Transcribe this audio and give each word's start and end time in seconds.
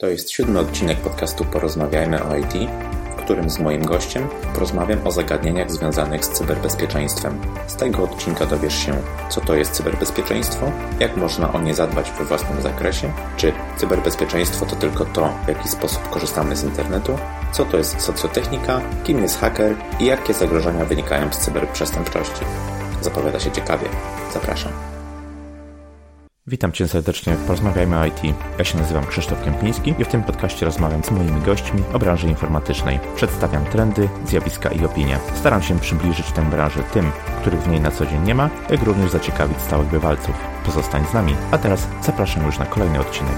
To 0.00 0.06
jest 0.06 0.30
siódmy 0.30 0.58
odcinek 0.58 0.98
podcastu 0.98 1.44
Porozmawiajmy 1.44 2.24
o 2.24 2.36
IT, 2.36 2.70
w 3.12 3.22
którym 3.24 3.50
z 3.50 3.58
moim 3.58 3.84
gościem 3.84 4.28
porozmawiam 4.54 5.06
o 5.06 5.10
zagadnieniach 5.10 5.70
związanych 5.70 6.24
z 6.24 6.28
cyberbezpieczeństwem. 6.28 7.40
Z 7.66 7.76
tego 7.76 8.02
odcinka 8.02 8.46
dowiesz 8.46 8.78
się, 8.86 9.02
co 9.28 9.40
to 9.40 9.54
jest 9.54 9.72
cyberbezpieczeństwo, 9.72 10.72
jak 11.00 11.16
można 11.16 11.52
o 11.52 11.60
nie 11.60 11.74
zadbać 11.74 12.10
we 12.10 12.24
własnym 12.24 12.62
zakresie, 12.62 13.12
czy 13.36 13.52
cyberbezpieczeństwo 13.76 14.66
to 14.66 14.76
tylko 14.76 15.04
to, 15.04 15.32
w 15.44 15.48
jaki 15.48 15.68
sposób 15.68 16.08
korzystamy 16.10 16.56
z 16.56 16.64
internetu, 16.64 17.18
co 17.52 17.64
to 17.64 17.76
jest 17.76 18.00
socjotechnika, 18.00 18.80
kim 19.04 19.22
jest 19.22 19.38
haker 19.38 19.74
i 20.00 20.04
jakie 20.04 20.34
zagrożenia 20.34 20.84
wynikają 20.84 21.32
z 21.32 21.38
cyberprzestępczości. 21.38 22.44
Zapowiada 23.00 23.40
się 23.40 23.50
ciekawie. 23.50 23.88
Zapraszam. 24.34 24.97
Witam 26.48 26.72
Cię 26.72 26.88
serdecznie 26.88 27.34
w 27.34 27.44
Porozmawiajmy 27.44 27.98
o 27.98 28.06
IT. 28.06 28.22
Ja 28.58 28.64
się 28.64 28.78
nazywam 28.78 29.06
Krzysztof 29.06 29.44
Kępiński 29.44 29.94
i 29.98 30.04
w 30.04 30.08
tym 30.08 30.22
podcaście 30.22 30.66
rozmawiam 30.66 31.04
z 31.04 31.10
moimi 31.10 31.40
gośćmi 31.40 31.82
o 31.92 31.98
branży 31.98 32.28
informatycznej. 32.28 32.98
Przedstawiam 33.16 33.64
trendy, 33.64 34.08
zjawiska 34.26 34.68
i 34.68 34.84
opinie. 34.84 35.18
Staram 35.34 35.62
się 35.62 35.80
przybliżyć 35.80 36.26
tę 36.32 36.50
branżę 36.50 36.82
tym, 36.82 37.10
których 37.40 37.60
w 37.60 37.68
niej 37.68 37.80
na 37.80 37.90
co 37.90 38.06
dzień 38.06 38.22
nie 38.22 38.34
ma, 38.34 38.50
jak 38.70 38.82
również 38.82 39.10
zaciekawić 39.10 39.60
stałych 39.60 39.88
bywalców. 39.88 40.34
Pozostań 40.66 41.04
z 41.10 41.14
nami, 41.14 41.34
a 41.50 41.58
teraz 41.58 41.88
zapraszam 42.02 42.46
już 42.46 42.58
na 42.58 42.66
kolejny 42.66 43.00
odcinek. 43.00 43.36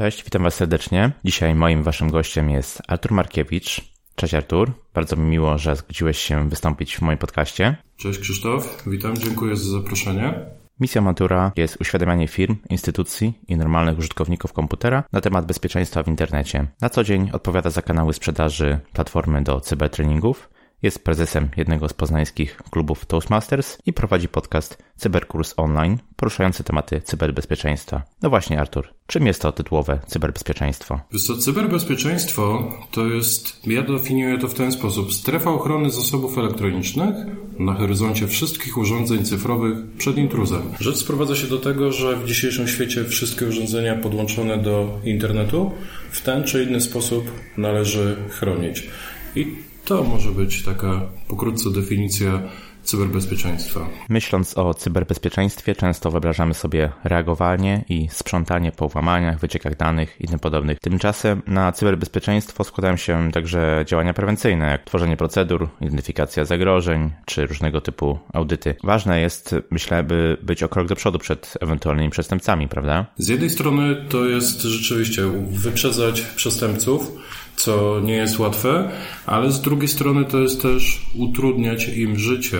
Cześć, 0.00 0.24
witam 0.24 0.42
Was 0.42 0.54
serdecznie. 0.54 1.12
Dzisiaj 1.24 1.54
moim 1.54 1.82
Waszym 1.82 2.10
gościem 2.10 2.50
jest 2.50 2.82
Artur 2.88 3.12
Markiewicz. 3.12 3.80
Cześć 4.14 4.34
Artur, 4.34 4.72
bardzo 4.94 5.16
mi 5.16 5.30
miło, 5.30 5.58
że 5.58 5.76
zgodziłeś 5.76 6.18
się 6.18 6.48
wystąpić 6.48 6.96
w 6.96 7.02
moim 7.02 7.18
podcaście. 7.18 7.76
Cześć 7.96 8.18
Krzysztof, 8.18 8.84
witam, 8.86 9.16
dziękuję 9.16 9.56
za 9.56 9.70
zaproszenie. 9.70 10.34
Misja 10.80 11.00
Matura 11.00 11.52
jest 11.56 11.80
uświadamianie 11.80 12.28
firm, 12.28 12.56
instytucji 12.70 13.38
i 13.48 13.56
normalnych 13.56 13.98
użytkowników 13.98 14.52
komputera 14.52 15.04
na 15.12 15.20
temat 15.20 15.46
bezpieczeństwa 15.46 16.02
w 16.02 16.08
internecie. 16.08 16.66
Na 16.80 16.90
co 16.90 17.04
dzień 17.04 17.30
odpowiada 17.32 17.70
za 17.70 17.82
kanały 17.82 18.12
sprzedaży 18.12 18.78
platformy 18.92 19.42
do 19.42 19.60
cybertreningów 19.60 20.50
jest 20.82 21.04
prezesem 21.04 21.48
jednego 21.56 21.88
z 21.88 21.92
poznańskich 21.92 22.56
klubów 22.70 23.06
Toastmasters 23.06 23.78
i 23.86 23.92
prowadzi 23.92 24.28
podcast 24.28 24.82
Cyberkurs 24.96 25.54
Online 25.56 25.98
poruszający 26.16 26.64
tematy 26.64 27.00
cyberbezpieczeństwa. 27.00 28.02
No 28.22 28.30
właśnie, 28.30 28.60
Artur, 28.60 28.88
czym 29.06 29.26
jest 29.26 29.42
to 29.42 29.52
tytułowe 29.52 29.98
cyberbezpieczeństwo? 30.06 31.00
Co, 31.26 31.36
cyberbezpieczeństwo 31.36 32.72
to 32.90 33.06
jest, 33.06 33.66
ja 33.66 33.82
definiuję 33.82 34.38
to 34.38 34.48
w 34.48 34.54
ten 34.54 34.72
sposób, 34.72 35.12
strefa 35.12 35.50
ochrony 35.50 35.90
zasobów 35.90 36.38
elektronicznych 36.38 37.14
na 37.58 37.74
horyzoncie 37.74 38.26
wszystkich 38.26 38.78
urządzeń 38.78 39.24
cyfrowych 39.24 39.76
przed 39.98 40.16
intruzem. 40.16 40.62
Rzecz 40.80 40.96
sprowadza 40.96 41.36
się 41.36 41.46
do 41.46 41.58
tego, 41.58 41.92
że 41.92 42.16
w 42.16 42.24
dzisiejszym 42.24 42.68
świecie 42.68 43.04
wszystkie 43.04 43.46
urządzenia 43.46 43.94
podłączone 43.94 44.58
do 44.58 44.98
internetu 45.04 45.72
w 46.10 46.20
ten 46.20 46.44
czy 46.44 46.64
inny 46.64 46.80
sposób 46.80 47.30
należy 47.56 48.16
chronić. 48.30 48.90
I 49.36 49.69
to 49.90 50.04
może 50.04 50.30
być 50.30 50.62
taka 50.62 51.00
pokrótce 51.28 51.70
definicja 51.70 52.42
cyberbezpieczeństwa. 52.82 53.88
Myśląc 54.08 54.58
o 54.58 54.74
cyberbezpieczeństwie, 54.74 55.74
często 55.74 56.10
wyobrażamy 56.10 56.54
sobie 56.54 56.92
reagowanie 57.04 57.84
i 57.88 58.08
sprzątanie 58.10 58.72
po 58.72 58.88
włamaniach, 58.88 59.38
wyciekach 59.38 59.76
danych 59.76 60.16
i 60.20 60.28
tym 60.28 60.38
podobnych. 60.38 60.80
Tymczasem 60.80 61.42
na 61.46 61.72
cyberbezpieczeństwo 61.72 62.64
składają 62.64 62.96
się 62.96 63.30
także 63.32 63.84
działania 63.86 64.14
prewencyjne, 64.14 64.70
jak 64.70 64.84
tworzenie 64.84 65.16
procedur, 65.16 65.68
identyfikacja 65.80 66.44
zagrożeń 66.44 67.10
czy 67.26 67.46
różnego 67.46 67.80
typu 67.80 68.18
audyty. 68.32 68.74
Ważne 68.84 69.20
jest, 69.20 69.54
myślę, 69.70 70.02
by 70.02 70.36
być 70.42 70.62
o 70.62 70.68
krok 70.68 70.88
do 70.88 70.96
przodu 70.96 71.18
przed 71.18 71.54
ewentualnymi 71.60 72.10
przestępcami, 72.10 72.68
prawda? 72.68 73.06
Z 73.16 73.28
jednej 73.28 73.50
strony 73.50 73.96
to 74.08 74.24
jest 74.24 74.62
rzeczywiście 74.62 75.22
wyprzedzać 75.50 76.20
przestępców, 76.20 77.12
co 77.56 78.00
nie 78.00 78.14
jest 78.14 78.38
łatwe, 78.38 78.90
ale 79.26 79.52
z 79.52 79.60
drugiej 79.60 79.88
strony 79.88 80.24
to 80.24 80.38
jest 80.38 80.62
też 80.62 81.06
utrudniać 81.14 81.88
im 81.88 82.18
życie. 82.18 82.58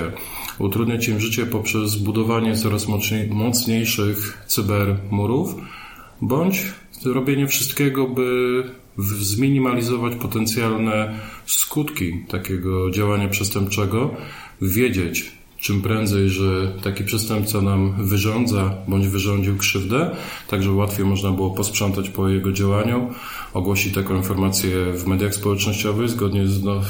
Utrudniać 0.58 1.08
im 1.08 1.20
życie 1.20 1.46
poprzez 1.46 1.96
budowanie 1.96 2.56
coraz 2.56 2.86
mocniejszych 3.30 4.44
cybermurów, 4.46 5.54
bądź 6.22 6.62
robienie 7.04 7.46
wszystkiego, 7.46 8.08
by 8.08 8.62
zminimalizować 8.98 10.14
potencjalne 10.14 11.14
skutki 11.46 12.24
takiego 12.28 12.90
działania 12.90 13.28
przestępczego, 13.28 14.14
wiedzieć, 14.62 15.32
czym 15.60 15.82
prędzej, 15.82 16.28
że 16.28 16.72
taki 16.82 17.04
przestępca 17.04 17.60
nam 17.60 17.94
wyrządza 18.06 18.74
bądź 18.88 19.08
wyrządził 19.08 19.56
krzywdę, 19.56 20.16
tak 20.48 20.62
żeby 20.62 20.74
łatwiej 20.74 21.06
można 21.06 21.30
było 21.30 21.50
posprzątać 21.50 22.10
po 22.10 22.28
jego 22.28 22.52
działaniu, 22.52 23.10
ogłosić 23.54 23.94
taką 23.94 24.16
informację 24.16 24.92
w 24.92 25.06
mediach 25.06 25.34
społecznościowych, 25.34 26.08
zgodnie 26.08 26.46
z, 26.46 26.62
no, 26.62 26.80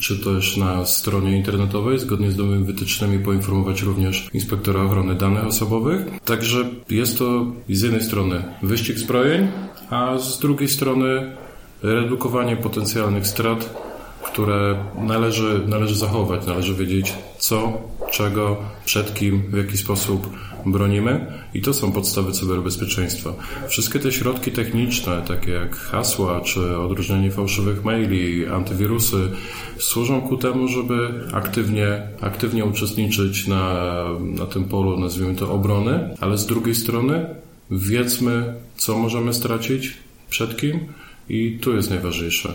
czy 0.00 0.18
też 0.24 0.56
na 0.56 0.86
stronie 0.86 1.36
internetowej, 1.36 1.98
zgodnie 1.98 2.32
z 2.32 2.36
nowymi 2.36 2.64
wytycznymi 2.64 3.18
poinformować 3.18 3.82
również 3.82 4.28
inspektora 4.32 4.82
ochrony 4.82 5.14
danych 5.14 5.46
osobowych. 5.46 6.06
Także 6.24 6.64
jest 6.90 7.18
to 7.18 7.46
z 7.68 7.82
jednej 7.82 8.02
strony 8.02 8.44
wyścig 8.62 8.98
zbrojeń, 8.98 9.48
a 9.90 10.18
z 10.18 10.38
drugiej 10.38 10.68
strony 10.68 11.36
redukowanie 11.82 12.56
potencjalnych 12.56 13.26
strat 13.26 13.88
które 14.32 14.84
należy, 14.94 15.60
należy 15.66 15.94
zachować, 15.94 16.46
należy 16.46 16.74
wiedzieć 16.74 17.14
co, 17.38 17.72
czego, 18.10 18.56
przed 18.84 19.14
kim, 19.14 19.42
w 19.50 19.56
jaki 19.56 19.76
sposób 19.76 20.30
bronimy. 20.66 21.26
I 21.54 21.62
to 21.62 21.74
są 21.74 21.92
podstawy 21.92 22.32
cyberbezpieczeństwa. 22.32 23.32
Wszystkie 23.68 23.98
te 23.98 24.12
środki 24.12 24.52
techniczne, 24.52 25.22
takie 25.28 25.50
jak 25.50 25.76
hasła 25.76 26.40
czy 26.40 26.78
odróżnianie 26.78 27.30
fałszywych 27.30 27.84
maili, 27.84 28.46
antywirusy, 28.46 29.30
służą 29.78 30.20
ku 30.20 30.36
temu, 30.36 30.68
żeby 30.68 31.24
aktywnie, 31.32 32.02
aktywnie 32.20 32.64
uczestniczyć 32.64 33.46
na, 33.46 34.04
na 34.20 34.46
tym 34.46 34.64
polu, 34.64 35.00
nazwijmy 35.00 35.34
to 35.34 35.52
obrony, 35.52 36.14
ale 36.20 36.38
z 36.38 36.46
drugiej 36.46 36.74
strony 36.74 37.26
wiedzmy, 37.70 38.54
co 38.76 38.98
możemy 38.98 39.34
stracić, 39.34 39.94
przed 40.30 40.56
kim. 40.56 40.80
I 41.28 41.58
tu 41.60 41.76
jest 41.76 41.90
najważniejsze 41.90 42.54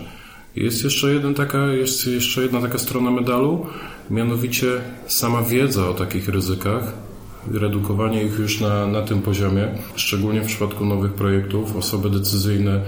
jest 0.56 0.84
jeszcze, 0.84 1.14
jeden 1.14 1.34
taka, 1.34 1.66
jest 1.66 2.06
jeszcze 2.06 2.42
jedna 2.42 2.60
taka 2.60 2.78
strona 2.78 3.10
medalu, 3.10 3.66
mianowicie 4.10 4.66
sama 5.06 5.42
wiedza 5.42 5.88
o 5.88 5.94
takich 5.94 6.28
ryzykach, 6.28 6.92
redukowanie 7.52 8.24
ich 8.24 8.38
już 8.38 8.60
na, 8.60 8.86
na 8.86 9.02
tym 9.02 9.22
poziomie, 9.22 9.68
szczególnie 9.96 10.40
w 10.40 10.46
przypadku 10.46 10.84
nowych 10.84 11.12
projektów, 11.12 11.76
osoby 11.76 12.10
decyzyjne 12.10 12.80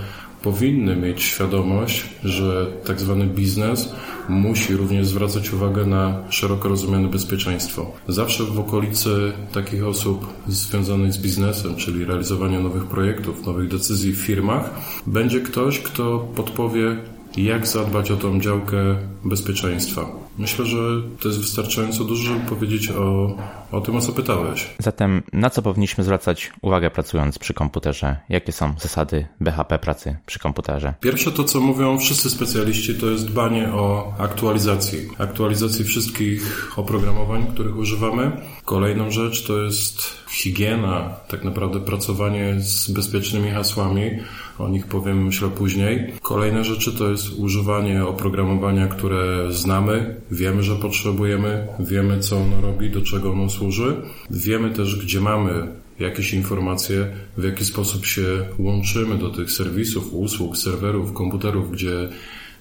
powinny 0.42 0.96
mieć 0.96 1.22
świadomość, 1.22 2.04
że 2.24 2.66
tak 2.84 3.00
zwany 3.00 3.26
biznes 3.26 3.92
musi 4.28 4.76
również 4.76 5.06
zwracać 5.06 5.52
uwagę 5.52 5.86
na 5.86 6.22
szeroko 6.30 6.68
rozumiane 6.68 7.08
bezpieczeństwo. 7.08 7.92
Zawsze 8.08 8.44
w 8.44 8.60
okolicy 8.60 9.32
takich 9.52 9.86
osób 9.86 10.26
związanych 10.48 11.12
z 11.12 11.18
biznesem, 11.18 11.76
czyli 11.76 12.04
realizowaniem 12.04 12.62
nowych 12.62 12.84
projektów, 12.84 13.46
nowych 13.46 13.68
decyzji 13.68 14.12
w 14.12 14.18
firmach, 14.18 14.70
będzie 15.06 15.40
ktoś, 15.40 15.78
kto 15.78 16.18
podpowie, 16.18 16.96
jak 17.36 17.66
zadbać 17.66 18.10
o 18.10 18.16
tą 18.16 18.40
działkę 18.40 18.96
bezpieczeństwa. 19.24 20.06
Myślę, 20.38 20.66
że 20.66 20.78
to 21.20 21.28
jest 21.28 21.40
wystarczająco 21.40 22.04
dużo, 22.04 22.24
żeby 22.24 22.40
powiedzieć 22.48 22.90
o, 22.90 23.36
o 23.72 23.80
tym, 23.80 23.96
o 23.96 24.00
co 24.00 24.12
pytałeś. 24.12 24.66
Zatem 24.78 25.22
na 25.32 25.50
co 25.50 25.62
powinniśmy 25.62 26.04
zwracać 26.04 26.52
uwagę 26.62 26.90
pracując 26.90 27.38
przy 27.38 27.54
komputerze? 27.54 28.16
Jakie 28.28 28.52
są 28.52 28.74
zasady 28.78 29.26
BHP 29.40 29.78
pracy 29.78 30.16
przy 30.26 30.38
komputerze? 30.38 30.94
Pierwsze 31.00 31.32
to, 31.32 31.44
co 31.44 31.60
mówią 31.60 31.98
wszyscy 31.98 32.30
specjaliści, 32.30 32.94
to 32.94 33.06
jest 33.06 33.26
dbanie 33.26 33.68
o 33.72 34.14
aktualizację. 34.18 35.00
Aktualizacji 35.18 35.84
wszystkich 35.84 36.72
oprogramowań, 36.78 37.46
których 37.46 37.76
używamy. 37.76 38.32
Kolejną 38.64 39.10
rzecz 39.10 39.46
to 39.46 39.62
jest 39.62 40.02
higiena, 40.30 41.16
tak 41.28 41.44
naprawdę 41.44 41.80
pracowanie 41.80 42.54
z 42.60 42.90
bezpiecznymi 42.90 43.50
hasłami 43.50 44.10
o 44.58 44.68
nich 44.68 44.86
powiem 44.86 45.24
myślę 45.24 45.48
później. 45.48 46.12
Kolejne 46.22 46.64
rzeczy 46.64 46.92
to 46.92 47.10
jest 47.10 47.38
używanie 47.38 48.04
oprogramowania, 48.04 48.86
które 48.86 49.52
znamy, 49.52 50.20
wiemy, 50.30 50.62
że 50.62 50.76
potrzebujemy, 50.76 51.68
wiemy, 51.78 52.20
co 52.20 52.36
ono 52.36 52.60
robi, 52.60 52.90
do 52.90 53.02
czego 53.02 53.32
ono 53.32 53.48
służy. 53.56 53.96
Wiemy 54.30 54.70
też, 54.70 54.96
gdzie 54.96 55.20
mamy 55.20 55.68
jakieś 55.98 56.34
informacje, 56.34 57.06
w 57.36 57.44
jaki 57.44 57.64
sposób 57.64 58.06
się 58.06 58.24
łączymy 58.58 59.18
do 59.18 59.30
tych 59.30 59.50
serwisów, 59.50 60.08
usług, 60.12 60.56
serwerów, 60.56 61.12
komputerów, 61.12 61.72
gdzie, 61.72 62.08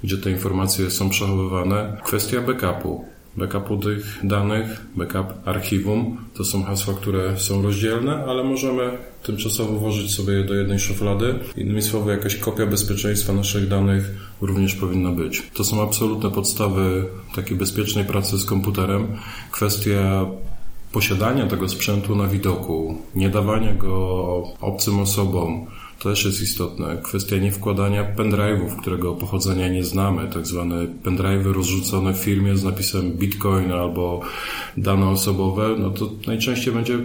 gdzie 0.04 0.18
te 0.18 0.32
informacje 0.32 0.92
są 0.92 1.10
przechowywane. 1.10 1.98
Kwestia 2.04 2.42
backupu. 2.42 3.06
backupu 3.38 3.78
tych 3.78 4.20
danych, 4.24 4.86
backup 4.96 5.28
archiwum. 5.46 6.18
To 6.34 6.44
są 6.46 6.64
hasła, 6.64 6.94
które 6.94 7.40
są 7.40 7.62
rozdzielne, 7.62 8.26
ale 8.28 8.44
możemy 8.44 8.98
tymczasowo 9.24 9.74
włożyć 9.74 10.14
sobie 10.14 10.34
je 10.34 10.44
do 10.44 10.54
jednej 10.54 10.80
szuflady. 10.80 11.36
Innymi 11.58 11.82
słowy, 11.82 12.12
jakaś 12.12 12.36
kopia 12.36 12.66
bezpieczeństwa 12.66 13.34
naszych 13.34 13.68
danych 13.68 14.12
również 14.42 14.76
powinna 14.76 15.12
być. 15.12 15.44
To 15.54 15.64
są 15.64 15.84
absolutne 15.84 16.32
podstawy 16.32 17.06
takiej 17.36 17.58
bezpiecznej 17.58 18.06
pracy 18.06 18.38
z 18.38 18.46
komputerem. 18.46 19.08
Kwestia 19.52 20.26
posiadania 20.96 21.48
tego 21.48 21.70
sprzętu 21.70 22.16
na 22.16 22.28
widoku, 22.28 22.98
nie 23.16 23.30
dawania 23.30 23.74
go 23.74 23.94
obcym 24.62 25.00
osobom, 25.00 25.66
to 26.00 26.10
też 26.10 26.26
jest 26.26 26.42
istotne. 26.42 26.98
Kwestia 27.04 27.38
niewkładania 27.38 28.16
pendrive'ów, 28.16 28.76
którego 28.82 29.16
pochodzenia 29.16 29.68
nie 29.68 29.84
znamy, 29.84 30.30
tak 30.34 30.48
zwane 30.48 30.76
pendrive'y 31.04 31.54
rozrzucone 31.54 32.14
w 32.14 32.18
filmie 32.18 32.58
z 32.58 32.64
napisem 32.64 33.12
Bitcoin 33.12 33.72
albo 33.72 34.22
dane 34.78 35.10
osobowe, 35.10 35.76
no 35.80 35.90
to 35.90 36.10
najczęściej 36.28 36.74
będzie 36.74 36.98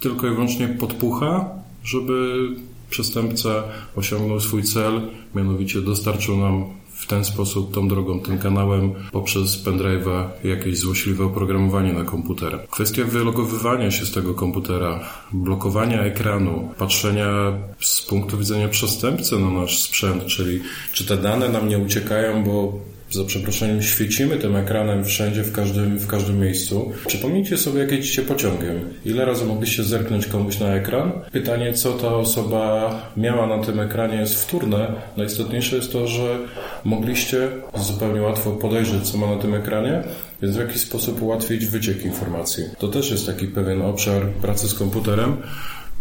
tylko 0.00 0.26
i 0.26 0.30
wyłącznie 0.30 0.68
podpucha, 0.68 1.48
żeby 1.84 2.48
przestępca 2.90 3.62
osiągnął 3.96 4.40
swój 4.40 4.62
cel, 4.62 5.00
mianowicie 5.34 5.80
dostarczył 5.80 6.36
nam 6.36 6.64
w 6.98 7.06
ten 7.06 7.24
sposób, 7.24 7.74
tą 7.74 7.88
drogą, 7.88 8.20
tym 8.20 8.38
kanałem 8.38 8.94
poprzez 9.12 9.64
pendrive'a 9.64 10.28
jakieś 10.44 10.78
złośliwe 10.78 11.24
oprogramowanie 11.24 11.92
na 11.92 12.04
komputer. 12.04 12.66
Kwestia 12.70 13.04
wylogowywania 13.04 13.90
się 13.90 14.06
z 14.06 14.12
tego 14.12 14.34
komputera, 14.34 15.00
blokowania 15.32 16.02
ekranu, 16.02 16.74
patrzenia 16.78 17.52
z 17.80 18.02
punktu 18.02 18.38
widzenia 18.38 18.68
przestępcy 18.68 19.38
na 19.38 19.50
nasz 19.50 19.82
sprzęt, 19.82 20.26
czyli 20.26 20.60
czy 20.92 21.06
te 21.06 21.16
dane 21.16 21.48
nam 21.48 21.68
nie 21.68 21.78
uciekają, 21.78 22.44
bo 22.44 22.78
za 23.10 23.24
przeproszeniem 23.24 23.82
świecimy 23.82 24.36
tym 24.36 24.56
ekranem 24.56 25.04
wszędzie, 25.04 25.42
w 25.42 25.52
każdym, 25.52 25.98
w 25.98 26.06
każdym 26.06 26.40
miejscu. 26.40 26.92
Przypomnijcie 27.06 27.58
sobie, 27.58 27.80
jak 27.80 27.92
jedziecie 27.92 28.22
pociągiem. 28.22 28.80
Ile 29.04 29.24
razy 29.24 29.44
mogliście 29.44 29.84
zerknąć 29.84 30.26
komuś 30.26 30.60
na 30.60 30.74
ekran? 30.74 31.12
Pytanie, 31.32 31.72
co 31.72 31.92
ta 31.92 32.14
osoba 32.14 32.92
miała 33.16 33.46
na 33.46 33.64
tym 33.64 33.80
ekranie 33.80 34.16
jest 34.16 34.42
wtórne. 34.42 34.92
Najistotniejsze 35.16 35.76
jest 35.76 35.92
to, 35.92 36.06
że 36.06 36.38
mogliście 36.84 37.48
zupełnie 37.74 38.22
łatwo 38.22 38.52
podejrzeć, 38.52 39.10
co 39.10 39.18
ma 39.18 39.26
na 39.26 39.42
tym 39.42 39.54
ekranie, 39.54 40.02
więc 40.42 40.56
w 40.56 40.60
jakiś 40.60 40.80
sposób 40.82 41.22
ułatwić 41.22 41.66
wyciek 41.66 42.04
informacji. 42.04 42.64
To 42.78 42.88
też 42.88 43.10
jest 43.10 43.26
taki 43.26 43.46
pewien 43.46 43.82
obszar 43.82 44.26
pracy 44.26 44.68
z 44.68 44.74
komputerem. 44.74 45.36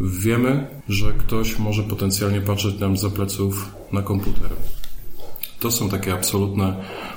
Wiemy, 0.02 0.68
że 0.90 1.06
ktoś 1.18 1.60
może 1.60 1.84
potencjalnie 1.84 2.42
patrzeć 2.42 2.80
nam 2.80 2.98
za 2.98 3.10
pleców 3.10 3.72
na 3.92 4.02
komputer. 4.02 4.50
To 5.60 5.72
są 5.72 5.90
takie 5.90 6.14
absolutne 6.14 6.76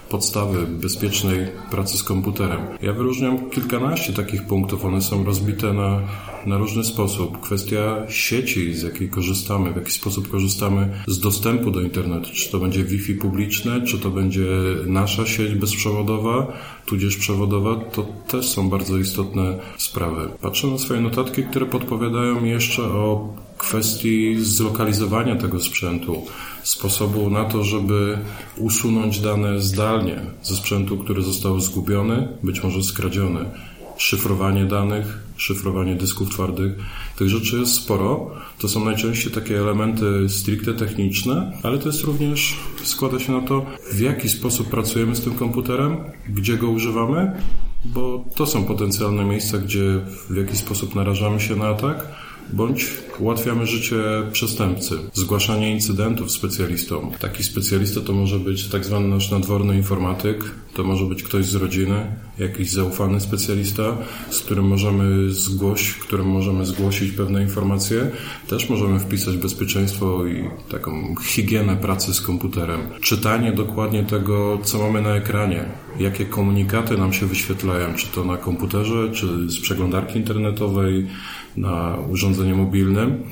podstawy 0.08 0.66
bezpiecznej 0.66 1.46
pracy 1.70 1.98
z 1.98 2.02
komputerem. 2.02 2.60
Ja 2.82 2.92
wyróżniam 2.92 3.50
kilkanaście 3.50 4.12
takich 4.12 4.42
punktów. 4.42 4.84
One 4.84 5.02
są 5.02 5.24
rozbite 5.24 5.72
na, 5.72 6.00
na 6.46 6.58
różny 6.58 6.84
sposób. 6.84 7.40
Kwestia 7.40 7.96
sieci, 8.08 8.74
z 8.74 8.82
jakiej 8.82 9.08
korzystamy, 9.08 9.72
w 9.72 9.76
jaki 9.76 9.92
sposób 9.92 10.30
korzystamy 10.30 10.88
z 11.06 11.20
dostępu 11.20 11.70
do 11.70 11.80
internetu. 11.80 12.30
Czy 12.34 12.50
to 12.50 12.58
będzie 12.58 12.84
Wi-Fi 12.84 13.14
publiczne, 13.14 13.86
czy 13.86 13.98
to 13.98 14.10
będzie 14.10 14.46
nasza 14.86 15.26
sieć 15.26 15.54
bezprzewodowa, 15.54 16.52
tudzież 16.86 17.16
przewodowa, 17.16 17.76
to 17.76 18.06
też 18.28 18.48
są 18.48 18.70
bardzo 18.70 18.98
istotne 18.98 19.58
sprawy. 19.76 20.28
Patrzę 20.40 20.66
na 20.66 20.78
swoje 20.78 21.00
notatki, 21.00 21.42
które 21.42 21.66
podpowiadają 21.66 22.44
jeszcze 22.44 22.82
o 22.82 23.34
kwestii 23.58 24.36
zlokalizowania 24.38 25.36
tego 25.36 25.60
sprzętu, 25.60 26.26
sposobu 26.62 27.30
na 27.30 27.44
to, 27.44 27.64
żeby 27.64 28.18
usunąć 28.56 29.20
dane 29.20 29.60
zdalnie 29.60 30.20
ze 30.42 30.56
sprzętu, 30.56 30.98
który 30.98 31.22
został 31.22 31.60
zgubiony, 31.60 32.28
być 32.42 32.62
może 32.62 32.82
skradziony. 32.82 33.44
Szyfrowanie 33.96 34.64
danych, 34.64 35.18
szyfrowanie 35.36 35.94
dysków 35.96 36.30
twardych. 36.30 36.72
Tych 37.16 37.28
rzeczy 37.28 37.58
jest 37.58 37.74
sporo. 37.74 38.30
To 38.58 38.68
są 38.68 38.84
najczęściej 38.84 39.32
takie 39.32 39.58
elementy 39.58 40.28
stricte 40.28 40.74
techniczne, 40.74 41.52
ale 41.62 41.78
to 41.78 41.86
jest 41.88 42.04
również, 42.04 42.56
składa 42.82 43.18
się 43.18 43.32
na 43.32 43.40
to, 43.40 43.66
w 43.92 44.00
jaki 44.00 44.28
sposób 44.28 44.68
pracujemy 44.68 45.16
z 45.16 45.20
tym 45.20 45.34
komputerem, 45.34 45.96
gdzie 46.28 46.56
go 46.56 46.68
używamy, 46.68 47.32
bo 47.84 48.24
to 48.34 48.46
są 48.46 48.64
potencjalne 48.64 49.24
miejsca, 49.24 49.58
gdzie 49.58 50.00
w 50.30 50.36
jakiś 50.36 50.58
sposób 50.58 50.94
narażamy 50.94 51.40
się 51.40 51.56
na 51.56 51.68
atak 51.68 52.06
bądź 52.52 52.86
ułatwiamy 53.18 53.66
życie 53.66 54.02
przestępcy. 54.32 54.98
Zgłaszanie 55.12 55.72
incydentów 55.72 56.30
specjalistom. 56.30 57.10
Taki 57.20 57.44
specjalista 57.44 58.00
to 58.00 58.12
może 58.12 58.38
być 58.38 58.68
tak 58.68 58.84
zwany 58.84 59.08
nasz 59.08 59.30
nadworny 59.30 59.76
informatyk, 59.76 60.44
to 60.74 60.84
może 60.84 61.04
być 61.04 61.22
ktoś 61.22 61.46
z 61.46 61.54
rodziny, 61.54 62.06
jakiś 62.38 62.70
zaufany 62.70 63.20
specjalista, 63.20 63.96
z 64.30 64.40
którym 64.40 64.68
możemy 64.68 65.30
zgłosić, 65.30 65.94
którym 65.94 66.26
możemy 66.26 66.66
zgłosić 66.66 67.12
pewne 67.12 67.42
informacje. 67.42 68.10
Też 68.48 68.70
możemy 68.70 69.00
wpisać 69.00 69.36
bezpieczeństwo 69.36 70.26
i 70.26 70.44
taką 70.70 71.14
higienę 71.24 71.76
pracy 71.76 72.14
z 72.14 72.20
komputerem. 72.20 72.80
Czytanie 73.00 73.52
dokładnie 73.52 74.04
tego, 74.04 74.58
co 74.62 74.78
mamy 74.78 75.02
na 75.02 75.16
ekranie, 75.16 75.64
jakie 75.98 76.24
komunikaty 76.24 76.98
nam 76.98 77.12
się 77.12 77.26
wyświetlają, 77.26 77.94
czy 77.94 78.06
to 78.06 78.24
na 78.24 78.36
komputerze, 78.36 79.10
czy 79.12 79.50
z 79.50 79.60
przeglądarki 79.60 80.18
internetowej, 80.18 81.06
na 81.56 81.96
urządzeniu 82.10 82.56
mobilnym. 82.56 83.22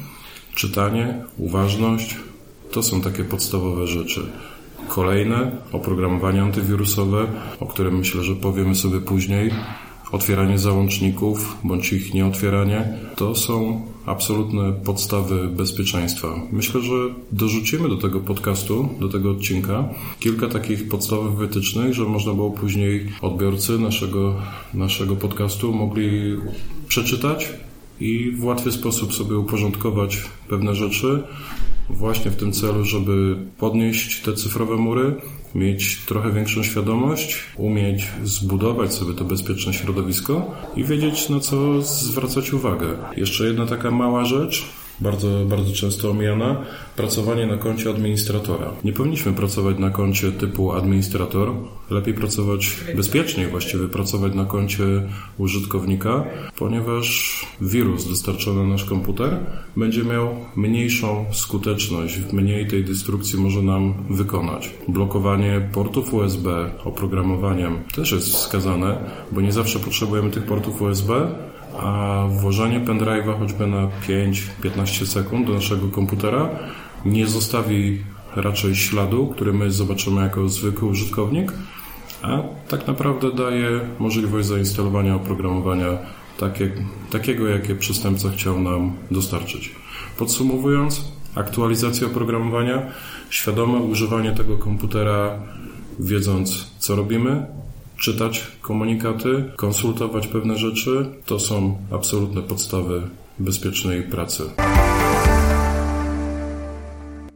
Czytanie, 0.54 1.24
uważność 1.38 2.16
to 2.72 2.82
są 2.82 3.00
takie 3.00 3.24
podstawowe 3.24 3.86
rzeczy. 3.86 4.20
Kolejne 4.88 5.50
oprogramowanie 5.72 6.42
antywirusowe, 6.42 7.26
o 7.60 7.66
którym 7.66 7.98
myślę, 7.98 8.22
że 8.22 8.34
powiemy 8.36 8.74
sobie 8.74 9.00
później. 9.00 9.50
Otwieranie 10.12 10.58
załączników 10.58 11.56
bądź 11.64 11.92
ich 11.92 12.14
nieotwieranie 12.14 12.98
to 13.16 13.34
są 13.34 13.82
absolutne 14.06 14.72
podstawy 14.72 15.48
bezpieczeństwa. 15.48 16.28
Myślę, 16.52 16.80
że 16.80 16.94
dorzucimy 17.32 17.88
do 17.88 17.96
tego 17.96 18.20
podcastu, 18.20 18.88
do 19.00 19.08
tego 19.08 19.30
odcinka 19.30 19.88
kilka 20.20 20.48
takich 20.48 20.88
podstawowych 20.88 21.38
wytycznych, 21.38 21.94
że 21.94 22.04
można 22.04 22.34
było 22.34 22.50
później 22.50 23.06
odbiorcy 23.22 23.78
naszego, 23.78 24.34
naszego 24.74 25.16
podcastu 25.16 25.72
mogli 25.72 26.36
przeczytać, 26.88 27.48
i 28.00 28.30
w 28.30 28.44
łatwy 28.44 28.72
sposób 28.72 29.14
sobie 29.14 29.36
uporządkować 29.38 30.22
pewne 30.48 30.74
rzeczy, 30.74 31.22
właśnie 31.90 32.30
w 32.30 32.36
tym 32.36 32.52
celu, 32.52 32.84
żeby 32.84 33.36
podnieść 33.58 34.22
te 34.22 34.32
cyfrowe 34.32 34.76
mury, 34.76 35.14
mieć 35.54 35.96
trochę 36.06 36.32
większą 36.32 36.62
świadomość, 36.62 37.44
umieć 37.56 38.08
zbudować 38.24 38.94
sobie 38.94 39.14
to 39.14 39.24
bezpieczne 39.24 39.74
środowisko 39.74 40.54
i 40.76 40.84
wiedzieć, 40.84 41.28
na 41.28 41.40
co 41.40 41.82
zwracać 41.82 42.52
uwagę. 42.52 42.88
Jeszcze 43.16 43.46
jedna 43.46 43.66
taka 43.66 43.90
mała 43.90 44.24
rzecz, 44.24 44.66
bardzo, 45.00 45.44
bardzo 45.44 45.72
często 45.72 46.10
omijana, 46.10 46.56
pracowanie 46.96 47.46
na 47.46 47.56
koncie 47.56 47.90
administratora. 47.90 48.70
Nie 48.84 48.92
powinniśmy 48.92 49.32
pracować 49.32 49.78
na 49.78 49.90
koncie 49.90 50.32
typu 50.32 50.72
administrator, 50.72 51.52
lepiej 51.90 52.14
pracować 52.14 52.76
bezpieczniej 52.96 53.46
właściwie, 53.46 53.88
pracować 53.88 54.34
na 54.34 54.44
koncie 54.44 54.84
użytkownika, 55.38 56.24
ponieważ 56.58 57.46
wirus 57.60 58.08
dostarczony 58.08 58.62
na 58.62 58.68
nasz 58.68 58.84
komputer 58.84 59.38
będzie 59.76 60.04
miał 60.04 60.36
mniejszą 60.56 61.24
skuteczność, 61.32 62.20
mniej 62.32 62.66
tej 62.66 62.84
destrukcji 62.84 63.38
może 63.38 63.62
nam 63.62 63.94
wykonać. 64.10 64.74
Blokowanie 64.88 65.68
portów 65.72 66.14
USB 66.14 66.70
oprogramowaniem 66.84 67.78
też 67.94 68.12
jest 68.12 68.28
wskazane, 68.28 68.98
bo 69.32 69.40
nie 69.40 69.52
zawsze 69.52 69.78
potrzebujemy 69.78 70.30
tych 70.30 70.44
portów 70.44 70.82
USB, 70.82 71.28
a 71.78 72.24
włożenie 72.28 72.80
pendrive'a 72.80 73.38
choćby 73.38 73.66
na 73.66 73.88
5-15 74.08 75.06
sekund 75.06 75.46
do 75.46 75.54
naszego 75.54 75.88
komputera 75.88 76.48
nie 77.04 77.26
zostawi 77.26 77.98
raczej 78.36 78.76
śladu, 78.76 79.26
który 79.26 79.52
my 79.52 79.70
zobaczymy 79.70 80.22
jako 80.22 80.48
zwykły 80.48 80.88
użytkownik, 80.88 81.52
a 82.22 82.42
tak 82.68 82.86
naprawdę 82.86 83.32
daje 83.32 83.80
możliwość 83.98 84.46
zainstalowania 84.46 85.14
oprogramowania 85.14 85.98
takie, 86.38 86.70
takiego, 87.10 87.48
jakie 87.48 87.74
przestępca 87.74 88.30
chciał 88.30 88.60
nam 88.60 88.92
dostarczyć. 89.10 89.74
Podsumowując, 90.18 91.04
aktualizacja 91.34 92.06
oprogramowania, 92.06 92.82
świadome 93.30 93.78
używanie 93.78 94.32
tego 94.32 94.58
komputera, 94.58 95.30
wiedząc 95.98 96.70
co 96.78 96.96
robimy, 96.96 97.46
czytać 97.98 98.46
komunikaty, 98.60 99.44
konsultować 99.56 100.26
pewne 100.26 100.58
rzeczy. 100.58 101.06
To 101.26 101.40
są 101.40 101.78
absolutne 101.92 102.42
podstawy 102.42 103.02
bezpiecznej 103.38 104.02
pracy. 104.02 104.42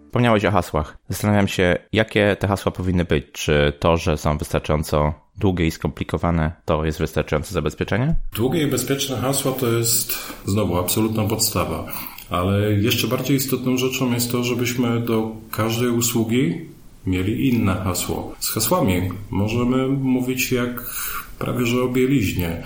Wspomniałeś 0.07 0.45
o 0.45 0.51
hasłach. 0.51 0.99
Zastanawiam 1.09 1.49
się, 1.49 1.79
jakie 1.93 2.37
te 2.41 2.49
hasła 2.49 2.73
powinny 2.73 3.05
być. 3.05 3.25
Czy 3.33 3.73
to, 3.79 3.97
że 3.97 4.17
są 4.17 4.39
wystarczająco 4.39 5.15
długie 5.39 5.67
i 5.67 5.71
skomplikowane, 5.71 6.53
to 6.65 6.85
jest 6.85 6.99
wystarczające 6.99 7.55
zabezpieczenie? 7.55 8.15
Długie 8.37 8.63
i 8.63 8.67
bezpieczne 8.67 9.17
hasła 9.17 9.53
to 9.53 9.69
jest 9.69 10.19
znowu 10.45 10.79
absolutna 10.79 11.25
podstawa. 11.25 11.87
Ale 12.31 12.73
jeszcze 12.73 13.09
bardziej 13.09 13.37
istotną 13.37 13.77
rzeczą 13.77 14.13
jest 14.13 14.33
to, 14.33 14.45
żebyśmy 14.45 15.01
do 15.01 15.31
każdej 15.51 15.89
usługi 15.89 16.72
mieli 17.07 17.49
inne 17.49 17.75
hasło. 17.75 18.35
Z 18.39 18.51
hasłami 18.51 19.11
możemy 19.31 19.89
mówić 19.89 20.53
jak 20.53 20.95
prawie 21.39 21.67
że 21.67 21.83
o 21.83 21.89
bieliźnie. 21.89 22.63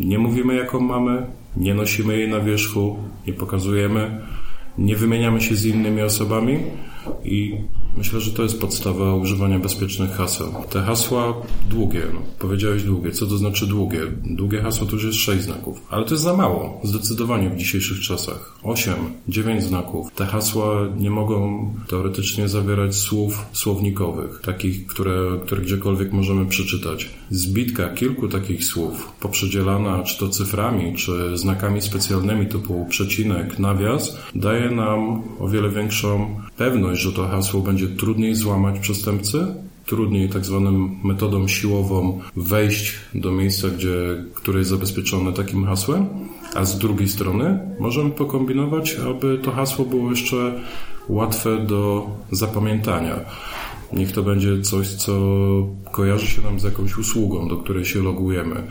Nie 0.00 0.18
mówimy 0.18 0.54
jaką 0.54 0.80
mamy, 0.80 1.26
nie 1.56 1.74
nosimy 1.74 2.18
jej 2.18 2.28
na 2.28 2.40
wierzchu, 2.40 2.96
nie 3.26 3.32
pokazujemy, 3.32 4.20
nie 4.78 4.96
wymieniamy 4.96 5.40
się 5.40 5.54
z 5.54 5.64
innymi 5.64 6.02
osobami 6.02 6.58
i 7.24 7.54
Myślę, 7.98 8.20
że 8.20 8.32
to 8.32 8.42
jest 8.42 8.60
podstawa 8.60 9.14
używania 9.14 9.58
bezpiecznych 9.58 10.10
haseł. 10.10 10.54
Te 10.70 10.82
hasła 10.82 11.34
długie, 11.70 12.02
no, 12.14 12.20
powiedziałeś 12.38 12.82
długie. 12.82 13.12
Co 13.12 13.26
to 13.26 13.38
znaczy 13.38 13.66
długie? 13.66 14.00
Długie 14.24 14.62
hasło 14.62 14.86
to 14.86 14.92
już 14.92 15.04
jest 15.04 15.18
6 15.18 15.42
znaków, 15.42 15.80
ale 15.90 16.04
to 16.04 16.10
jest 16.10 16.24
za 16.24 16.36
mało, 16.36 16.80
zdecydowanie 16.84 17.50
w 17.50 17.56
dzisiejszych 17.56 18.00
czasach. 18.00 18.58
8, 18.62 18.94
9 19.28 19.62
znaków. 19.62 20.12
Te 20.12 20.26
hasła 20.26 20.88
nie 20.98 21.10
mogą 21.10 21.70
teoretycznie 21.88 22.48
zawierać 22.48 22.94
słów 22.94 23.46
słownikowych, 23.52 24.40
takich, 24.40 24.86
które, 24.86 25.38
które 25.42 25.62
gdziekolwiek 25.62 26.12
możemy 26.12 26.46
przeczytać. 26.46 27.10
Zbitka 27.30 27.88
kilku 27.88 28.28
takich 28.28 28.64
słów, 28.64 29.12
poprzedzielana 29.20 30.02
czy 30.02 30.18
to 30.18 30.28
cyframi, 30.28 30.96
czy 30.96 31.38
znakami 31.38 31.82
specjalnymi 31.82 32.46
typu 32.46 32.86
przecinek, 32.90 33.58
nawias, 33.58 34.16
daje 34.34 34.70
nam 34.70 35.22
o 35.38 35.48
wiele 35.48 35.70
większą 35.70 36.40
pewność, 36.56 37.02
że 37.02 37.12
to 37.12 37.28
hasło 37.28 37.60
będzie 37.60 37.87
trudniej 37.88 38.34
złamać 38.34 38.78
przestępcy, 38.78 39.46
trudniej 39.86 40.28
tak 40.28 40.44
zwaną 40.44 40.70
metodą 41.04 41.48
siłową 41.48 42.20
wejść 42.36 42.94
do 43.14 43.32
miejsca, 43.32 43.68
gdzie, 43.68 44.24
które 44.34 44.58
jest 44.58 44.70
zabezpieczone 44.70 45.32
takim 45.32 45.64
hasłem, 45.64 46.06
a 46.54 46.64
z 46.64 46.78
drugiej 46.78 47.08
strony 47.08 47.58
możemy 47.80 48.10
pokombinować, 48.10 48.96
aby 49.10 49.38
to 49.38 49.50
hasło 49.50 49.84
było 49.84 50.10
jeszcze 50.10 50.60
łatwe 51.08 51.66
do 51.66 52.10
zapamiętania. 52.30 53.20
Niech 53.92 54.12
to 54.12 54.22
będzie 54.22 54.60
coś, 54.62 54.88
co 54.88 55.12
kojarzy 55.92 56.26
się 56.26 56.42
nam 56.42 56.60
z 56.60 56.64
jakąś 56.64 56.98
usługą, 56.98 57.48
do 57.48 57.56
której 57.56 57.84
się 57.84 58.02
logujemy. 58.02 58.62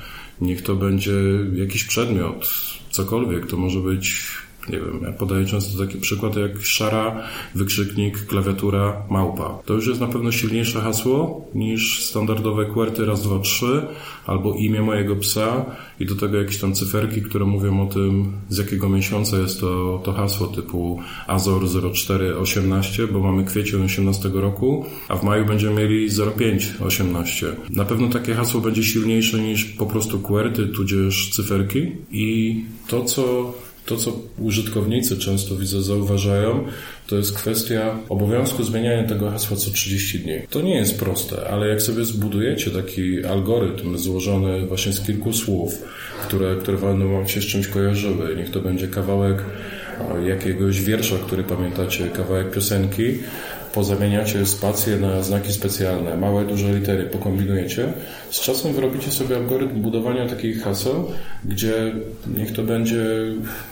Niech 0.41 0.61
to 0.61 0.75
będzie 0.75 1.13
jakiś 1.53 1.83
przedmiot, 1.83 2.49
cokolwiek. 2.89 3.47
To 3.47 3.57
może 3.57 3.79
być 3.79 4.23
nie 4.69 4.79
wiem, 4.79 4.99
ja 5.03 5.11
podaję 5.11 5.45
często 5.45 5.85
taki 5.85 5.97
przykład 5.97 6.35
jak 6.35 6.61
szara, 6.61 7.23
wykrzyknik, 7.55 8.25
klawiatura, 8.25 9.01
małpa. 9.09 9.59
To 9.65 9.73
już 9.73 9.87
jest 9.87 9.99
na 9.99 10.07
pewno 10.07 10.31
silniejsze 10.31 10.81
hasło 10.81 11.45
niż 11.55 12.05
standardowe 12.05 12.65
QWERTY 12.65 13.05
raz, 13.05 13.23
dwa, 13.23 13.39
trzy, 13.39 13.87
albo 14.25 14.53
imię 14.53 14.81
mojego 14.81 15.15
psa 15.15 15.65
i 15.99 16.05
do 16.05 16.15
tego 16.15 16.37
jakieś 16.37 16.59
tam 16.59 16.73
cyferki, 16.73 17.21
które 17.21 17.45
mówią 17.45 17.81
o 17.81 17.93
tym, 17.93 18.31
z 18.49 18.57
jakiego 18.57 18.89
miesiąca 18.89 19.37
jest 19.37 19.59
to, 19.59 20.01
to 20.05 20.13
hasło 20.13 20.47
typu 20.47 20.99
Azor 21.27 21.61
0418, 21.93 23.07
bo 23.07 23.19
mamy 23.19 23.43
kwiecień 23.43 23.83
18 23.83 24.29
roku, 24.33 24.85
a 25.07 25.15
w 25.15 25.23
maju 25.23 25.45
będziemy 25.45 25.75
mieli 25.75 26.09
0518. 26.37 27.47
Na 27.69 27.85
pewno 27.85 28.07
takie 28.07 28.33
hasło 28.33 28.61
będzie 28.61 28.83
silniejsze 28.83 29.39
niż 29.39 29.65
po 29.65 29.85
prostu 29.85 30.19
QWERTY, 30.19 30.67
tudzież 30.67 31.29
cyferki 31.29 31.91
i 32.11 32.65
to, 32.87 33.03
co 33.03 33.53
to, 33.87 33.97
co 33.97 34.19
użytkownicy 34.39 35.17
często 35.17 35.55
widzę 35.55 35.81
zauważają, 35.81 36.65
to 37.07 37.15
jest 37.15 37.37
kwestia 37.37 37.99
obowiązku 38.09 38.63
zmieniania 38.63 39.07
tego 39.07 39.31
hasła 39.31 39.57
co 39.57 39.71
30 39.71 40.19
dni. 40.19 40.33
To 40.49 40.61
nie 40.61 40.75
jest 40.75 40.99
proste, 40.99 41.49
ale 41.49 41.67
jak 41.67 41.81
sobie 41.81 42.05
zbudujecie 42.05 42.71
taki 42.71 43.25
algorytm 43.25 43.97
złożony 43.97 44.65
właśnie 44.65 44.93
z 44.93 45.01
kilku 45.01 45.33
słów, 45.33 45.81
które, 46.27 46.55
które 46.55 46.77
będą 46.77 47.11
wam 47.11 47.27
się 47.27 47.41
z 47.41 47.45
czymś 47.45 47.67
kojarzyły, 47.67 48.35
niech 48.35 48.51
to 48.51 48.59
będzie 48.59 48.87
kawałek 48.87 49.37
jakiegoś 50.25 50.81
wiersza, 50.81 51.15
który 51.27 51.43
pamiętacie, 51.43 52.09
kawałek 52.09 52.51
piosenki, 52.51 53.03
pozamieniacie 53.73 54.45
spacje 54.45 54.97
na 54.97 55.23
znaki 55.23 55.53
specjalne, 55.53 56.17
małe, 56.17 56.45
duże 56.45 56.73
litery, 56.73 57.03
pokombinujecie, 57.03 57.93
z 58.29 58.41
czasem 58.41 58.73
wyrobicie 58.73 59.11
sobie 59.11 59.35
algorytm 59.35 59.81
budowania 59.81 60.27
takich 60.27 60.63
haseł, 60.63 61.11
gdzie 61.45 61.95
niech 62.37 62.53
to 62.53 62.63
będzie 62.63 63.05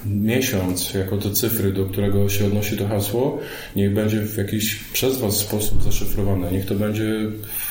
miesiąc 0.06 0.94
jako 0.94 1.18
te 1.18 1.32
cyfry, 1.32 1.74
do 1.74 1.86
którego 1.86 2.30
się 2.30 2.46
odnosi 2.46 2.78
to 2.78 2.88
hasło, 2.88 3.40
niech 3.76 3.94
będzie 3.94 4.22
w 4.22 4.38
jakiś 4.38 4.76
przez 4.76 5.18
Was 5.18 5.38
sposób 5.38 5.84
zaszyfrowane, 5.84 6.52
niech 6.52 6.66
to 6.66 6.76
będzie 6.76 7.14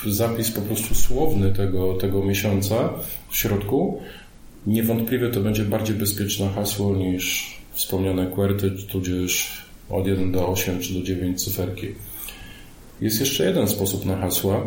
zapis 0.07 0.50
po 0.50 0.61
prostu 0.61 0.95
słowny 0.95 1.52
tego, 1.52 1.95
tego 1.95 2.25
miesiąca 2.25 2.90
w 3.31 3.37
środku. 3.37 4.00
Niewątpliwie 4.66 5.28
to 5.28 5.40
będzie 5.40 5.64
bardziej 5.64 5.97
bezpieczne 5.97 6.49
hasło 6.49 6.97
niż 6.97 7.54
wspomniane 7.73 8.26
QWERTY, 8.26 8.71
tudzież 8.71 9.62
od 9.90 10.07
1 10.07 10.33
do 10.33 10.49
8 10.49 10.81
czy 10.81 10.95
do 10.95 11.02
9 11.02 11.45
cyferki. 11.45 11.87
Jest 13.00 13.20
jeszcze 13.20 13.44
jeden 13.44 13.68
sposób 13.68 14.06
na 14.06 14.16
hasła 14.16 14.62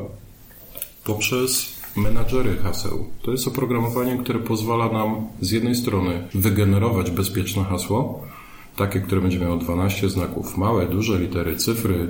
poprzez 1.04 1.78
menadżery 1.96 2.58
haseł. 2.58 3.06
To 3.22 3.32
jest 3.32 3.48
oprogramowanie, 3.48 4.18
które 4.18 4.40
pozwala 4.40 4.90
nam 4.90 5.28
z 5.42 5.52
jednej 5.52 5.76
strony 5.76 6.28
wygenerować 6.34 7.12
bezpieczne 7.12 7.64
hasło, 7.64 8.24
takie, 8.76 9.00
które 9.00 9.22
będzie 9.22 9.40
miało 9.40 9.58
12 9.58 10.10
znaków, 10.10 10.58
małe, 10.58 10.88
duże 10.88 11.20
litery, 11.20 11.56
cyfry, 11.56 12.08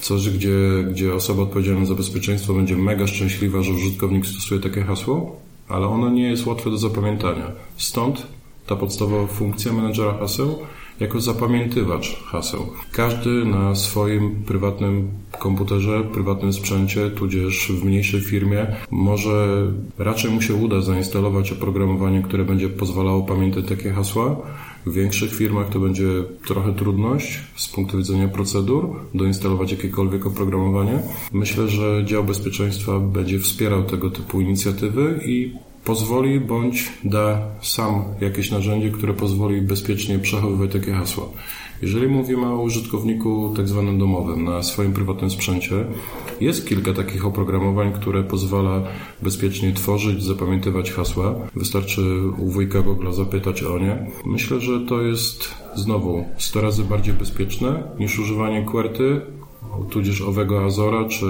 coś, 0.00 0.30
gdzie, 0.30 0.58
gdzie 0.90 1.14
osoba 1.14 1.42
odpowiedzialna 1.42 1.86
za 1.86 1.94
bezpieczeństwo 1.94 2.54
będzie 2.54 2.76
mega 2.76 3.06
szczęśliwa, 3.06 3.62
że 3.62 3.72
użytkownik 3.72 4.26
stosuje 4.26 4.60
takie 4.60 4.82
hasło, 4.82 5.36
ale 5.68 5.86
ono 5.86 6.10
nie 6.10 6.30
jest 6.30 6.46
łatwe 6.46 6.70
do 6.70 6.78
zapamiętania. 6.78 7.52
Stąd 7.76 8.26
ta 8.66 8.76
podstawowa 8.76 9.26
funkcja 9.26 9.72
menedżera 9.72 10.18
haseł 10.18 10.58
jako 11.00 11.20
zapamiętywacz 11.20 12.22
haseł. 12.24 12.66
Każdy 12.92 13.44
na 13.44 13.74
swoim 13.74 14.42
prywatnym 14.46 15.08
komputerze, 15.38 16.04
prywatnym 16.12 16.52
sprzęcie, 16.52 17.10
tudzież 17.10 17.72
w 17.72 17.84
mniejszej 17.84 18.20
firmie 18.20 18.66
może 18.90 19.66
raczej 19.98 20.30
mu 20.30 20.42
się 20.42 20.54
uda 20.54 20.80
zainstalować 20.80 21.52
oprogramowanie, 21.52 22.22
które 22.22 22.44
będzie 22.44 22.68
pozwalało 22.68 23.22
pamiętać 23.22 23.64
takie 23.68 23.90
hasła. 23.90 24.36
W 24.86 24.92
większych 24.92 25.34
firmach 25.34 25.68
to 25.68 25.80
będzie 25.80 26.06
trochę 26.46 26.74
trudność 26.74 27.40
z 27.56 27.68
punktu 27.68 27.98
widzenia 27.98 28.28
procedur 28.28 29.00
doinstalować 29.14 29.70
jakiekolwiek 29.70 30.26
oprogramowanie. 30.26 30.98
Myślę, 31.32 31.68
że 31.68 32.04
dział 32.04 32.24
bezpieczeństwa 32.24 32.98
będzie 32.98 33.38
wspierał 33.38 33.84
tego 33.84 34.10
typu 34.10 34.40
inicjatywy 34.40 35.20
i 35.26 35.52
pozwoli 35.84 36.40
bądź 36.40 36.92
da 37.04 37.38
sam 37.62 38.04
jakieś 38.20 38.50
narzędzie, 38.50 38.90
które 38.90 39.14
pozwoli 39.14 39.62
bezpiecznie 39.62 40.18
przechowywać 40.18 40.72
takie 40.72 40.92
hasła. 40.92 41.24
Jeżeli 41.82 42.08
mówimy 42.08 42.46
o 42.46 42.62
użytkowniku 42.62 43.54
tak 43.56 43.68
zwanym 43.68 43.98
domowym 43.98 44.44
na 44.44 44.62
swoim 44.62 44.92
prywatnym 44.92 45.30
sprzęcie, 45.30 45.84
jest 46.40 46.68
kilka 46.68 46.92
takich 46.92 47.26
oprogramowań, 47.26 47.92
które 47.92 48.22
pozwala 48.22 48.82
bezpiecznie 49.22 49.72
tworzyć, 49.72 50.22
zapamiętywać 50.22 50.90
hasła. 50.90 51.34
Wystarczy 51.56 52.02
u 52.38 52.50
wujka 52.50 52.82
Google 52.82 53.12
zapytać 53.12 53.62
o 53.62 53.78
nie. 53.78 54.06
Myślę, 54.26 54.60
że 54.60 54.80
to 54.80 55.02
jest 55.02 55.54
znowu 55.74 56.24
100 56.38 56.60
razy 56.60 56.84
bardziej 56.84 57.14
bezpieczne 57.14 57.82
niż 57.98 58.18
używanie 58.18 58.64
QWERTY, 58.64 59.20
tudzież 59.90 60.20
owego 60.20 60.64
Azora, 60.64 61.08
czy 61.08 61.26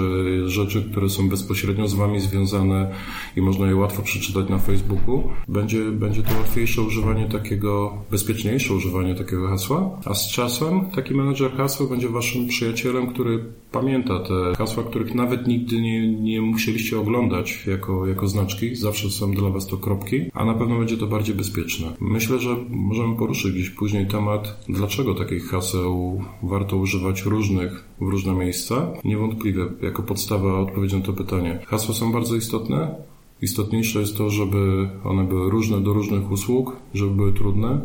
rzeczy, 0.49 0.83
które 0.91 1.09
są 1.09 1.29
bezpośrednio 1.29 1.87
z 1.87 1.93
Wami 1.93 2.19
związane 2.19 2.91
i 3.35 3.41
można 3.41 3.67
je 3.67 3.75
łatwo 3.75 4.01
przeczytać 4.01 4.49
na 4.49 4.59
Facebooku, 4.59 5.23
będzie, 5.47 5.91
będzie 5.91 6.23
to 6.23 6.37
łatwiejsze 6.37 6.81
używanie 6.81 7.29
takiego, 7.29 7.93
bezpieczniejsze 8.11 8.73
używanie 8.73 9.15
takiego 9.15 9.47
hasła, 9.47 9.99
a 10.05 10.13
z 10.13 10.27
czasem 10.27 10.85
taki 10.95 11.13
menedżer 11.13 11.51
haseł 11.51 11.89
będzie 11.89 12.09
Waszym 12.09 12.47
przyjacielem, 12.47 13.07
który 13.07 13.43
pamięta 13.71 14.19
te 14.19 14.55
hasła, 14.57 14.83
których 14.83 15.15
nawet 15.15 15.47
nigdy 15.47 15.81
nie, 15.81 16.07
nie 16.07 16.41
musieliście 16.41 16.99
oglądać 16.99 17.65
jako, 17.67 18.07
jako 18.07 18.27
znaczki, 18.27 18.75
zawsze 18.75 19.09
są 19.09 19.31
dla 19.31 19.49
Was 19.49 19.67
to 19.67 19.77
kropki, 19.77 20.21
a 20.33 20.45
na 20.45 20.53
pewno 20.53 20.79
będzie 20.79 20.97
to 20.97 21.07
bardziej 21.07 21.35
bezpieczne. 21.35 21.87
Myślę, 21.99 22.39
że 22.39 22.55
możemy 22.69 23.15
poruszyć 23.15 23.51
gdzieś 23.51 23.69
później 23.69 24.07
temat, 24.07 24.65
dlaczego 24.69 25.15
takich 25.15 25.47
haseł 25.47 26.21
warto 26.43 26.77
używać 26.77 27.23
różnych 27.23 27.85
w 28.01 28.07
różne 28.07 28.33
miejsca. 28.33 28.87
Niewątpliwie, 29.03 29.65
jako 29.81 30.03
podstawa 30.03 30.59
odpowiedź 30.59 30.93
na 30.93 31.01
to 31.01 31.13
pytanie. 31.13 31.59
Hasła 31.67 31.95
są 31.95 32.11
bardzo 32.11 32.35
istotne. 32.35 32.95
Istotniejsze 33.41 33.99
jest 33.99 34.17
to, 34.17 34.29
żeby 34.29 34.89
one 35.03 35.23
były 35.23 35.51
różne 35.51 35.81
do 35.81 35.93
różnych 35.93 36.31
usług, 36.31 36.75
żeby 36.93 37.11
były 37.11 37.33
trudne, 37.33 37.81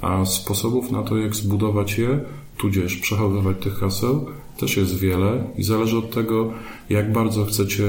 a 0.00 0.24
sposobów 0.24 0.90
na 0.90 1.02
to, 1.02 1.16
jak 1.16 1.36
zbudować 1.36 1.98
je, 1.98 2.20
tudzież 2.56 2.96
przechowywać 2.96 3.56
tych 3.60 3.74
haseł, 3.74 4.26
też 4.58 4.76
jest 4.76 4.98
wiele 4.98 5.44
i 5.56 5.62
zależy 5.62 5.98
od 5.98 6.10
tego, 6.10 6.52
jak 6.90 7.12
bardzo 7.12 7.44
chcecie 7.44 7.84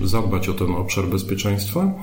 zadbać 0.00 0.48
o 0.48 0.52
ten 0.52 0.70
obszar 0.70 1.06
bezpieczeństwa, 1.06 1.94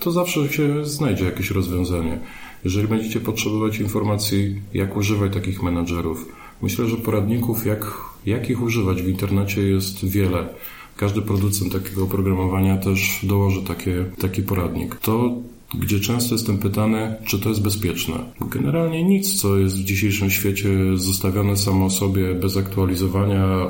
to 0.00 0.12
zawsze 0.12 0.48
się 0.48 0.84
znajdzie 0.84 1.24
jakieś 1.24 1.50
rozwiązanie. 1.50 2.20
Jeżeli 2.64 2.88
będziecie 2.88 3.20
potrzebować 3.20 3.78
informacji, 3.78 4.60
jak 4.74 4.96
używać 4.96 5.32
takich 5.32 5.62
menadżerów, 5.62 6.28
myślę, 6.62 6.86
że 6.86 6.96
poradników, 6.96 7.66
jak, 7.66 7.92
jak 8.26 8.50
ich 8.50 8.62
używać 8.62 9.02
w 9.02 9.08
internecie 9.08 9.62
jest 9.62 10.04
wiele. 10.04 10.48
Każdy 10.96 11.22
producent 11.22 11.72
takiego 11.72 12.04
oprogramowania 12.04 12.76
też 12.76 13.20
dołoży 13.22 13.62
takie, 13.62 14.04
taki 14.20 14.42
poradnik. 14.42 14.94
To 14.94 15.34
gdzie 15.76 16.00
często 16.00 16.34
jestem 16.34 16.58
pytany, 16.58 17.14
czy 17.26 17.38
to 17.38 17.48
jest 17.48 17.62
bezpieczne. 17.62 18.14
Generalnie 18.50 19.04
nic, 19.04 19.40
co 19.40 19.58
jest 19.58 19.76
w 19.76 19.84
dzisiejszym 19.84 20.30
świecie 20.30 20.68
zostawione 20.94 21.56
samo 21.56 21.90
sobie 21.90 22.34
bez 22.34 22.56
aktualizowania, 22.56 23.66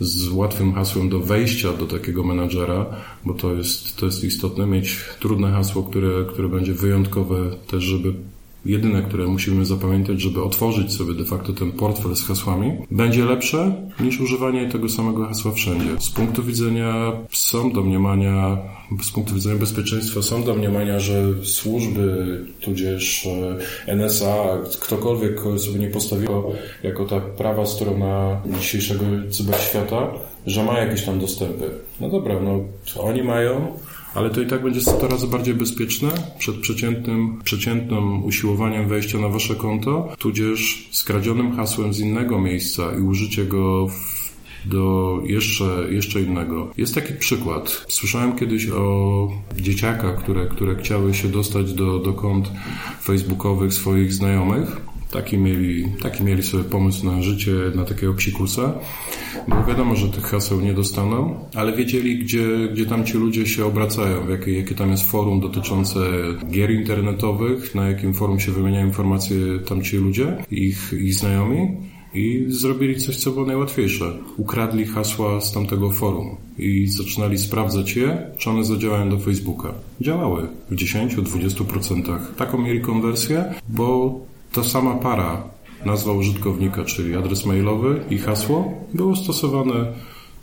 z 0.00 0.28
łatwym 0.28 0.72
hasłem 0.72 1.08
do 1.08 1.20
wejścia 1.20 1.72
do 1.72 1.86
takiego 1.86 2.24
menadżera, 2.24 2.86
bo 3.24 3.34
to 3.34 3.54
jest, 3.54 3.96
to 3.96 4.06
jest 4.06 4.24
istotne, 4.24 4.66
mieć 4.66 4.96
trudne 5.20 5.50
hasło, 5.50 5.82
które, 5.82 6.24
które 6.28 6.48
będzie 6.48 6.74
wyjątkowe 6.74 7.50
też, 7.66 7.84
żeby 7.84 8.14
jedyne, 8.64 9.02
które 9.02 9.26
musimy 9.26 9.64
zapamiętać, 9.64 10.20
żeby 10.20 10.42
otworzyć 10.42 10.92
sobie 10.92 11.14
de 11.14 11.24
facto 11.24 11.52
ten 11.52 11.72
portfel 11.72 12.16
z 12.16 12.26
hasłami, 12.26 12.72
będzie 12.90 13.24
lepsze 13.24 13.74
niż 14.00 14.20
używanie 14.20 14.68
tego 14.68 14.88
samego 14.88 15.26
hasła 15.26 15.52
wszędzie. 15.52 16.00
Z 16.00 16.10
punktu 16.10 16.42
widzenia 16.42 17.12
są 17.30 17.72
domniemania, 17.72 18.58
z 19.02 19.10
punktu 19.10 19.34
widzenia 19.34 19.56
bezpieczeństwa 19.56 20.22
są 20.22 20.42
domniemania, 20.42 21.00
że 21.00 21.22
służby, 21.42 22.46
tudzież 22.60 23.26
e, 23.86 23.96
NSA, 23.96 24.58
ktokolwiek 24.80 25.40
sobie 25.58 25.78
nie 25.78 25.90
postawił 25.90 26.30
jako 26.82 27.04
ta 27.04 27.20
prawa 27.20 27.66
strona 27.66 28.40
dzisiejszego 28.58 29.04
cyberświata, 29.30 30.10
że 30.46 30.64
ma 30.64 30.78
jakieś 30.78 31.04
tam 31.04 31.20
dostępy. 31.20 31.70
No 32.00 32.08
dobra, 32.08 32.40
no 32.40 32.60
oni 33.02 33.22
mają, 33.22 33.78
ale 34.14 34.30
to 34.30 34.40
i 34.40 34.46
tak 34.46 34.62
będzie 34.62 34.80
100 34.80 35.08
razy 35.08 35.26
bardziej 35.26 35.54
bezpieczne 35.54 36.08
przed 36.38 36.56
przeciętnym, 36.56 37.40
przeciętnym 37.44 38.24
usiłowaniem 38.24 38.88
wejścia 38.88 39.18
na 39.18 39.28
wasze 39.28 39.54
konto, 39.54 40.08
tudzież 40.18 40.88
skradzionym 40.92 41.56
hasłem 41.56 41.94
z 41.94 42.00
innego 42.00 42.38
miejsca 42.38 42.82
i 42.98 43.00
użycie 43.00 43.44
go 43.44 43.86
w 43.86 44.18
do 44.64 45.18
jeszcze, 45.24 45.86
jeszcze 45.90 46.20
innego. 46.20 46.72
Jest 46.76 46.94
taki 46.94 47.14
przykład. 47.14 47.84
Słyszałem 47.88 48.36
kiedyś 48.36 48.68
o 48.68 49.28
dzieciakach, 49.56 50.16
które, 50.16 50.46
które 50.46 50.76
chciały 50.76 51.14
się 51.14 51.28
dostać 51.28 51.72
do, 51.72 51.98
do 51.98 52.12
kont 52.12 52.50
facebookowych 53.02 53.74
swoich 53.74 54.12
znajomych 54.12 54.76
Taki 55.10 55.38
mieli, 55.38 55.84
taki 56.02 56.24
mieli 56.24 56.42
sobie 56.42 56.64
pomysł 56.64 57.06
na 57.06 57.22
życie, 57.22 57.52
na 57.74 57.84
takiego 57.84 58.14
psikusa, 58.14 58.74
bo 59.48 59.64
wiadomo, 59.64 59.96
że 59.96 60.08
tych 60.08 60.24
haseł 60.24 60.60
nie 60.60 60.74
dostaną, 60.74 61.34
ale 61.54 61.72
wiedzieli, 61.76 62.18
gdzie, 62.18 62.68
gdzie 62.72 62.86
tam 62.86 63.04
ci 63.04 63.18
ludzie 63.18 63.46
się 63.46 63.66
obracają, 63.66 64.28
jakie, 64.28 64.52
jakie 64.52 64.74
tam 64.74 64.90
jest 64.90 65.10
forum 65.10 65.40
dotyczące 65.40 66.00
gier 66.50 66.70
internetowych, 66.70 67.74
na 67.74 67.88
jakim 67.88 68.14
forum 68.14 68.40
się 68.40 68.52
wymieniają 68.52 68.86
informacje 68.86 69.36
tam 69.68 69.82
ci 69.82 69.96
ludzie, 69.96 70.44
ich, 70.50 70.92
ich 70.92 71.14
znajomi 71.14 71.76
i 72.14 72.44
zrobili 72.48 72.96
coś, 73.00 73.16
co 73.16 73.30
było 73.30 73.46
najłatwiejsze. 73.46 74.12
Ukradli 74.36 74.86
hasła 74.86 75.40
z 75.40 75.52
tamtego 75.52 75.90
forum 75.90 76.36
i 76.58 76.86
zaczynali 76.86 77.38
sprawdzać 77.38 77.96
je, 77.96 78.30
czy 78.38 78.50
one 78.50 78.64
zadziałają 78.64 79.10
do 79.10 79.18
Facebooka. 79.18 79.74
Działały 80.00 80.48
w 80.70 80.74
10-20%. 80.74 82.18
Taką 82.36 82.58
mieli 82.58 82.80
konwersję, 82.80 83.54
bo 83.68 84.20
ta 84.52 84.64
sama 84.64 84.94
para, 84.94 85.42
nazwa 85.84 86.12
użytkownika, 86.12 86.84
czyli 86.84 87.16
adres 87.16 87.46
mailowy 87.46 88.00
i 88.10 88.18
hasło, 88.18 88.74
było 88.94 89.16
stosowane 89.16 89.92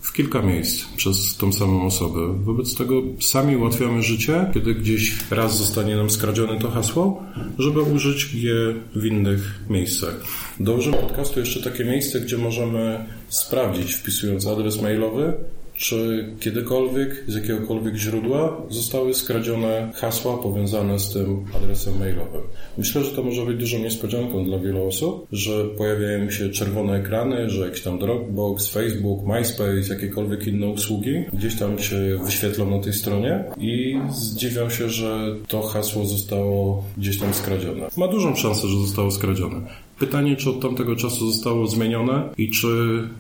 w 0.02 0.14
kilka 0.14 0.42
miejsc 0.42 0.86
przez 0.98 1.38
tą 1.38 1.54
samą 1.54 1.86
osobę. 1.86 2.44
Wobec 2.44 2.76
tego 2.76 3.02
sami 3.20 3.56
ułatwiamy 3.56 4.04
życie, 4.04 4.52
kiedy 4.54 4.76
gdzieś 4.76 5.32
raz 5.32 5.58
zostanie 5.58 5.96
nam 5.96 6.10
skradzione 6.10 6.60
to 6.60 6.72
hasło, 6.72 7.24
żeby 7.58 7.82
użyć 7.82 8.34
je 8.34 8.56
w 8.96 9.06
innych 9.06 9.60
miejscach. 9.70 10.24
Dołożymy 10.60 10.98
podcastu 10.98 11.40
jeszcze 11.40 11.72
takie 11.72 11.86
miejsce, 11.86 12.20
gdzie 12.20 12.38
możemy 12.38 13.06
sprawdzić, 13.30 13.94
wpisując 13.94 14.48
adres 14.48 14.82
mailowy, 14.82 15.34
czy 15.76 16.26
kiedykolwiek 16.40 17.24
z 17.28 17.36
jakiegokolwiek 17.36 17.96
źródła 17.96 18.62
zostały 18.70 19.14
skradzione 19.14 19.92
hasła 19.96 20.38
powiązane 20.38 21.00
z 21.00 21.14
tym 21.14 21.46
adresem 21.56 22.00
mailowym. 22.00 22.42
Myślę, 22.78 23.04
że 23.04 23.12
to 23.12 23.24
może 23.24 23.46
być 23.46 23.58
dużą 23.58 23.80
niespodzianką 23.80 24.46
dla 24.46 24.60
wielu 24.60 24.88
osób, 24.88 25.28
że 25.32 25.66
pojawiają 25.66 26.32
się 26.32 26.50
czerwone 26.50 26.94
ekrany, 26.94 27.50
że 27.50 27.66
jakiś 27.66 27.82
tam 27.82 28.00
Dropbox, 28.00 28.70
Facebook, 28.70 29.28
MySpace, 29.28 29.94
jakiekolwiek 29.94 30.48
inne 30.48 30.68
usługi 30.68 31.24
gdzieś 31.34 31.56
tam 31.56 31.80
się 31.80 32.20
wyświetlą 32.26 32.70
na 32.70 32.84
tej 32.84 32.94
stronie 32.94 33.44
i 33.58 34.00
zdziwią 34.10 34.70
się, 34.70 34.90
że 34.90 35.36
to 35.48 35.62
hasło 35.62 36.06
zostało 36.06 36.84
gdzieś 36.98 37.20
tam 37.20 37.34
skradzione. 37.34 37.88
Ma 37.98 38.08
dużą 38.08 38.36
szansę, 38.36 38.68
że 38.68 38.78
zostało 38.78 39.12
skradzione. 39.12 39.62
Pytanie, 40.00 40.36
czy 40.36 40.50
od 40.50 40.62
tamtego 40.62 40.96
czasu 40.96 41.32
zostało 41.32 41.68
zmienione 41.68 42.30
i 42.38 42.50
czy 42.50 42.68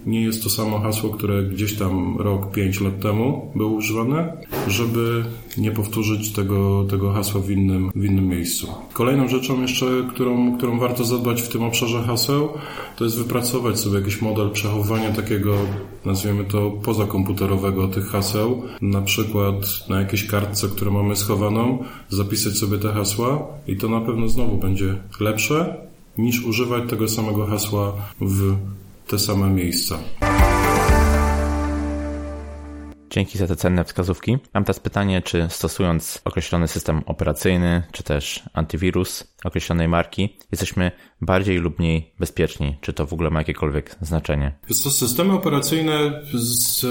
nie 0.05 0.21
jest 0.21 0.43
to 0.43 0.49
samo 0.49 0.79
hasło, 0.79 1.09
które 1.09 1.43
gdzieś 1.43 1.73
tam 1.73 2.17
rok, 2.17 2.51
pięć 2.51 2.81
lat 2.81 2.99
temu 2.99 3.51
było 3.55 3.69
używane, 3.69 4.37
żeby 4.67 5.25
nie 5.57 5.71
powtórzyć 5.71 6.31
tego, 6.31 6.85
tego 6.89 7.13
hasła 7.13 7.41
w 7.41 7.49
innym, 7.49 7.91
w 7.95 8.05
innym 8.05 8.27
miejscu. 8.27 8.67
Kolejną 8.93 9.27
rzeczą 9.27 9.61
jeszcze, 9.61 9.85
którą, 10.09 10.57
którą 10.57 10.79
warto 10.79 11.03
zadbać 11.03 11.41
w 11.41 11.49
tym 11.49 11.63
obszarze 11.63 12.03
haseł, 12.03 12.49
to 12.95 13.03
jest 13.03 13.17
wypracować 13.17 13.79
sobie 13.79 13.99
jakiś 13.99 14.21
model 14.21 14.49
przechowywania 14.49 15.11
takiego, 15.11 15.57
nazwijmy 16.05 16.43
to, 16.43 16.71
pozakomputerowego 16.71 17.87
tych 17.87 18.07
haseł. 18.07 18.63
Na 18.81 19.01
przykład 19.01 19.55
na 19.89 19.99
jakiejś 19.99 20.27
kartce, 20.27 20.67
którą 20.67 20.91
mamy 20.91 21.15
schowaną, 21.15 21.83
zapisać 22.09 22.53
sobie 22.53 22.77
te 22.77 22.93
hasła 22.93 23.47
i 23.67 23.77
to 23.77 23.89
na 23.89 24.01
pewno 24.01 24.27
znowu 24.27 24.57
będzie 24.57 24.95
lepsze 25.19 25.84
niż 26.17 26.45
używać 26.45 26.89
tego 26.89 27.07
samego 27.07 27.45
hasła 27.45 27.93
w 28.21 28.55
te 29.07 29.19
same 29.19 29.49
miejsca. 29.49 29.99
Dzięki 33.09 33.37
za 33.37 33.47
te 33.47 33.55
cenne 33.55 33.83
wskazówki. 33.83 34.37
Mam 34.53 34.63
teraz 34.63 34.79
pytanie, 34.79 35.21
czy 35.21 35.47
stosując 35.49 36.21
określony 36.25 36.67
system 36.67 37.01
operacyjny, 37.05 37.83
czy 37.91 38.03
też 38.03 38.43
antywirus 38.53 39.35
określonej 39.43 39.87
marki, 39.87 40.37
jesteśmy 40.51 40.91
bardziej 41.21 41.57
lub 41.57 41.79
mniej 41.79 42.11
bezpieczni? 42.19 42.77
Czy 42.81 42.93
to 42.93 43.05
w 43.05 43.13
ogóle 43.13 43.29
ma 43.29 43.39
jakiekolwiek 43.39 43.95
znaczenie? 44.01 44.51
Systemy 44.71 45.33
operacyjne 45.33 46.21
z, 46.33 46.83
e, 46.83 46.87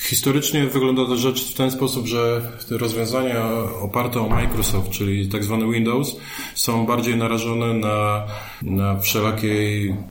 historycznie 0.00 0.66
wygląda 0.66 1.06
ta 1.06 1.16
rzecz 1.16 1.50
w 1.50 1.54
ten 1.54 1.70
sposób, 1.70 2.06
że 2.06 2.52
rozwiązania 2.70 3.44
oparte 3.82 4.20
o 4.20 4.28
Microsoft, 4.28 4.90
czyli 4.90 5.28
tak 5.28 5.44
zwany 5.44 5.72
Windows, 5.72 6.16
są 6.54 6.86
bardziej 6.86 7.16
narażone 7.16 7.74
na, 7.74 8.26
na 8.62 9.00
wszelakie, 9.00 9.48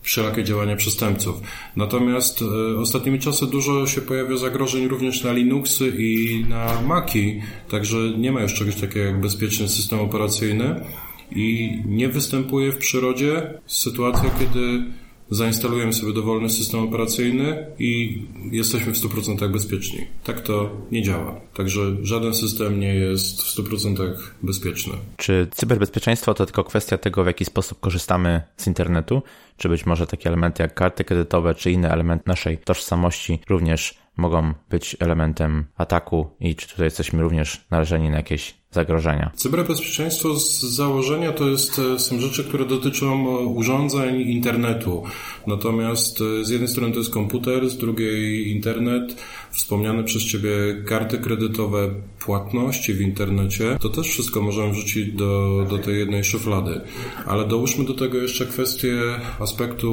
wszelakie 0.01 0.43
działania 0.43 0.75
przestępców. 0.75 1.41
Natomiast 1.75 2.41
e, 2.41 2.79
ostatnimi 2.79 3.19
czasy 3.19 3.47
dużo 3.47 3.87
się 3.87 4.01
pojawia 4.01 4.37
zagrożeń 4.37 4.87
również 4.87 5.23
na 5.25 5.33
Linuxy 5.33 5.93
i 5.97 6.45
na 6.49 6.81
Maci, 6.81 7.41
także 7.69 7.97
nie 7.97 8.31
ma 8.31 8.41
już 8.41 8.53
czegoś 8.53 8.75
takiego 8.75 9.05
jak 9.05 9.21
bezpieczny 9.21 9.69
system 9.69 9.99
operacyjny 9.99 10.85
i 11.31 11.77
nie 11.85 12.09
występuje 12.09 12.71
w 12.71 12.77
przyrodzie 12.77 13.53
sytuacja, 13.65 14.29
kiedy 14.39 14.83
zainstalujemy 15.29 15.93
sobie 15.93 16.13
dowolny 16.13 16.49
system 16.49 16.79
operacyjny 16.79 17.65
i 17.79 18.21
jesteśmy 18.51 18.93
w 18.93 18.97
100% 18.97 19.51
bezpieczni. 19.51 20.07
Tak 20.23 20.41
to 20.41 20.69
nie 20.91 21.03
działa. 21.03 21.41
Także 21.53 21.95
żaden 22.01 22.33
system 22.33 22.79
nie 22.79 22.95
jest 22.95 23.41
w 23.41 23.57
100% 23.57 24.15
bezpieczny. 24.43 24.93
Czy 25.17 25.47
cyberbezpieczeństwo 25.51 26.33
to 26.33 26.45
tylko 26.45 26.63
kwestia 26.63 26.97
tego, 26.97 27.23
w 27.23 27.27
jaki 27.27 27.45
sposób 27.45 27.79
korzystamy 27.79 28.41
z 28.57 28.67
internetu? 28.67 29.21
Czy 29.57 29.69
być 29.69 29.85
może 29.85 30.07
takie 30.07 30.29
elementy 30.29 30.63
jak 30.63 30.73
karty 30.73 31.03
kredytowe, 31.03 31.55
czy 31.55 31.71
inne 31.71 31.91
elementy 31.91 32.23
naszej 32.27 32.57
tożsamości 32.57 33.39
również 33.49 34.04
mogą 34.17 34.53
być 34.69 34.97
elementem 34.99 35.65
ataku 35.77 36.35
i 36.39 36.55
czy 36.55 36.69
tutaj 36.69 36.85
jesteśmy 36.85 37.21
również 37.21 37.67
narażeni 37.71 38.09
na 38.09 38.17
jakieś 38.17 38.64
zagrożenia. 38.75 39.31
Cyberbezpieczeństwo 39.35 40.39
z 40.39 40.61
założenia 40.61 41.31
to 41.31 41.49
jest, 41.49 41.79
e, 41.79 41.99
są 41.99 42.19
rzeczy, 42.19 42.43
które 42.43 42.65
dotyczą 42.65 43.29
e, 43.29 43.45
urządzeń 43.45 44.21
internetu. 44.21 45.03
Natomiast 45.47 46.21
e, 46.21 46.45
z 46.45 46.49
jednej 46.49 46.67
strony 46.67 46.93
to 46.93 46.99
jest 46.99 47.13
komputer, 47.13 47.69
z 47.69 47.77
drugiej 47.77 48.51
internet, 48.51 49.15
wspomniane 49.51 50.03
przez 50.03 50.23
Ciebie 50.23 50.51
karty 50.85 51.17
kredytowe, 51.17 51.89
płatności 52.19 52.93
w 52.93 53.01
internecie. 53.01 53.77
To 53.81 53.89
też 53.89 54.07
wszystko 54.07 54.41
możemy 54.41 54.71
wrzucić 54.71 55.11
do, 55.11 55.65
do 55.69 55.77
tej 55.77 55.99
jednej 55.99 56.23
szuflady. 56.23 56.81
Ale 57.25 57.47
dołóżmy 57.47 57.85
do 57.85 57.93
tego 57.93 58.17
jeszcze 58.17 58.45
kwestię 58.45 58.93
aspektu 59.39 59.89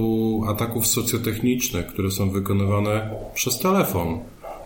ataków 0.49 0.87
socjotechnicznych, 0.87 1.87
które 1.87 2.11
są 2.11 2.31
wykonywane 2.31 3.11
przez 3.35 3.59
telefon 3.59 4.19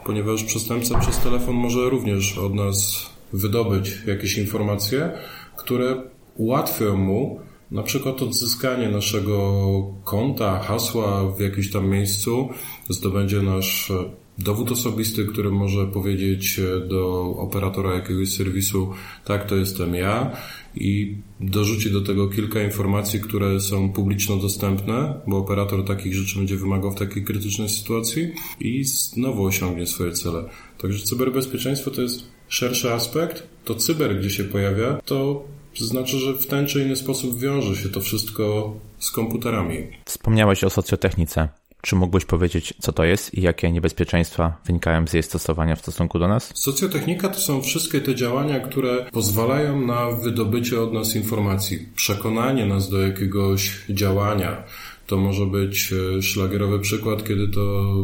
ponieważ 0.06 0.44
przestępca 0.44 0.98
przez 0.98 1.18
telefon 1.18 1.54
może 1.54 1.90
również 1.90 2.38
od 2.38 2.54
nas 2.54 3.06
wydobyć 3.36 4.02
jakieś 4.06 4.38
informacje, 4.38 5.12
które 5.56 6.02
ułatwią 6.36 6.96
mu 6.96 7.40
na 7.70 7.82
przykład 7.82 8.22
odzyskanie 8.22 8.88
naszego 8.88 9.94
konta, 10.04 10.58
hasła 10.58 11.32
w 11.32 11.40
jakimś 11.40 11.70
tam 11.70 11.88
miejscu, 11.88 12.48
zdobędzie 12.88 13.42
nasz 13.42 13.92
dowód 14.38 14.72
osobisty, 14.72 15.24
który 15.24 15.50
może 15.50 15.86
powiedzieć 15.86 16.60
do 16.88 17.20
operatora 17.38 17.94
jakiegoś 17.94 18.32
serwisu, 18.32 18.90
tak, 19.24 19.46
to 19.46 19.56
jestem 19.56 19.94
ja 19.94 20.36
i 20.74 21.16
dorzuci 21.40 21.90
do 21.90 22.00
tego 22.00 22.28
kilka 22.28 22.62
informacji, 22.62 23.20
które 23.20 23.60
są 23.60 23.92
publiczno 23.92 24.36
dostępne, 24.36 25.20
bo 25.26 25.38
operator 25.38 25.84
takich 25.84 26.14
rzeczy 26.14 26.38
będzie 26.38 26.56
wymagał 26.56 26.90
w 26.90 26.98
takiej 26.98 27.24
krytycznej 27.24 27.68
sytuacji 27.68 28.32
i 28.60 28.84
znowu 28.84 29.44
osiągnie 29.44 29.86
swoje 29.86 30.12
cele. 30.12 30.44
Także 30.78 31.04
cyberbezpieczeństwo 31.04 31.90
to 31.90 32.02
jest 32.02 32.35
szerszy 32.48 32.92
aspekt, 32.92 33.42
to 33.64 33.74
cyber, 33.74 34.18
gdzie 34.18 34.30
się 34.30 34.44
pojawia, 34.44 35.00
to 35.04 35.44
znaczy, 35.80 36.18
że 36.18 36.32
w 36.32 36.46
ten 36.46 36.66
czy 36.66 36.82
inny 36.82 36.96
sposób 36.96 37.40
wiąże 37.40 37.76
się 37.82 37.88
to 37.88 38.00
wszystko 38.00 38.74
z 38.98 39.10
komputerami. 39.10 39.86
Wspomniałeś 40.04 40.64
o 40.64 40.70
socjotechnice. 40.70 41.48
Czy 41.82 41.96
mógłbyś 41.96 42.24
powiedzieć, 42.24 42.74
co 42.80 42.92
to 42.92 43.04
jest 43.04 43.34
i 43.34 43.42
jakie 43.42 43.72
niebezpieczeństwa 43.72 44.60
wynikają 44.66 45.06
z 45.06 45.12
jej 45.12 45.22
stosowania 45.22 45.76
w 45.76 45.80
stosunku 45.80 46.18
do 46.18 46.28
nas? 46.28 46.50
Socjotechnika 46.54 47.28
to 47.28 47.40
są 47.40 47.62
wszystkie 47.62 48.00
te 48.00 48.14
działania, 48.14 48.60
które 48.60 49.06
pozwalają 49.12 49.80
na 49.80 50.10
wydobycie 50.10 50.80
od 50.80 50.92
nas 50.92 51.16
informacji, 51.16 51.88
przekonanie 51.96 52.66
nas 52.66 52.90
do 52.90 53.00
jakiegoś 53.00 53.84
działania, 53.90 54.62
to 55.06 55.16
może 55.16 55.46
być 55.46 55.92
e, 55.92 56.22
szlagierowy 56.22 56.78
przykład, 56.78 57.28
kiedy 57.28 57.48
to 57.48 57.94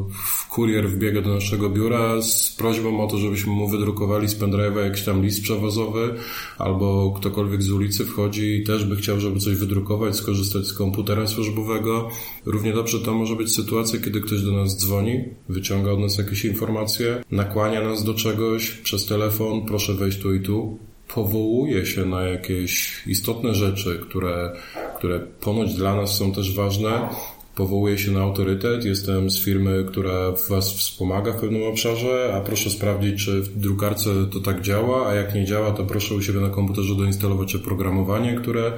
kurier 0.50 0.88
wbiega 0.88 1.22
do 1.22 1.34
naszego 1.34 1.70
biura 1.70 2.22
z 2.22 2.54
prośbą 2.58 3.04
o 3.04 3.06
to, 3.06 3.18
żebyśmy 3.18 3.52
mu 3.52 3.68
wydrukowali 3.68 4.28
z 4.28 4.38
pendrive'a 4.38 4.84
jakiś 4.84 5.02
tam 5.02 5.22
list 5.22 5.42
przewozowy, 5.42 6.14
albo 6.58 7.14
ktokolwiek 7.16 7.62
z 7.62 7.70
ulicy 7.70 8.04
wchodzi 8.04 8.56
i 8.56 8.64
też 8.64 8.84
by 8.84 8.96
chciał, 8.96 9.20
żeby 9.20 9.40
coś 9.40 9.54
wydrukować, 9.54 10.16
skorzystać 10.16 10.66
z 10.66 10.72
komputera 10.72 11.26
służbowego. 11.26 12.08
Równie 12.46 12.72
dobrze 12.72 13.00
to 13.00 13.14
może 13.14 13.36
być 13.36 13.54
sytuacja, 13.54 14.00
kiedy 14.00 14.20
ktoś 14.20 14.42
do 14.42 14.52
nas 14.52 14.76
dzwoni, 14.76 15.24
wyciąga 15.48 15.90
od 15.90 16.00
nas 16.00 16.18
jakieś 16.18 16.44
informacje, 16.44 17.22
nakłania 17.30 17.82
nas 17.82 18.04
do 18.04 18.14
czegoś 18.14 18.70
przez 18.70 19.06
telefon, 19.06 19.66
proszę 19.66 19.94
wejść 19.94 20.18
tu 20.18 20.34
i 20.34 20.40
tu 20.40 20.78
powołuje 21.14 21.87
się 21.87 22.05
na 22.05 22.22
jakieś 22.22 23.03
istotne 23.07 23.55
rzeczy, 23.55 24.01
które, 24.03 24.53
które 24.96 25.20
ponoć 25.20 25.75
dla 25.75 25.94
nas 25.94 26.16
są 26.16 26.33
też 26.33 26.57
ważne, 26.57 27.09
powołuje 27.55 27.98
się 27.98 28.11
na 28.11 28.20
autorytet, 28.20 28.85
jestem 28.85 29.31
z 29.31 29.44
firmy, 29.44 29.85
która 29.88 30.33
Was 30.48 30.75
wspomaga 30.77 31.33
w 31.33 31.40
pewnym 31.40 31.62
obszarze, 31.62 32.33
a 32.37 32.40
proszę 32.40 32.70
sprawdzić, 32.70 33.25
czy 33.25 33.42
w 33.42 33.59
drukarce 33.59 34.11
to 34.33 34.40
tak 34.40 34.61
działa, 34.61 35.07
a 35.09 35.14
jak 35.14 35.35
nie 35.35 35.44
działa, 35.44 35.70
to 35.70 35.85
proszę 35.85 36.14
u 36.14 36.22
siebie 36.22 36.40
na 36.40 36.48
komputerze 36.48 36.94
doinstalować 36.94 37.55
oprogramowanie, 37.55 38.35
które, 38.35 38.72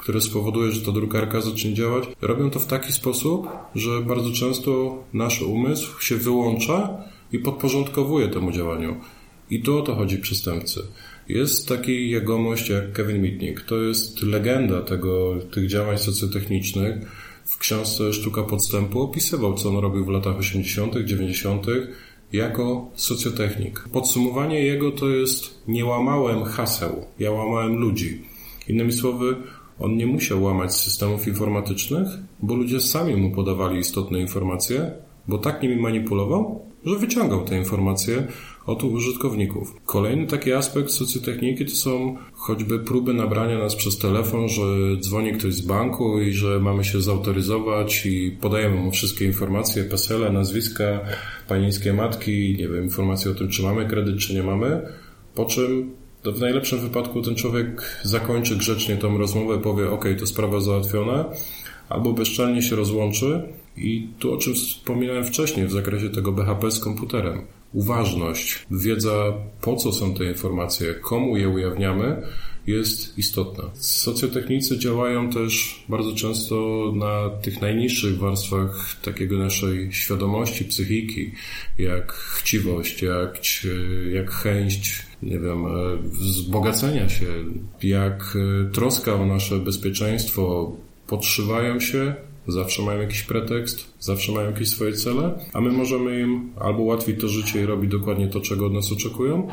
które 0.00 0.20
spowoduje, 0.20 0.72
że 0.72 0.80
ta 0.80 0.92
drukarka 0.92 1.40
zacznie 1.40 1.74
działać. 1.74 2.04
Robią 2.22 2.50
to 2.50 2.58
w 2.58 2.66
taki 2.66 2.92
sposób, 2.92 3.48
że 3.74 4.00
bardzo 4.00 4.32
często 4.32 4.98
nasz 5.12 5.42
umysł 5.42 6.00
się 6.00 6.16
wyłącza 6.16 6.90
i 7.32 7.38
podporządkowuje 7.38 8.28
temu 8.28 8.52
działaniu. 8.52 9.00
I 9.50 9.62
tu 9.62 9.78
o 9.78 9.82
to 9.82 9.94
chodzi 9.94 10.18
przestępcy. 10.18 10.82
Jest 11.28 11.68
taki 11.68 12.10
jegomość 12.10 12.70
jak 12.70 12.92
Kevin 12.92 13.22
Mitnick. 13.22 13.60
To 13.60 13.76
jest 13.82 14.22
legenda 14.22 14.82
tego, 14.82 15.36
tych 15.52 15.68
działań 15.68 15.98
socjotechnicznych. 15.98 16.96
W 17.44 17.58
książce 17.58 18.12
Sztuka 18.12 18.42
Podstępu 18.42 19.00
opisywał, 19.00 19.54
co 19.54 19.68
on 19.68 19.76
robił 19.76 20.04
w 20.04 20.08
latach 20.08 20.36
80., 20.36 20.96
90. 21.04 21.66
jako 22.32 22.90
socjotechnik. 22.94 23.84
Podsumowanie 23.92 24.64
jego 24.64 24.92
to 24.92 25.08
jest 25.08 25.62
nie 25.68 25.84
łamałem 25.84 26.44
haseł, 26.44 27.04
ja 27.18 27.30
łamałem 27.30 27.76
ludzi. 27.76 28.22
Innymi 28.68 28.92
słowy, 28.92 29.36
on 29.78 29.96
nie 29.96 30.06
musiał 30.06 30.42
łamać 30.42 30.74
systemów 30.74 31.28
informatycznych, 31.28 32.08
bo 32.42 32.54
ludzie 32.54 32.80
sami 32.80 33.16
mu 33.16 33.30
podawali 33.30 33.78
istotne 33.78 34.20
informacje, 34.20 34.90
bo 35.28 35.38
tak 35.38 35.62
nimi 35.62 35.76
manipulował, 35.76 36.60
że 36.84 36.96
wyciągał 36.96 37.44
te 37.44 37.58
informacje 37.58 38.26
od 38.66 38.84
użytkowników. 38.84 39.74
Kolejny 39.84 40.26
taki 40.26 40.52
aspekt 40.52 40.90
socjotechniki 40.90 41.64
to 41.64 41.70
są 41.70 42.16
choćby 42.32 42.78
próby 42.78 43.14
nabrania 43.14 43.58
nas 43.58 43.76
przez 43.76 43.98
telefon, 43.98 44.48
że 44.48 44.62
dzwoni 45.00 45.32
ktoś 45.32 45.54
z 45.54 45.60
banku 45.60 46.20
i 46.20 46.32
że 46.32 46.60
mamy 46.60 46.84
się 46.84 47.00
zautoryzować 47.00 48.06
i 48.06 48.36
podajemy 48.40 48.76
mu 48.76 48.90
wszystkie 48.90 49.24
informacje, 49.24 49.84
PESEL, 49.84 50.32
nazwiska, 50.32 51.00
panieńskie 51.48 51.92
matki, 51.92 52.56
nie 52.58 52.68
wiem, 52.68 52.84
informacje 52.84 53.30
o 53.30 53.34
tym, 53.34 53.48
czy 53.48 53.62
mamy 53.62 53.86
kredyt, 53.86 54.18
czy 54.18 54.34
nie 54.34 54.42
mamy, 54.42 54.82
po 55.34 55.44
czym 55.44 55.90
w 56.24 56.40
najlepszym 56.40 56.78
wypadku 56.78 57.22
ten 57.22 57.34
człowiek 57.34 58.00
zakończy 58.02 58.56
grzecznie 58.56 58.96
tą 58.96 59.18
rozmowę, 59.18 59.58
powie 59.58 59.90
ok, 59.90 60.04
to 60.18 60.26
sprawa 60.26 60.60
załatwiona, 60.60 61.24
albo 61.88 62.12
bezczelnie 62.12 62.62
się 62.62 62.76
rozłączy. 62.76 63.42
I 63.76 64.08
tu 64.18 64.34
o 64.34 64.36
czym 64.36 64.54
wspominałem 64.54 65.24
wcześniej 65.24 65.66
w 65.66 65.72
zakresie 65.72 66.10
tego 66.10 66.32
BHP 66.32 66.70
z 66.70 66.80
komputerem 66.80 67.42
uważność, 67.76 68.66
wiedza 68.70 69.32
po 69.60 69.76
co 69.76 69.92
są 69.92 70.14
te 70.14 70.24
informacje, 70.24 70.94
komu 70.94 71.36
je 71.36 71.48
ujawniamy, 71.48 72.22
jest 72.66 73.18
istotna. 73.18 73.64
Socjotechnicy 73.74 74.78
działają 74.78 75.30
też 75.30 75.84
bardzo 75.88 76.14
często 76.14 76.56
na 76.94 77.30
tych 77.42 77.60
najniższych 77.60 78.18
warstwach 78.18 78.96
takiego 79.02 79.38
naszej 79.38 79.92
świadomości, 79.92 80.64
psychiki, 80.64 81.32
jak 81.78 82.12
chciwość, 82.12 83.02
jak, 83.02 83.38
jak 84.12 84.30
chęć, 84.30 85.02
nie 85.22 85.38
wiem, 85.38 85.66
e, 85.66 85.70
wzbogacenia 86.02 87.08
się, 87.08 87.26
jak 87.82 88.36
e, 88.36 88.70
troska 88.70 89.14
o 89.14 89.26
nasze 89.26 89.58
bezpieczeństwo, 89.58 90.72
podszywają 91.06 91.80
się 91.80 92.14
zawsze 92.48 92.82
mają 92.82 93.00
jakiś 93.00 93.22
pretekst, 93.22 93.94
zawsze 94.00 94.32
mają 94.32 94.50
jakieś 94.50 94.68
swoje 94.68 94.92
cele, 94.92 95.38
a 95.52 95.60
my 95.60 95.72
możemy 95.72 96.20
im 96.20 96.50
albo 96.60 96.82
ułatwić 96.82 97.20
to 97.20 97.28
życie 97.28 97.62
i 97.62 97.66
robić 97.66 97.90
dokładnie 97.90 98.28
to, 98.28 98.40
czego 98.40 98.66
od 98.66 98.72
nas 98.72 98.92
oczekują, 98.92 99.48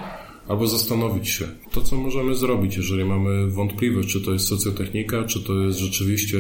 albo 0.47 0.67
zastanowić 0.67 1.29
się, 1.29 1.45
to 1.71 1.81
co 1.81 1.95
możemy 1.95 2.35
zrobić, 2.35 2.77
jeżeli 2.77 3.05
mamy 3.05 3.47
wątpliwość, 3.47 4.09
czy 4.09 4.21
to 4.21 4.31
jest 4.31 4.47
socjotechnika, 4.47 5.23
czy 5.23 5.43
to 5.43 5.53
jest 5.53 5.79
rzeczywiście 5.79 6.39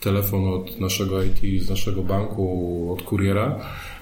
telefon 0.00 0.48
od 0.48 0.80
naszego 0.80 1.22
IT, 1.22 1.62
z 1.62 1.70
naszego 1.70 2.02
banku, 2.02 2.92
od 2.92 3.02
kuriera, 3.02 3.60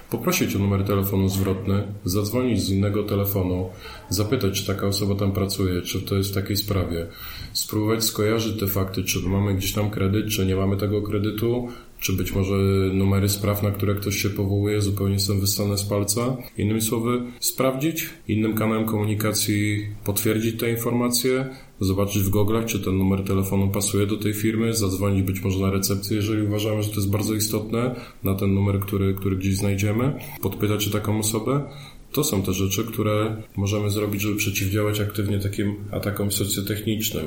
poprosić 0.09 0.55
o 0.55 0.59
numer 0.59 0.83
telefonu 0.83 1.29
zwrotny, 1.29 1.83
zadzwonić 2.05 2.61
z 2.61 2.69
innego 2.69 3.03
telefonu, 3.03 3.69
zapytać, 4.09 4.61
czy 4.61 4.67
taka 4.67 4.87
osoba 4.87 5.15
tam 5.15 5.31
pracuje, 5.31 5.81
czy 5.81 6.01
to 6.01 6.15
jest 6.15 6.31
w 6.31 6.33
takiej 6.33 6.57
sprawie, 6.57 7.07
spróbować 7.53 8.03
skojarzyć 8.03 8.59
te 8.59 8.67
fakty, 8.67 9.03
czy 9.03 9.19
mamy 9.19 9.55
gdzieś 9.55 9.73
tam 9.73 9.89
kredyt, 9.89 10.27
czy 10.27 10.45
nie 10.45 10.55
mamy 10.55 10.77
tego 10.77 11.01
kredytu, 11.01 11.67
czy 11.99 12.13
być 12.13 12.35
może 12.35 12.55
numery 12.93 13.29
spraw, 13.29 13.63
na 13.63 13.71
które 13.71 13.95
ktoś 13.95 14.15
się 14.15 14.29
powołuje, 14.29 14.81
zupełnie 14.81 15.19
są 15.19 15.39
wyssane 15.39 15.77
z 15.77 15.83
palca. 15.83 16.37
Innymi 16.57 16.81
słowy, 16.81 17.21
sprawdzić, 17.39 18.09
innym 18.27 18.55
kanałem 18.55 18.85
komunikacji 18.85 19.87
potwierdzić 20.03 20.59
te 20.59 20.71
informacje, 20.71 21.49
zobaczyć 21.79 22.23
w 22.23 22.29
goglach, 22.29 22.65
czy 22.65 22.79
ten 22.79 22.97
numer 22.97 23.23
telefonu 23.23 23.67
pasuje 23.67 24.07
do 24.07 24.17
tej 24.17 24.33
firmy, 24.33 24.73
zadzwonić 24.73 25.23
być 25.23 25.41
może 25.41 25.59
na 25.59 25.71
recepcję, 25.71 26.15
jeżeli 26.15 26.41
uważamy, 26.41 26.83
że 26.83 26.89
to 26.89 26.95
jest 26.95 27.09
bardzo 27.09 27.33
istotne, 27.33 27.95
na 28.23 28.35
ten 28.35 28.53
numer, 28.53 28.79
który, 28.79 29.13
który 29.13 29.35
gdzieś 29.35 29.57
znajdziemy, 29.57 30.13
podpytać 30.41 30.85
czy 30.85 30.91
taką 30.91 31.19
osobę. 31.19 31.63
To 32.11 32.23
są 32.23 32.41
te 32.41 32.53
rzeczy, 32.53 32.83
które 32.83 33.43
możemy 33.55 33.89
zrobić, 33.89 34.21
żeby 34.21 34.35
przeciwdziałać 34.35 34.99
aktywnie 34.99 35.39
takim 35.39 35.75
atakom 35.91 36.31
socjotechnicznym. 36.31 37.25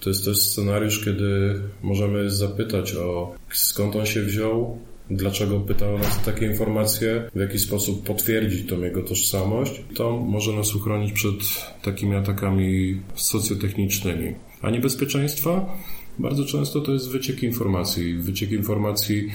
To 0.00 0.10
jest 0.10 0.24
też 0.24 0.38
scenariusz, 0.38 1.04
kiedy 1.04 1.60
możemy 1.82 2.30
zapytać 2.30 2.94
o 2.94 3.34
skąd 3.52 3.96
on 3.96 4.06
się 4.06 4.22
wziął, 4.22 4.78
dlaczego 5.10 5.60
pytał 5.60 5.98
nas 5.98 6.22
takie 6.24 6.46
informacje, 6.46 7.30
w 7.34 7.40
jaki 7.40 7.58
sposób 7.58 8.06
potwierdzić 8.06 8.68
tą 8.68 8.80
jego 8.80 9.02
tożsamość. 9.02 9.82
To 9.94 10.16
może 10.16 10.52
nas 10.52 10.74
uchronić 10.74 11.12
przed 11.12 11.34
takimi 11.82 12.14
atakami 12.14 13.00
socjotechnicznymi. 13.14 14.34
A 14.62 14.70
niebezpieczeństwa? 14.70 15.76
Bardzo 16.18 16.44
często 16.44 16.80
to 16.80 16.92
jest 16.92 17.10
wyciek 17.10 17.42
informacji. 17.42 18.14
Wyciek 18.14 18.52
informacji 18.52 19.28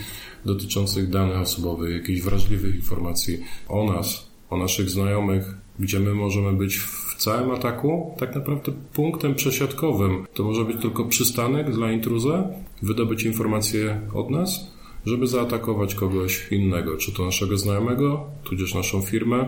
dotyczących 0.45 1.09
danych 1.09 1.37
osobowych, 1.37 1.93
jakichś 1.93 2.21
wrażliwych 2.21 2.75
informacji 2.75 3.39
o 3.67 3.93
nas, 3.93 4.29
o 4.49 4.57
naszych 4.57 4.89
znajomych, 4.89 5.43
gdzie 5.79 5.99
my 5.99 6.13
możemy 6.13 6.53
być 6.53 6.77
w 6.77 7.15
całym 7.17 7.51
ataku, 7.51 8.15
tak 8.17 8.35
naprawdę 8.35 8.71
punktem 8.93 9.35
przesiadkowym. 9.35 10.25
To 10.33 10.43
może 10.43 10.65
być 10.65 10.81
tylko 10.81 11.05
przystanek 11.05 11.71
dla 11.71 11.91
intruza, 11.91 12.47
wydobyć 12.81 13.23
informacje 13.23 14.01
od 14.13 14.29
nas, 14.29 14.78
żeby 15.09 15.27
zaatakować 15.27 15.95
kogoś 15.95 16.47
innego, 16.51 16.97
czy 16.97 17.11
to 17.11 17.25
naszego 17.25 17.57
znajomego, 17.57 18.25
tudzież 18.43 18.73
naszą 18.73 19.01
firmę, 19.01 19.47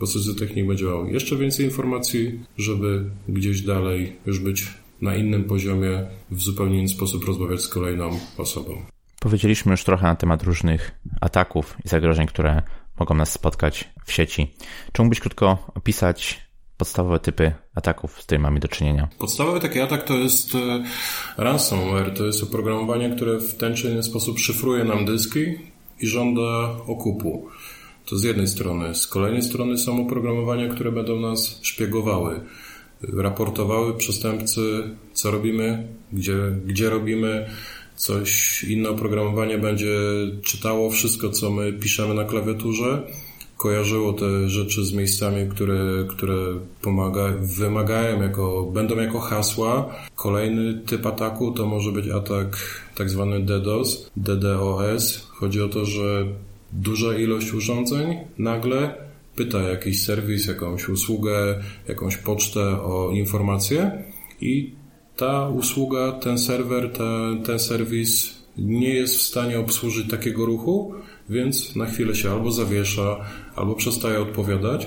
bo 0.00 0.06
Technik 0.38 0.66
będzie 0.66 0.84
miał 0.84 1.06
jeszcze 1.06 1.36
więcej 1.36 1.66
informacji, 1.66 2.40
żeby 2.56 3.04
gdzieś 3.28 3.62
dalej 3.62 4.16
już 4.26 4.38
być 4.38 4.66
na 5.00 5.16
innym 5.16 5.44
poziomie, 5.44 6.06
w 6.30 6.42
zupełnie 6.42 6.78
inny 6.78 6.88
sposób 6.88 7.24
rozmawiać 7.24 7.60
z 7.60 7.68
kolejną 7.68 8.18
osobą. 8.38 8.82
Powiedzieliśmy 9.20 9.70
już 9.70 9.84
trochę 9.84 10.06
na 10.06 10.16
temat 10.16 10.42
różnych 10.42 11.00
ataków 11.20 11.76
i 11.84 11.88
zagrożeń, 11.88 12.26
które 12.26 12.62
mogą 12.98 13.14
nas 13.14 13.32
spotkać 13.32 13.90
w 14.04 14.12
sieci. 14.12 14.54
Czy 14.92 15.02
mógłbyś 15.02 15.20
krótko 15.20 15.58
opisać 15.74 16.49
podstawowe 16.80 17.20
typy 17.20 17.52
ataków, 17.74 18.20
z 18.20 18.24
którymi 18.24 18.42
mamy 18.42 18.60
do 18.60 18.68
czynienia? 18.68 19.08
Podstawowy 19.18 19.60
taki 19.60 19.80
atak 19.80 20.02
to 20.02 20.14
jest 20.14 20.54
e, 20.54 20.84
ransomware. 21.36 22.14
To 22.14 22.26
jest 22.26 22.42
oprogramowanie, 22.42 23.10
które 23.16 23.38
w 23.38 23.54
ten 23.54 23.74
czy 23.76 23.90
inny 23.90 24.02
sposób 24.02 24.38
szyfruje 24.38 24.84
nam 24.84 25.04
dyski 25.04 25.40
i 26.00 26.06
żąda 26.06 26.76
okupu. 26.86 27.48
To 28.06 28.18
z 28.18 28.22
jednej 28.22 28.48
strony. 28.48 28.94
Z 28.94 29.06
kolejnej 29.06 29.42
strony 29.42 29.78
są 29.78 30.06
oprogramowania, 30.06 30.68
które 30.68 30.92
będą 30.92 31.20
nas 31.20 31.58
szpiegowały, 31.62 32.40
raportowały 33.02 33.96
przestępcy, 33.96 34.60
co 35.12 35.30
robimy, 35.30 35.88
gdzie, 36.12 36.36
gdzie 36.66 36.90
robimy, 36.90 37.50
coś 37.96 38.64
inne 38.64 38.88
oprogramowanie 38.90 39.58
będzie 39.58 39.96
czytało 40.42 40.90
wszystko, 40.90 41.30
co 41.30 41.50
my 41.50 41.72
piszemy 41.72 42.14
na 42.14 42.24
klawiaturze, 42.24 43.02
kojarzyło 43.60 44.12
te 44.12 44.48
rzeczy 44.48 44.84
z 44.84 44.92
miejscami, 44.92 45.48
które, 45.48 46.04
które 46.08 46.36
pomaga, 46.82 47.28
wymagają 47.58 48.22
jako, 48.22 48.70
będą 48.74 48.96
jako 48.96 49.20
hasła. 49.20 49.94
Kolejny 50.16 50.80
typ 50.86 51.06
ataku 51.06 51.50
to 51.50 51.66
może 51.66 51.92
być 51.92 52.08
atak 52.08 52.56
tak 52.94 53.10
zwany 53.10 53.40
DDoS, 53.40 54.10
DDoS. 54.16 55.26
Chodzi 55.28 55.62
o 55.62 55.68
to, 55.68 55.84
że 55.84 56.26
duża 56.72 57.18
ilość 57.18 57.52
urządzeń 57.54 58.16
nagle 58.38 58.94
pyta 59.36 59.58
jakiś 59.58 60.02
serwis, 60.02 60.46
jakąś 60.46 60.88
usługę, 60.88 61.60
jakąś 61.88 62.16
pocztę 62.16 62.82
o 62.82 63.10
informacje 63.10 64.04
i 64.40 64.72
ta 65.16 65.48
usługa, 65.48 66.12
ten 66.12 66.38
serwer, 66.38 66.92
ten, 66.92 67.42
ten 67.42 67.58
serwis 67.58 68.39
nie 68.60 68.94
jest 68.94 69.16
w 69.16 69.22
stanie 69.22 69.58
obsłużyć 69.58 70.10
takiego 70.10 70.46
ruchu, 70.46 70.94
więc 71.28 71.76
na 71.76 71.86
chwilę 71.86 72.14
się 72.14 72.30
albo 72.30 72.52
zawiesza, 72.52 73.24
albo 73.56 73.74
przestaje 73.74 74.20
odpowiadać 74.20 74.86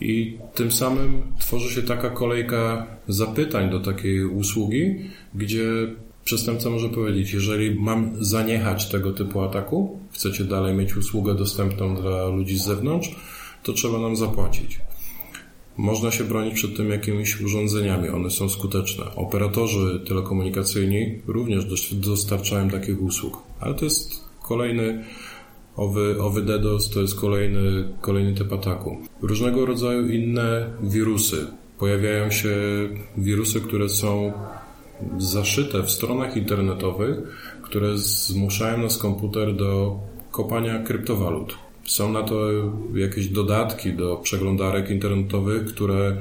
i 0.00 0.38
tym 0.54 0.72
samym 0.72 1.22
tworzy 1.38 1.74
się 1.74 1.82
taka 1.82 2.10
kolejka 2.10 2.86
zapytań 3.08 3.70
do 3.70 3.80
takiej 3.80 4.24
usługi, 4.24 4.96
gdzie 5.34 5.64
przestępca 6.24 6.70
może 6.70 6.88
powiedzieć, 6.88 7.32
jeżeli 7.32 7.80
mam 7.80 8.24
zaniechać 8.24 8.88
tego 8.88 9.12
typu 9.12 9.40
ataku, 9.40 9.98
chcecie 10.12 10.44
dalej 10.44 10.74
mieć 10.74 10.96
usługę 10.96 11.34
dostępną 11.34 11.96
dla 11.96 12.26
ludzi 12.26 12.58
z 12.58 12.64
zewnątrz, 12.64 13.16
to 13.62 13.72
trzeba 13.72 13.98
nam 13.98 14.16
zapłacić. 14.16 14.78
Można 15.76 16.10
się 16.10 16.24
bronić 16.24 16.54
przed 16.54 16.76
tym 16.76 16.90
jakimiś 16.90 17.40
urządzeniami, 17.40 18.08
one 18.08 18.30
są 18.30 18.48
skuteczne. 18.48 19.04
Operatorzy 19.16 20.00
telekomunikacyjni 20.08 21.18
również 21.26 21.64
dostarczają 21.92 22.70
takich 22.70 23.02
usług, 23.02 23.42
ale 23.60 23.74
to 23.74 23.84
jest 23.84 24.24
kolejny 24.42 25.04
owy, 25.76 26.22
owy 26.22 26.42
DDoS, 26.42 26.90
to 26.90 27.00
jest 27.00 27.20
kolejny, 27.20 27.88
kolejny 28.00 28.34
typ 28.34 28.52
ataku. 28.52 28.98
Różnego 29.22 29.66
rodzaju 29.66 30.08
inne 30.08 30.70
wirusy. 30.82 31.46
Pojawiają 31.78 32.30
się 32.30 32.48
wirusy, 33.16 33.60
które 33.60 33.88
są 33.88 34.32
zaszyte 35.18 35.82
w 35.82 35.90
stronach 35.90 36.36
internetowych, 36.36 37.18
które 37.62 37.98
zmuszają 37.98 38.78
nas 38.78 38.98
komputer 38.98 39.56
do 39.56 39.98
kopania 40.30 40.82
kryptowalut. 40.82 41.69
Są 41.90 42.12
na 42.12 42.22
to 42.22 42.50
jakieś 42.94 43.28
dodatki 43.28 43.92
do 43.92 44.16
przeglądarek 44.16 44.90
internetowych, 44.90 45.64
które, 45.64 46.16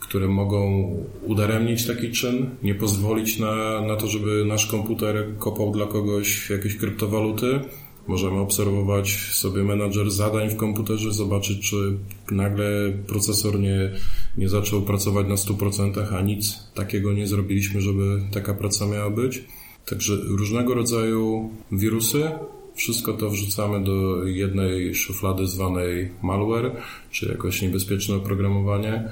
które 0.00 0.28
mogą 0.28 0.90
udaremnić 1.22 1.86
taki 1.86 2.10
czyn, 2.10 2.50
nie 2.62 2.74
pozwolić 2.74 3.38
na, 3.38 3.80
na 3.80 3.96
to, 3.96 4.06
żeby 4.06 4.44
nasz 4.44 4.66
komputer 4.66 5.26
kopał 5.38 5.72
dla 5.72 5.86
kogoś 5.86 6.50
jakieś 6.50 6.76
kryptowaluty. 6.76 7.60
Możemy 8.06 8.40
obserwować 8.40 9.10
sobie 9.10 9.62
menadżer 9.62 10.10
zadań 10.10 10.50
w 10.50 10.56
komputerze, 10.56 11.12
zobaczyć, 11.12 11.70
czy 11.70 11.96
nagle 12.30 12.92
procesor 13.06 13.60
nie, 13.60 13.92
nie 14.36 14.48
zaczął 14.48 14.82
pracować 14.82 15.26
na 15.26 15.34
100%, 15.34 16.14
a 16.14 16.20
nic 16.20 16.58
takiego 16.74 17.12
nie 17.12 17.26
zrobiliśmy, 17.26 17.80
żeby 17.80 18.20
taka 18.32 18.54
praca 18.54 18.86
miała 18.86 19.10
być. 19.10 19.44
Także 19.86 20.16
różnego 20.16 20.74
rodzaju 20.74 21.50
wirusy 21.72 22.30
wszystko 22.74 23.12
to 23.12 23.30
wrzucamy 23.30 23.84
do 23.84 24.24
jednej 24.24 24.94
szuflady 24.94 25.46
zwanej 25.46 26.10
malware, 26.22 26.76
czy 27.10 27.28
jakoś 27.28 27.62
niebezpieczne 27.62 28.16
oprogramowanie, 28.16 29.10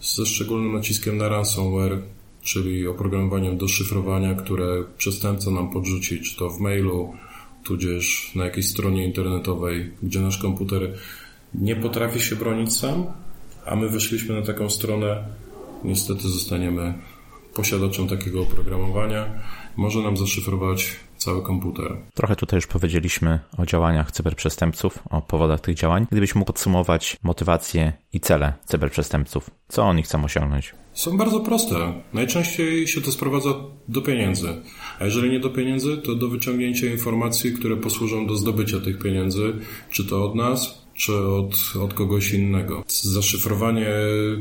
ze 0.00 0.26
szczególnym 0.26 0.72
naciskiem 0.72 1.16
na 1.16 1.28
ransomware, 1.28 1.98
czyli 2.42 2.86
oprogramowaniem 2.86 3.58
do 3.58 3.68
szyfrowania, 3.68 4.34
które 4.34 4.84
przestępca 4.98 5.50
nam 5.50 5.70
podrzuci, 5.70 6.20
czy 6.20 6.36
to 6.36 6.50
w 6.50 6.60
mailu, 6.60 7.12
tudzież 7.64 8.32
na 8.34 8.44
jakiejś 8.44 8.68
stronie 8.68 9.04
internetowej, 9.04 9.90
gdzie 10.02 10.20
nasz 10.20 10.38
komputer 10.38 10.94
nie 11.54 11.76
potrafi 11.76 12.20
się 12.20 12.36
bronić 12.36 12.76
sam, 12.76 13.06
a 13.66 13.76
my 13.76 13.88
weszliśmy 13.88 14.34
na 14.40 14.46
taką 14.46 14.70
stronę, 14.70 15.24
niestety 15.84 16.28
zostaniemy 16.28 16.94
posiadaczem 17.54 18.08
takiego 18.08 18.42
oprogramowania. 18.42 19.42
Może 19.76 20.02
nam 20.02 20.16
zaszyfrować 20.16 20.96
cały 21.18 21.42
komputer. 21.42 21.96
Trochę 22.14 22.36
tutaj 22.36 22.56
już 22.56 22.66
powiedzieliśmy 22.66 23.40
o 23.58 23.66
działaniach 23.66 24.12
cyberprzestępców, 24.12 24.98
o 25.10 25.22
powodach 25.22 25.60
tych 25.60 25.74
działań. 25.74 26.06
Gdybyś 26.10 26.34
mógł 26.34 26.46
podsumować 26.46 27.16
motywacje 27.22 27.92
i 28.12 28.20
cele 28.20 28.52
cyberprzestępców, 28.64 29.50
co 29.68 29.82
oni 29.82 30.02
chcą 30.02 30.24
osiągnąć? 30.24 30.74
Są 30.92 31.16
bardzo 31.16 31.40
proste. 31.40 31.92
Najczęściej 32.12 32.88
się 32.88 33.00
to 33.00 33.12
sprowadza 33.12 33.54
do 33.88 34.02
pieniędzy. 34.02 34.48
A 35.00 35.04
jeżeli 35.04 35.30
nie 35.30 35.40
do 35.40 35.50
pieniędzy, 35.50 35.98
to 35.98 36.14
do 36.14 36.28
wyciągnięcia 36.28 36.86
informacji, 36.86 37.52
które 37.52 37.76
posłużą 37.76 38.26
do 38.26 38.36
zdobycia 38.36 38.80
tych 38.80 38.98
pieniędzy, 38.98 39.52
czy 39.90 40.04
to 40.04 40.24
od 40.24 40.34
nas, 40.34 40.87
czy 40.98 41.18
od, 41.18 41.72
od 41.80 41.94
kogoś 41.94 42.32
innego. 42.32 42.84
Zaszyfrowanie 42.88 43.88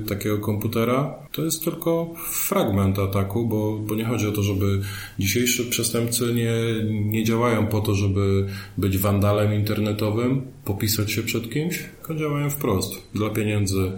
takiego 0.07 0.37
komputera 0.37 1.15
to 1.31 1.45
jest 1.45 1.63
tylko 1.63 2.13
fragment 2.31 2.99
ataku, 2.99 3.47
bo, 3.47 3.77
bo 3.77 3.95
nie 3.95 4.05
chodzi 4.05 4.27
o 4.27 4.31
to, 4.31 4.43
żeby 4.43 4.81
dzisiejsi 5.19 5.65
przestępcy 5.65 6.33
nie, 6.33 6.53
nie 6.89 7.23
działają 7.23 7.67
po 7.67 7.81
to, 7.81 7.95
żeby 7.95 8.47
być 8.77 8.97
wandalem 8.97 9.53
internetowym, 9.53 10.41
popisać 10.65 11.11
się 11.11 11.23
przed 11.23 11.53
kimś, 11.53 11.83
tylko 11.99 12.15
działają 12.15 12.49
wprost, 12.49 12.93
dla 13.13 13.29
pieniędzy. 13.29 13.91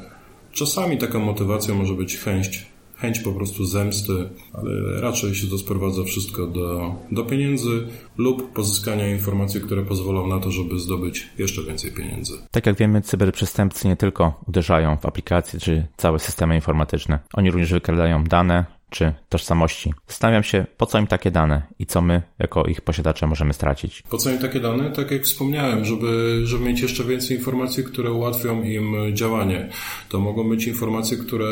Czasami 0.52 0.98
taką 0.98 1.20
motywacją 1.20 1.76
może 1.76 1.94
być 1.94 2.18
chęć 2.18 2.69
chęć 3.02 3.20
po 3.20 3.34
prostu 3.34 3.66
zemsty, 3.66 4.30
ale 4.54 5.02
raczej 5.02 5.36
się 5.36 5.48
to 5.48 5.58
sprowadza 5.58 6.04
wszystko 6.04 6.48
do, 6.48 6.96
do 7.12 7.24
pieniędzy 7.24 7.88
lub 8.18 8.54
pozyskania 8.54 9.08
informacji, 9.08 9.62
które 9.62 9.86
pozwolą 9.86 10.28
na 10.28 10.40
to, 10.40 10.52
żeby 10.52 10.80
zdobyć 10.80 11.28
jeszcze 11.38 11.64
więcej 11.64 11.92
pieniędzy. 11.92 12.34
Tak 12.52 12.66
jak 12.66 12.76
wiemy, 12.78 13.02
cyberprzestępcy 13.02 13.88
nie 13.88 13.96
tylko 13.96 14.42
uderzają 14.48 14.98
w 14.98 15.06
aplikacje 15.06 15.60
czy 15.60 15.88
całe 15.98 16.20
systemy 16.20 16.56
informatyczne. 16.56 17.20
Oni 17.34 17.52
również 17.52 17.74
wykradają 17.74 18.24
dane, 18.24 18.66
czy 18.90 19.14
tożsamości. 19.30 19.94
Zastanawiam 20.08 20.44
się, 20.44 20.66
po 20.78 20.86
co 20.86 21.00
im 21.00 21.08
takie 21.08 21.32
dane 21.32 21.62
i 21.80 21.86
co 21.86 22.02
my, 22.02 22.22
jako 22.40 22.66
ich 22.66 22.82
posiadacze, 22.82 23.28
możemy 23.28 23.54
stracić. 23.54 24.02
Po 24.10 24.18
co 24.18 24.32
im 24.32 24.38
takie 24.38 24.60
dane? 24.60 24.92
Tak 24.92 25.12
jak 25.12 25.24
wspomniałem, 25.24 25.86
żeby, 25.86 26.42
żeby 26.44 26.66
mieć 26.66 26.82
jeszcze 26.82 27.04
więcej 27.04 27.38
informacji, 27.38 27.84
które 27.84 28.12
ułatwią 28.12 28.64
im 28.64 28.96
działanie. 29.14 29.70
To 30.10 30.20
mogą 30.20 30.50
być 30.50 30.68
informacje, 30.68 31.18
które, 31.18 31.50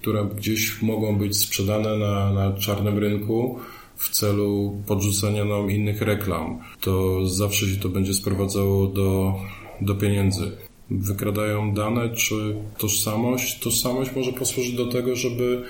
które 0.00 0.28
gdzieś 0.36 0.82
mogą 0.82 1.18
być 1.18 1.36
sprzedane 1.36 1.98
na, 1.98 2.32
na 2.32 2.52
czarnym 2.52 2.98
rynku 2.98 3.58
w 3.96 4.08
celu 4.08 4.82
podrzucenia 4.86 5.44
nam 5.44 5.70
innych 5.70 6.02
reklam. 6.02 6.58
To 6.80 7.26
zawsze 7.26 7.66
się 7.66 7.80
to 7.80 7.88
będzie 7.88 8.14
sprowadzało 8.14 8.86
do, 8.86 9.34
do 9.80 9.94
pieniędzy 9.94 10.52
wykradają 10.90 11.74
dane, 11.74 12.10
czy 12.10 12.56
tożsamość. 12.78 13.60
Tożsamość 13.60 14.10
może 14.16 14.32
posłużyć 14.32 14.72
do 14.72 14.86
tego, 14.86 15.16
żeby 15.16 15.62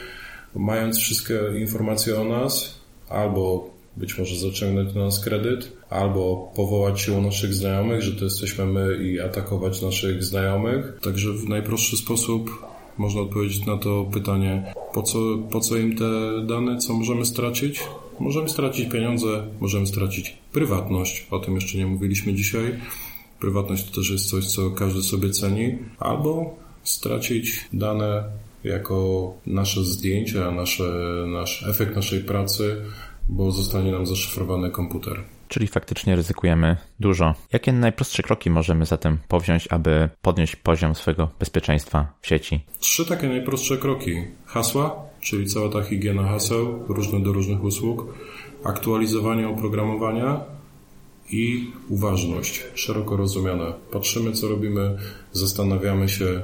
mając 0.55 0.99
wszystkie 0.99 1.41
informacje 1.61 2.21
o 2.21 2.25
nas, 2.25 2.81
albo 3.09 3.71
być 3.97 4.19
może 4.19 4.37
zaciągnąć 4.37 4.95
na 4.95 5.05
nas 5.05 5.21
kredyt, 5.21 5.73
albo 5.91 6.53
powołać 6.57 7.01
się 7.01 7.13
u 7.13 7.23
naszych 7.23 7.55
znajomych, 7.55 8.03
że 8.03 8.13
to 8.13 8.25
jesteśmy 8.25 8.65
my 8.65 9.05
i 9.05 9.21
atakować 9.21 9.83
naszych 9.83 10.25
znajomych. 10.25 10.99
Także 11.03 11.33
w 11.33 11.49
najprostszy 11.49 11.97
sposób 11.97 12.51
można 12.99 13.21
odpowiedzieć 13.21 13.67
na 13.67 13.79
to 13.79 14.05
pytanie, 14.13 14.75
po 14.93 15.03
co, 15.03 15.19
po 15.51 15.61
co 15.61 15.77
im 15.77 15.97
te 15.97 16.05
dane, 16.47 16.79
co 16.79 16.93
możemy 16.93 17.27
stracić? 17.27 17.81
Możemy 18.21 18.49
stracić 18.49 18.89
pieniądze, 18.89 19.47
możemy 19.61 19.87
stracić 19.87 20.37
prywatność, 20.53 21.27
o 21.31 21.39
tym 21.39 21.55
jeszcze 21.55 21.79
nie 21.79 21.87
mówiliśmy 21.87 22.35
dzisiaj. 22.35 22.81
Prywatność 23.41 23.91
to 23.91 23.97
też 23.97 24.11
jest 24.11 24.31
coś, 24.31 24.47
co 24.47 24.71
każdy 24.71 25.03
sobie 25.03 25.31
ceni, 25.31 25.79
albo 25.99 26.55
stracić 26.85 27.69
dane 27.73 28.25
jako 28.65 29.33
nasze 29.47 29.85
zdjęcia, 29.85 30.51
nasze, 30.51 30.85
nasz 31.27 31.67
efekt 31.69 31.97
naszej 31.97 32.21
pracy, 32.21 32.83
bo 33.29 33.51
zostanie 33.51 33.93
nam 33.93 34.07
zaszyfrowany 34.07 34.71
komputer. 34.71 35.25
Czyli 35.49 35.67
faktycznie 35.67 36.17
ryzykujemy 36.17 36.77
dużo. 37.01 37.35
Jakie 37.53 37.73
najprostsze 37.73 38.23
kroki 38.23 38.51
możemy 38.51 38.87
zatem 38.87 39.19
powziąć, 39.29 39.69
aby 39.71 40.09
podnieść 40.23 40.57
poziom 40.57 40.95
swojego 40.95 41.31
bezpieczeństwa 41.39 42.13
w 42.21 42.27
sieci? 42.27 42.61
Trzy 42.79 43.07
takie 43.07 43.29
najprostsze 43.29 43.77
kroki. 43.77 44.25
Hasła, 44.47 44.97
czyli 45.21 45.47
cała 45.47 45.69
ta 45.69 45.83
higiena 45.83 46.23
haseł, 46.23 46.85
różne 46.89 47.23
do 47.23 47.33
różnych 47.33 47.65
usług, 47.65 48.15
aktualizowanie 48.65 49.49
oprogramowania 49.49 50.41
i 51.31 51.71
uważność, 51.89 52.65
szeroko 52.75 53.17
rozumiana. 53.17 53.73
Patrzymy, 53.93 54.33
co 54.33 54.49
robimy, 54.49 54.97
zastanawiamy 55.33 56.09
się, 56.09 56.43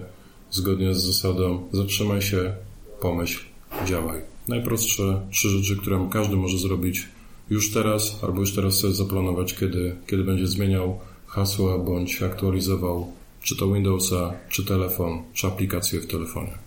zgodnie 0.50 0.94
z 0.94 1.04
zasadą 1.04 1.68
zatrzymaj 1.72 2.22
się, 2.22 2.52
pomyśl, 3.00 3.40
działaj. 3.86 4.20
Najprostsze 4.48 5.20
trzy 5.30 5.48
rzeczy, 5.48 5.76
które 5.76 6.08
każdy 6.12 6.36
może 6.36 6.58
zrobić 6.58 7.08
już 7.50 7.72
teraz, 7.72 8.18
albo 8.24 8.40
już 8.40 8.54
teraz 8.54 8.74
sobie 8.74 8.94
zaplanować, 8.94 9.54
kiedy, 9.54 9.96
kiedy 10.06 10.24
będzie 10.24 10.46
zmieniał 10.46 10.98
hasła 11.26 11.78
bądź 11.78 12.22
aktualizował 12.22 13.12
czy 13.42 13.56
to 13.56 13.72
Windowsa, 13.72 14.32
czy 14.48 14.64
telefon, 14.64 15.22
czy 15.32 15.46
aplikację 15.46 16.00
w 16.00 16.06
telefonie. 16.06 16.58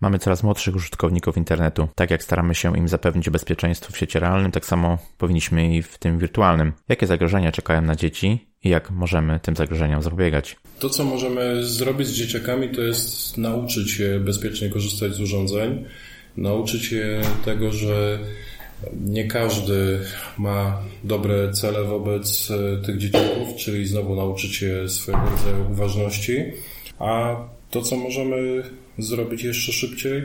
Mamy 0.00 0.18
coraz 0.18 0.42
młodszych 0.42 0.76
użytkowników 0.76 1.36
internetu. 1.36 1.88
Tak 1.94 2.10
jak 2.10 2.22
staramy 2.22 2.54
się 2.54 2.78
im 2.78 2.88
zapewnić 2.88 3.30
bezpieczeństwo 3.30 3.92
w 3.92 3.98
sieci 3.98 4.18
realnym, 4.18 4.52
tak 4.52 4.66
samo 4.66 4.98
powinniśmy 5.18 5.76
i 5.76 5.82
w 5.82 5.98
tym 5.98 6.18
wirtualnym. 6.18 6.72
Jakie 6.88 7.06
zagrożenia 7.06 7.52
czekają 7.52 7.82
na 7.82 7.96
dzieci 7.96 8.49
i 8.64 8.68
jak 8.68 8.90
możemy 8.90 9.40
tym 9.40 9.56
zagrożeniom 9.56 10.02
zapobiegać. 10.02 10.56
To, 10.78 10.90
co 10.90 11.04
możemy 11.04 11.64
zrobić 11.64 12.08
z 12.08 12.12
dzieciakami, 12.12 12.68
to 12.68 12.82
jest 12.82 13.38
nauczyć 13.38 13.98
je 13.98 14.20
bezpiecznie 14.20 14.70
korzystać 14.70 15.14
z 15.14 15.20
urządzeń, 15.20 15.84
nauczyć 16.36 16.92
je 16.92 17.22
tego, 17.44 17.72
że 17.72 18.18
nie 19.00 19.24
każdy 19.24 20.00
ma 20.38 20.82
dobre 21.04 21.52
cele 21.52 21.84
wobec 21.84 22.50
e, 22.50 22.86
tych 22.86 22.98
dzieciaków, 22.98 23.56
czyli 23.56 23.86
znowu 23.86 24.16
nauczyć 24.16 24.62
je 24.62 24.88
swojego 24.88 25.24
rodzaju 25.30 25.70
uważności. 25.72 26.44
A 26.98 27.36
to, 27.70 27.82
co 27.82 27.96
możemy 27.96 28.62
zrobić 28.98 29.42
jeszcze 29.42 29.72
szybciej, 29.72 30.22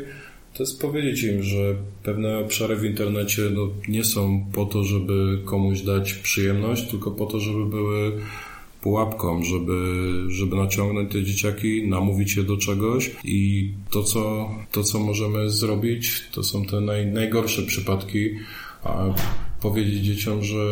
to 0.56 0.64
jest 0.64 0.82
powiedzieć 0.82 1.24
im, 1.24 1.44
że 1.44 1.76
pewne 2.04 2.40
obszary 2.40 2.76
w 2.76 2.86
internecie 2.86 3.42
no, 3.54 3.70
nie 3.88 4.04
są 4.04 4.46
po 4.54 4.66
to, 4.66 4.84
żeby 4.84 5.40
komuś 5.46 5.82
dać 5.82 6.14
przyjemność, 6.14 6.88
tylko 6.88 7.12
po 7.12 7.26
to, 7.26 7.40
żeby 7.40 7.66
były 7.66 8.12
pułapką, 8.82 9.44
żeby, 9.44 10.04
żeby 10.28 10.56
naciągnąć 10.56 11.12
te 11.12 11.24
dzieciaki, 11.24 11.88
namówić 11.88 12.36
je 12.36 12.44
do 12.44 12.58
czegoś. 12.58 13.12
I 13.24 13.72
to, 13.92 14.04
co, 14.04 14.50
to, 14.72 14.84
co 14.84 15.00
możemy 15.00 15.50
zrobić, 15.50 16.24
to 16.32 16.44
są 16.44 16.66
te 16.66 16.82
naj, 16.82 17.06
najgorsze 17.06 17.62
przypadki, 17.62 18.30
a 18.84 19.06
powiedzieć 19.62 20.04
dzieciom, 20.04 20.44
że 20.44 20.66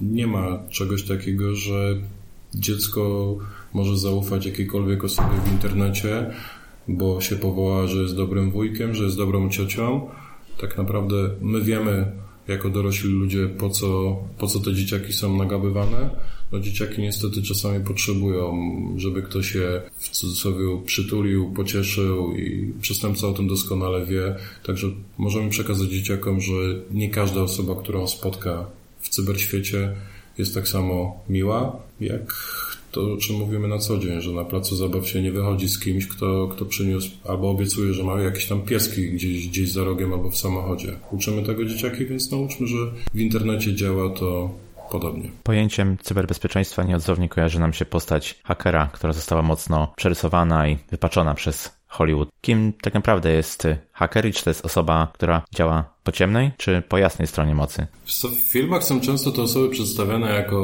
nie 0.00 0.26
ma 0.26 0.58
czegoś 0.70 1.02
takiego, 1.02 1.54
że 1.54 1.96
dziecko 2.54 3.36
może 3.72 3.98
zaufać 3.98 4.46
jakiejkolwiek 4.46 5.04
osobie 5.04 5.40
w 5.44 5.52
internecie, 5.52 6.30
bo 6.96 7.20
się 7.20 7.36
powoła, 7.36 7.86
że 7.86 8.02
jest 8.02 8.16
dobrym 8.16 8.50
wujkiem, 8.50 8.94
że 8.94 9.04
jest 9.04 9.16
dobrą 9.16 9.50
ciocią. 9.50 10.08
Tak 10.60 10.78
naprawdę 10.78 11.30
my 11.40 11.60
wiemy, 11.60 12.12
jako 12.48 12.70
dorośli 12.70 13.10
ludzie, 13.10 13.48
po 13.48 13.70
co, 13.70 14.16
po 14.38 14.46
co 14.46 14.60
te 14.60 14.74
dzieciaki 14.74 15.12
są 15.12 15.36
nagabywane. 15.36 16.10
No 16.52 16.60
dzieciaki 16.60 17.02
niestety 17.02 17.42
czasami 17.42 17.84
potrzebują, 17.84 18.54
żeby 18.96 19.22
ktoś 19.22 19.54
je 19.54 19.82
w 19.96 20.08
cudzysłowie 20.08 20.82
przytulił, 20.86 21.52
pocieszył 21.52 22.36
i 22.36 22.72
przestępca 22.80 23.28
o 23.28 23.32
tym 23.32 23.48
doskonale 23.48 24.06
wie. 24.06 24.36
Także 24.66 24.86
możemy 25.18 25.50
przekazać 25.50 25.88
dzieciakom, 25.88 26.40
że 26.40 26.52
nie 26.90 27.10
każda 27.10 27.42
osoba, 27.42 27.74
którą 27.82 28.06
spotka 28.06 28.66
w 29.00 29.08
cyberświecie 29.08 29.94
jest 30.40 30.54
tak 30.54 30.68
samo 30.68 31.20
miła, 31.28 31.76
jak 32.00 32.34
to, 32.92 33.12
o 33.12 33.16
czym 33.16 33.36
mówimy 33.36 33.68
na 33.68 33.78
co 33.78 33.98
dzień, 33.98 34.20
że 34.20 34.30
na 34.30 34.44
placu 34.44 34.76
zabaw 34.76 35.08
się 35.08 35.22
nie 35.22 35.32
wychodzi 35.32 35.68
z 35.68 35.78
kimś, 35.78 36.06
kto, 36.06 36.48
kto 36.48 36.64
przyniósł 36.64 37.10
albo 37.28 37.50
obiecuje, 37.50 37.94
że 37.94 38.04
ma 38.04 38.20
jakieś 38.20 38.46
tam 38.46 38.62
pieski 38.62 39.10
gdzieś, 39.10 39.48
gdzieś 39.48 39.72
za 39.72 39.84
rogiem 39.84 40.12
albo 40.12 40.30
w 40.30 40.36
samochodzie. 40.36 40.96
Uczymy 41.10 41.42
tego 41.42 41.64
dzieciaki, 41.64 42.06
więc 42.06 42.30
nauczmy, 42.30 42.66
że 42.66 42.76
w 43.14 43.20
internecie 43.20 43.74
działa 43.74 44.10
to 44.10 44.50
podobnie. 44.90 45.30
Pojęciem 45.42 45.96
cyberbezpieczeństwa 46.02 46.82
nieodzownie 46.82 47.28
kojarzy 47.28 47.60
nam 47.60 47.72
się 47.72 47.84
postać 47.84 48.40
hakera, 48.44 48.90
która 48.92 49.12
została 49.12 49.42
mocno 49.42 49.92
przerysowana 49.96 50.68
i 50.68 50.78
wypaczona 50.90 51.34
przez 51.34 51.79
Hollywood. 51.90 52.28
Kim 52.40 52.72
tak 52.82 52.94
naprawdę 52.94 53.32
jest 53.32 53.68
haker 53.92 54.26
i 54.26 54.32
czy 54.32 54.44
to 54.44 54.50
jest 54.50 54.64
osoba, 54.64 55.10
która 55.14 55.42
działa 55.54 55.94
po 56.04 56.12
ciemnej, 56.12 56.50
czy 56.56 56.82
po 56.88 56.98
jasnej 56.98 57.28
stronie 57.28 57.54
mocy? 57.54 57.86
W 58.06 58.52
filmach 58.52 58.84
są 58.84 59.00
często 59.00 59.32
te 59.32 59.42
osoby 59.42 59.68
przedstawiane 59.68 60.34
jako 60.34 60.58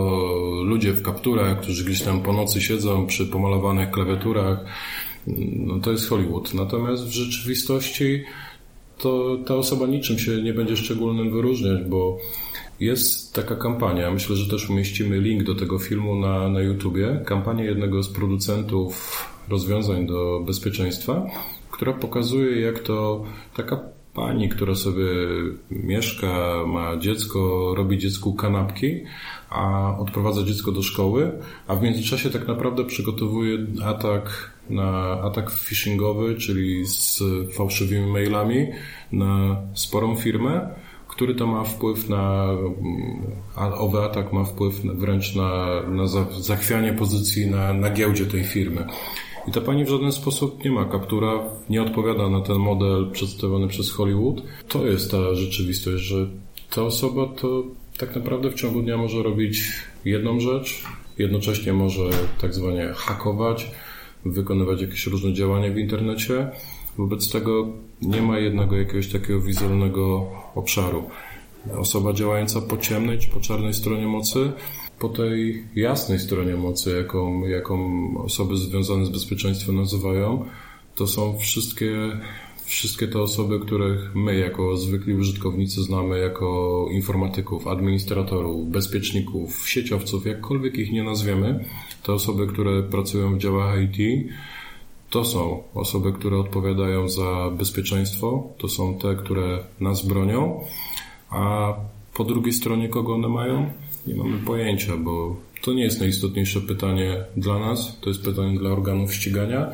ludzie 0.65 0.93
w 0.93 1.03
kapturach, 1.03 1.61
którzy 1.61 1.85
gdzieś 1.85 2.03
tam 2.03 2.23
po 2.23 2.33
nocy 2.33 2.61
siedzą 2.61 3.07
przy 3.07 3.27
pomalowanych 3.27 3.91
klawiaturach. 3.91 4.59
No 5.57 5.81
to 5.81 5.91
jest 5.93 6.09
Hollywood. 6.09 6.55
Natomiast 6.55 7.05
w 7.05 7.13
rzeczywistości 7.13 8.25
to 8.99 9.39
ta 9.47 9.55
osoba 9.55 9.87
niczym 9.87 10.19
się 10.19 10.43
nie 10.43 10.55
będzie 10.55 10.77
szczególnym 10.77 11.31
wyróżniać, 11.31 11.85
bo 11.85 12.19
jest 12.81 13.35
taka 13.35 13.57
kampania, 13.57 14.11
myślę, 14.11 14.37
że 14.37 14.51
też 14.51 14.71
umieścimy 14.71 15.21
link 15.21 15.43
do 15.43 15.55
tego 15.55 15.79
filmu 15.79 16.17
na, 16.17 16.49
na 16.49 16.61
YouTubie. 16.61 17.23
Kampania 17.27 17.65
jednego 17.65 18.03
z 18.03 18.09
producentów 18.09 19.36
rozwiązań 19.49 20.07
do 20.07 20.43
bezpieczeństwa, 20.47 21.27
która 21.71 21.93
pokazuje, 21.93 22.61
jak 22.61 22.79
to 22.79 23.25
taka 23.55 23.81
pani, 24.15 24.49
która 24.49 24.75
sobie 24.75 25.07
mieszka, 25.71 26.27
ma 26.67 26.97
dziecko, 26.97 27.73
robi 27.77 27.99
dziecku 27.99 28.35
kanapki, 28.35 29.05
a 29.51 29.95
odprowadza 29.99 30.43
dziecko 30.43 30.73
do 30.73 30.83
szkoły, 30.83 31.33
a 31.67 31.77
w 31.77 31.83
międzyczasie 31.83 32.31
tak 32.31 32.49
naprawdę 32.49 32.85
przygotowuje 32.85 33.59
atak 33.85 34.51
na 34.71 35.21
atak 35.23 35.51
phishingowy, 35.51 36.35
czyli 36.35 36.87
z 36.87 37.23
fałszywymi 37.57 38.13
mailami 38.13 38.67
na 39.13 39.57
sporą 39.75 40.17
firmę 40.17 40.71
który 41.17 41.35
to 41.35 41.47
ma 41.47 41.65
wpływ 41.65 42.09
na, 42.09 42.47
owy 43.57 43.99
atak 44.03 44.33
ma 44.33 44.45
wpływ 44.45 44.81
wręcz 44.81 45.35
na, 45.35 45.83
na 45.89 46.07
zachwianie 46.41 46.93
pozycji 46.93 47.51
na, 47.51 47.73
na 47.73 47.91
giełdzie 47.91 48.27
tej 48.27 48.45
firmy. 48.45 48.87
I 49.49 49.53
ta 49.53 49.61
pani 49.61 49.85
w 49.85 49.89
żaden 49.89 50.13
sposób 50.13 50.65
nie 50.65 50.71
ma 50.71 50.85
kaptura, 50.85 51.45
nie 51.71 51.83
odpowiada 51.83 52.29
na 52.29 52.41
ten 52.41 52.57
model 52.57 53.11
przedstawiony 53.13 53.69
przez 53.69 53.93
Hollywood. 53.93 54.43
To 54.69 54.87
jest 54.87 55.11
ta 55.11 55.35
rzeczywistość, 55.35 56.03
że 56.03 56.27
ta 56.75 56.83
osoba 56.83 57.27
to 57.27 57.65
tak 57.99 58.17
naprawdę 58.17 58.51
w 58.51 58.55
ciągu 58.55 58.83
dnia 58.83 58.97
może 58.97 59.23
robić 59.23 59.63
jedną 60.05 60.41
rzecz, 60.41 60.85
jednocześnie 61.19 61.73
może 61.73 62.03
tak 62.41 62.55
zwanie 62.55 62.93
hakować, 62.95 63.71
wykonywać 64.25 64.81
jakieś 64.81 65.07
różne 65.07 65.33
działania 65.33 65.71
w 65.71 65.79
internecie, 65.79 66.51
Wobec 66.99 67.33
tego 67.33 67.69
nie 68.03 68.23
ma 68.23 68.39
jednego 68.39 68.77
jakiegoś 68.77 69.13
takiego 69.13 69.41
wizualnego 69.41 70.27
obszaru. 70.55 71.11
Osoba 71.79 72.13
działająca 72.13 72.61
po 72.61 72.77
ciemnej 72.77 73.19
czy 73.19 73.29
po 73.29 73.41
czarnej 73.41 73.75
stronie 73.75 74.07
mocy, 74.07 74.53
po 74.99 75.09
tej 75.09 75.65
jasnej 75.75 76.19
stronie 76.19 76.57
mocy, 76.57 76.97
jaką, 76.97 77.47
jaką 77.47 77.79
osoby 78.19 78.57
związane 78.57 79.07
z 79.07 79.09
bezpieczeństwem 79.09 79.77
nazywają, 79.77 80.45
to 80.95 81.07
są 81.07 81.39
wszystkie, 81.39 81.97
wszystkie 82.65 83.09
te 83.09 83.21
osoby, 83.21 83.61
których 83.61 84.15
my 84.15 84.39
jako 84.39 84.77
zwykli 84.77 85.15
użytkownicy 85.15 85.83
znamy 85.83 86.19
jako 86.19 86.87
informatyków, 86.91 87.67
administratorów, 87.67 88.69
bezpieczników, 88.69 89.69
sieciowców, 89.69 90.27
jakkolwiek 90.27 90.79
ich 90.79 90.93
nie 90.93 91.05
nazwiemy. 91.05 91.65
Te 92.03 92.13
osoby, 92.13 92.47
które 92.47 92.83
pracują 92.83 93.35
w 93.35 93.39
działach 93.39 93.79
IT, 93.83 94.29
to 95.11 95.25
są 95.25 95.63
osoby, 95.75 96.13
które 96.13 96.39
odpowiadają 96.39 97.09
za 97.09 97.51
bezpieczeństwo, 97.59 98.49
to 98.59 98.69
są 98.69 98.99
te, 98.99 99.15
które 99.15 99.65
nas 99.81 100.07
bronią, 100.07 100.65
a 101.31 101.75
po 102.15 102.25
drugiej 102.25 102.53
stronie 102.53 102.89
kogo 102.89 103.15
one 103.15 103.29
mają? 103.29 103.71
Nie 104.07 104.15
mamy 104.15 104.39
pojęcia, 104.39 104.97
bo 104.97 105.37
to 105.63 105.73
nie 105.73 105.83
jest 105.83 106.01
najistotniejsze 106.01 106.61
pytanie 106.61 107.25
dla 107.37 107.59
nas, 107.59 108.01
to 108.01 108.11
jest 108.11 108.23
pytanie 108.23 108.59
dla 108.59 108.71
organów 108.71 109.15
ścigania. 109.15 109.71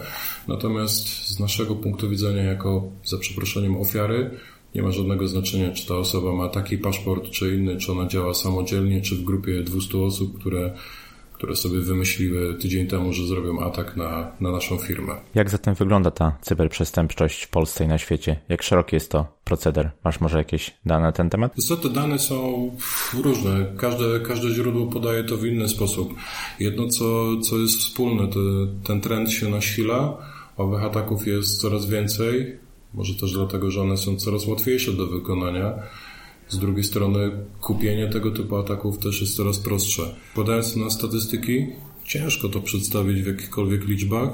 Natomiast 0.49 1.09
z 1.09 1.41
naszego 1.41 1.75
punktu 1.75 2.11
widzenia, 2.11 2.43
jako 2.43 2.89
za 3.05 3.19
przeproszeniem 3.19 3.77
ofiary, 3.77 4.31
nie 4.75 4.83
ma 4.83 4.91
żadnego 4.91 5.29
znaczenia, 5.29 5.73
czy 5.73 5.87
ta 5.87 5.97
osoba 5.97 6.33
ma 6.33 6.49
taki 6.49 6.79
paszport, 6.79 7.31
czy 7.31 7.55
inny, 7.55 7.77
czy 7.77 7.93
ona 7.93 8.07
działa 8.07 8.35
samodzielnie, 8.35 9.01
czy 9.01 9.17
w 9.17 9.25
grupie 9.25 9.63
200 9.63 9.99
osób, 9.99 10.39
które 10.41 10.75
które 11.43 11.57
sobie 11.57 11.81
wymyśliły 11.81 12.55
tydzień 12.55 12.87
temu, 12.87 13.13
że 13.13 13.27
zrobią 13.27 13.61
atak 13.61 13.97
na, 13.97 14.33
na 14.41 14.51
naszą 14.51 14.79
firmę. 14.79 15.15
Jak 15.35 15.51
zatem 15.51 15.75
wygląda 15.75 16.11
ta 16.11 16.39
cyberprzestępczość 16.41 17.43
w 17.43 17.49
Polsce 17.49 17.85
i 17.85 17.89
na 17.89 17.99
świecie? 17.99 18.41
Jak 18.49 18.63
szeroki 18.63 18.97
jest 18.97 19.11
to 19.11 19.27
proceder? 19.45 19.91
Masz 20.05 20.21
może 20.21 20.39
jakieś 20.39 20.75
dane 20.87 21.03
na 21.03 21.13
ten 21.13 21.31
temat? 21.31 21.55
Co 21.55 21.77
te 21.77 21.89
dane 21.89 22.19
są 22.19 22.71
różne. 23.23 23.67
Każde, 23.77 24.21
każde 24.21 24.49
źródło 24.49 24.87
podaje 24.87 25.25
to 25.25 25.37
w 25.37 25.47
inny 25.47 25.69
sposób. 25.69 26.15
Jedno, 26.61 26.89
co, 26.89 27.41
co 27.41 27.59
jest 27.59 27.79
wspólne, 27.79 28.29
to 28.29 28.41
ten 28.85 29.01
trend 29.01 29.31
się 29.31 29.49
nasila. 29.49 30.17
Owych 30.57 30.85
ataków 30.85 31.27
jest 31.27 31.61
coraz 31.61 31.87
więcej. 31.87 32.59
Może 32.95 33.15
też 33.15 33.33
dlatego, 33.33 33.71
że 33.71 33.83
one 33.83 33.97
są 33.97 34.17
coraz 34.17 34.47
łatwiejsze 34.47 34.93
do 34.93 35.07
wykonania. 35.07 35.73
Z 36.53 36.59
drugiej 36.59 36.85
strony 36.85 37.31
kupienie 37.61 38.09
tego 38.09 38.31
typu 38.31 38.57
ataków 38.57 38.99
też 38.99 39.21
jest 39.21 39.37
coraz 39.37 39.59
prostsze. 39.59 40.03
Podając 40.35 40.77
na 40.77 40.91
statystyki, 40.91 41.67
ciężko 42.05 42.49
to 42.49 42.61
przedstawić 42.61 43.23
w 43.23 43.27
jakichkolwiek 43.27 43.85
liczbach, 43.85 44.29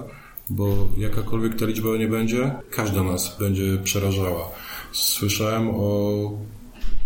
bo 0.50 0.88
jakakolwiek 0.96 1.56
ta 1.56 1.66
liczba 1.66 1.96
nie 1.96 2.08
będzie, 2.08 2.50
każda 2.70 3.02
nas 3.02 3.36
będzie 3.38 3.78
przerażała. 3.84 4.50
Słyszałem 4.92 5.68
o 5.70 6.30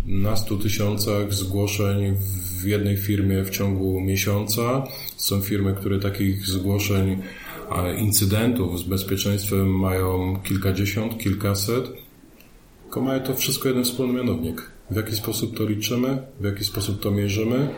nastu 0.07 0.59
tysiącach 0.59 1.35
zgłoszeń 1.35 2.17
w 2.61 2.65
jednej 2.65 2.97
firmie 2.97 3.45
w 3.45 3.51
ciągu 3.51 4.01
miesiąca. 4.01 4.85
Są 5.17 5.41
firmy, 5.41 5.75
które 5.75 5.99
takich 5.99 6.47
zgłoszeń, 6.47 7.23
incydentów 7.99 8.79
z 8.79 8.83
bezpieczeństwem 8.83 9.79
mają 9.79 10.41
kilkadziesiąt, 10.45 11.19
kilkaset. 11.19 11.93
Tylko 12.83 13.01
mają 13.01 13.21
to 13.21 13.35
wszystko 13.35 13.69
jeden 13.69 13.85
wspólny 13.85 14.13
mianownik 14.13 14.73
w 14.93 14.97
jaki 14.97 15.17
sposób 15.17 15.57
to 15.57 15.65
liczymy, 15.65 16.19
w 16.41 16.45
jaki 16.45 16.65
sposób 16.65 17.01
to 17.01 17.11
mierzymy? 17.11 17.69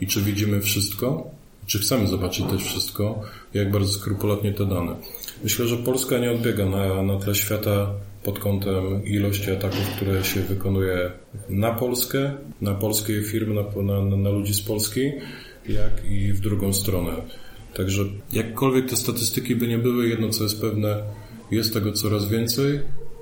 I 0.00 0.06
czy 0.06 0.20
widzimy 0.20 0.60
wszystko, 0.60 1.30
czy 1.66 1.78
chcemy 1.78 2.06
zobaczyć 2.06 2.46
też 2.46 2.62
wszystko, 2.62 3.22
jak 3.54 3.70
bardzo 3.70 3.92
skrupulatnie 3.92 4.52
te 4.52 4.66
dane. 4.66 4.96
Myślę, 5.44 5.68
że 5.68 5.76
Polska 5.76 6.18
nie 6.18 6.30
odbiega 6.30 6.66
na, 6.66 7.02
na 7.02 7.18
tle 7.18 7.34
świata 7.34 7.90
pod 8.24 8.38
kątem 8.38 9.04
ilości 9.04 9.50
ataków, 9.50 9.90
które 9.96 10.24
się 10.24 10.40
wykonuje 10.40 11.10
na 11.48 11.70
Polskę, 11.74 12.32
na 12.60 12.74
polskie 12.74 13.22
firmy, 13.22 13.54
na, 13.54 13.82
na, 13.82 14.16
na 14.16 14.30
ludzi 14.30 14.54
z 14.54 14.60
Polski 14.60 15.12
jak 15.68 16.10
i 16.10 16.32
w 16.32 16.40
drugą 16.40 16.72
stronę. 16.72 17.12
Także 17.74 18.04
jakkolwiek 18.32 18.90
te 18.90 18.96
statystyki 18.96 19.56
by 19.56 19.68
nie 19.68 19.78
były, 19.78 20.08
jedno 20.08 20.28
co 20.28 20.42
jest 20.42 20.60
pewne, 20.60 21.02
jest 21.50 21.74
tego 21.74 21.92
coraz 21.92 22.28
więcej 22.28 22.80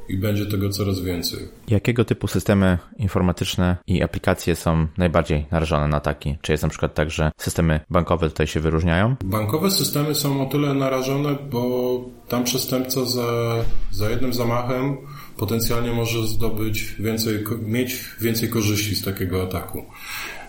i 0.08 0.16
będzie 0.16 0.46
tego 0.46 0.68
coraz 0.68 1.00
więcej. 1.00 1.38
Jakiego 1.68 2.04
typu 2.04 2.26
systemy 2.28 2.78
informatyczne 2.98 3.76
i 3.86 4.02
aplikacje 4.02 4.56
są 4.56 4.86
najbardziej 4.98 5.46
narażone 5.50 5.88
na 5.88 5.96
ataki? 5.96 6.36
Czy 6.42 6.52
jest 6.52 6.62
na 6.62 6.68
przykład 6.68 6.94
tak, 6.94 7.10
że 7.10 7.32
systemy 7.36 7.80
bankowe 7.90 8.28
tutaj 8.28 8.46
się 8.46 8.60
wyróżniają? 8.60 9.16
Bankowe 9.24 9.70
systemy 9.70 10.14
są 10.14 10.42
o 10.42 10.50
tyle 10.50 10.74
narażone, 10.74 11.36
bo 11.50 12.00
tam 12.28 12.44
przestępca 12.44 13.04
za, 13.04 13.54
za 13.90 14.10
jednym 14.10 14.34
zamachem 14.34 14.96
potencjalnie 15.36 15.92
może 15.92 16.26
zdobyć 16.26 16.94
więcej, 16.98 17.44
mieć 17.62 18.04
więcej 18.20 18.48
korzyści 18.48 18.96
z 18.96 19.04
takiego 19.04 19.42
ataku. 19.42 19.84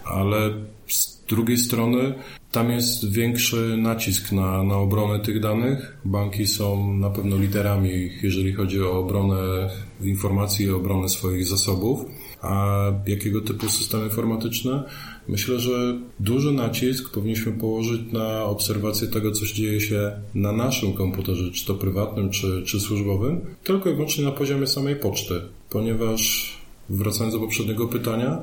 Ale 0.06 0.52
z 0.88 1.24
drugiej 1.28 1.58
strony 1.58 2.14
tam 2.52 2.72
jest 2.72 3.12
większy 3.12 3.78
nacisk 3.78 4.32
na, 4.32 4.64
na 4.64 4.76
obronę 4.76 5.20
tych 5.20 5.40
danych. 5.40 5.98
Banki 6.06 6.48
są 6.48 6.94
na 6.94 7.10
pewno 7.10 7.38
liderami, 7.38 8.10
jeżeli 8.24 8.54
chodzi 8.54 8.82
o 8.82 9.00
obronę 9.00 9.70
informacji 10.02 10.66
i 10.66 10.70
obronę 10.70 11.10
swoich 11.10 11.46
zasobów. 11.46 12.06
A 12.42 12.78
jakiego 13.08 13.42
typu 13.42 13.70
systemy 13.70 14.04
informatyczne? 14.04 14.84
Myślę, 15.28 15.60
że 15.60 16.00
duży 16.20 16.52
nacisk 16.52 17.14
powinniśmy 17.14 17.52
położyć 17.52 18.02
na 18.12 18.44
obserwację 18.44 19.08
tego, 19.08 19.32
co 19.32 19.46
dzieje 19.46 19.82
się 19.82 20.12
na 20.36 20.52
naszym 20.52 20.94
komputerze, 20.94 21.52
czy 21.52 21.66
to 21.66 21.76
prywatnym, 21.76 22.30
czy, 22.30 22.64
czy 22.66 22.80
służbowym, 22.80 23.42
tylko 23.64 23.90
i 23.90 23.94
wyłącznie 23.94 24.24
na 24.26 24.32
poziomie 24.32 24.68
samej 24.68 24.96
poczty, 24.96 25.42
ponieważ 25.70 26.54
wracając 26.90 27.34
do 27.34 27.40
poprzedniego 27.40 27.88
pytania, 27.88 28.42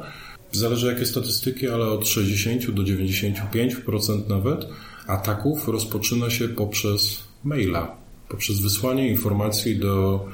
zależy 0.53 0.86
jakie 0.86 1.07
statystyki, 1.07 1.68
ale 1.68 1.86
od 1.86 2.09
60 2.09 2.70
do 2.70 2.82
95% 2.82 4.28
nawet 4.28 4.66
ataków 5.07 5.68
rozpoczyna 5.68 6.30
się 6.30 6.48
poprzez 6.48 7.24
maila, 7.44 7.96
poprzez 8.28 8.61
wysłanie 8.61 9.09
informacji 9.09 9.78
do 9.78 10.24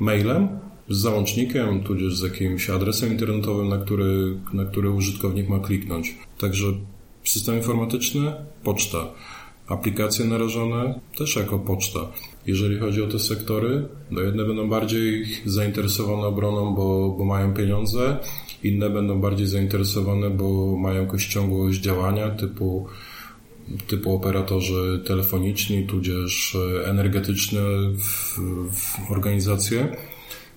mailem 0.00 0.48
z 0.88 0.96
załącznikiem, 0.96 1.82
tudzież 1.82 2.16
z 2.16 2.22
jakimś 2.22 2.70
adresem 2.70 3.12
internetowym, 3.12 3.68
na 3.68 3.78
który, 3.78 4.36
na 4.52 4.64
który 4.64 4.90
użytkownik 4.90 5.48
ma 5.48 5.58
kliknąć. 5.58 6.14
Także 6.38 6.66
system 7.24 7.56
informatyczny, 7.56 8.32
poczta. 8.64 9.06
Aplikacje 9.68 10.24
narażone 10.24 11.00
też 11.18 11.36
jako 11.36 11.58
poczta. 11.58 12.00
Jeżeli 12.46 12.78
chodzi 12.78 13.02
o 13.02 13.06
te 13.06 13.18
sektory, 13.18 13.88
no 14.10 14.20
jedne 14.20 14.44
będą 14.44 14.68
bardziej 14.68 15.26
zainteresowane 15.46 16.22
obroną, 16.22 16.74
bo, 16.74 17.14
bo 17.18 17.24
mają 17.24 17.54
pieniądze, 17.54 18.16
inne 18.62 18.90
będą 18.90 19.20
bardziej 19.20 19.46
zainteresowane, 19.46 20.30
bo 20.30 20.76
mają 20.76 21.02
jakąś 21.02 21.26
ciągłość 21.26 21.80
działania 21.80 22.30
typu 22.30 22.88
typu 23.86 24.14
operatorzy 24.14 25.02
telefoniczni, 25.06 25.86
tudzież 25.86 26.56
energetyczne 26.84 27.60
w, 27.98 28.38
w 28.72 29.10
organizacje. 29.10 29.96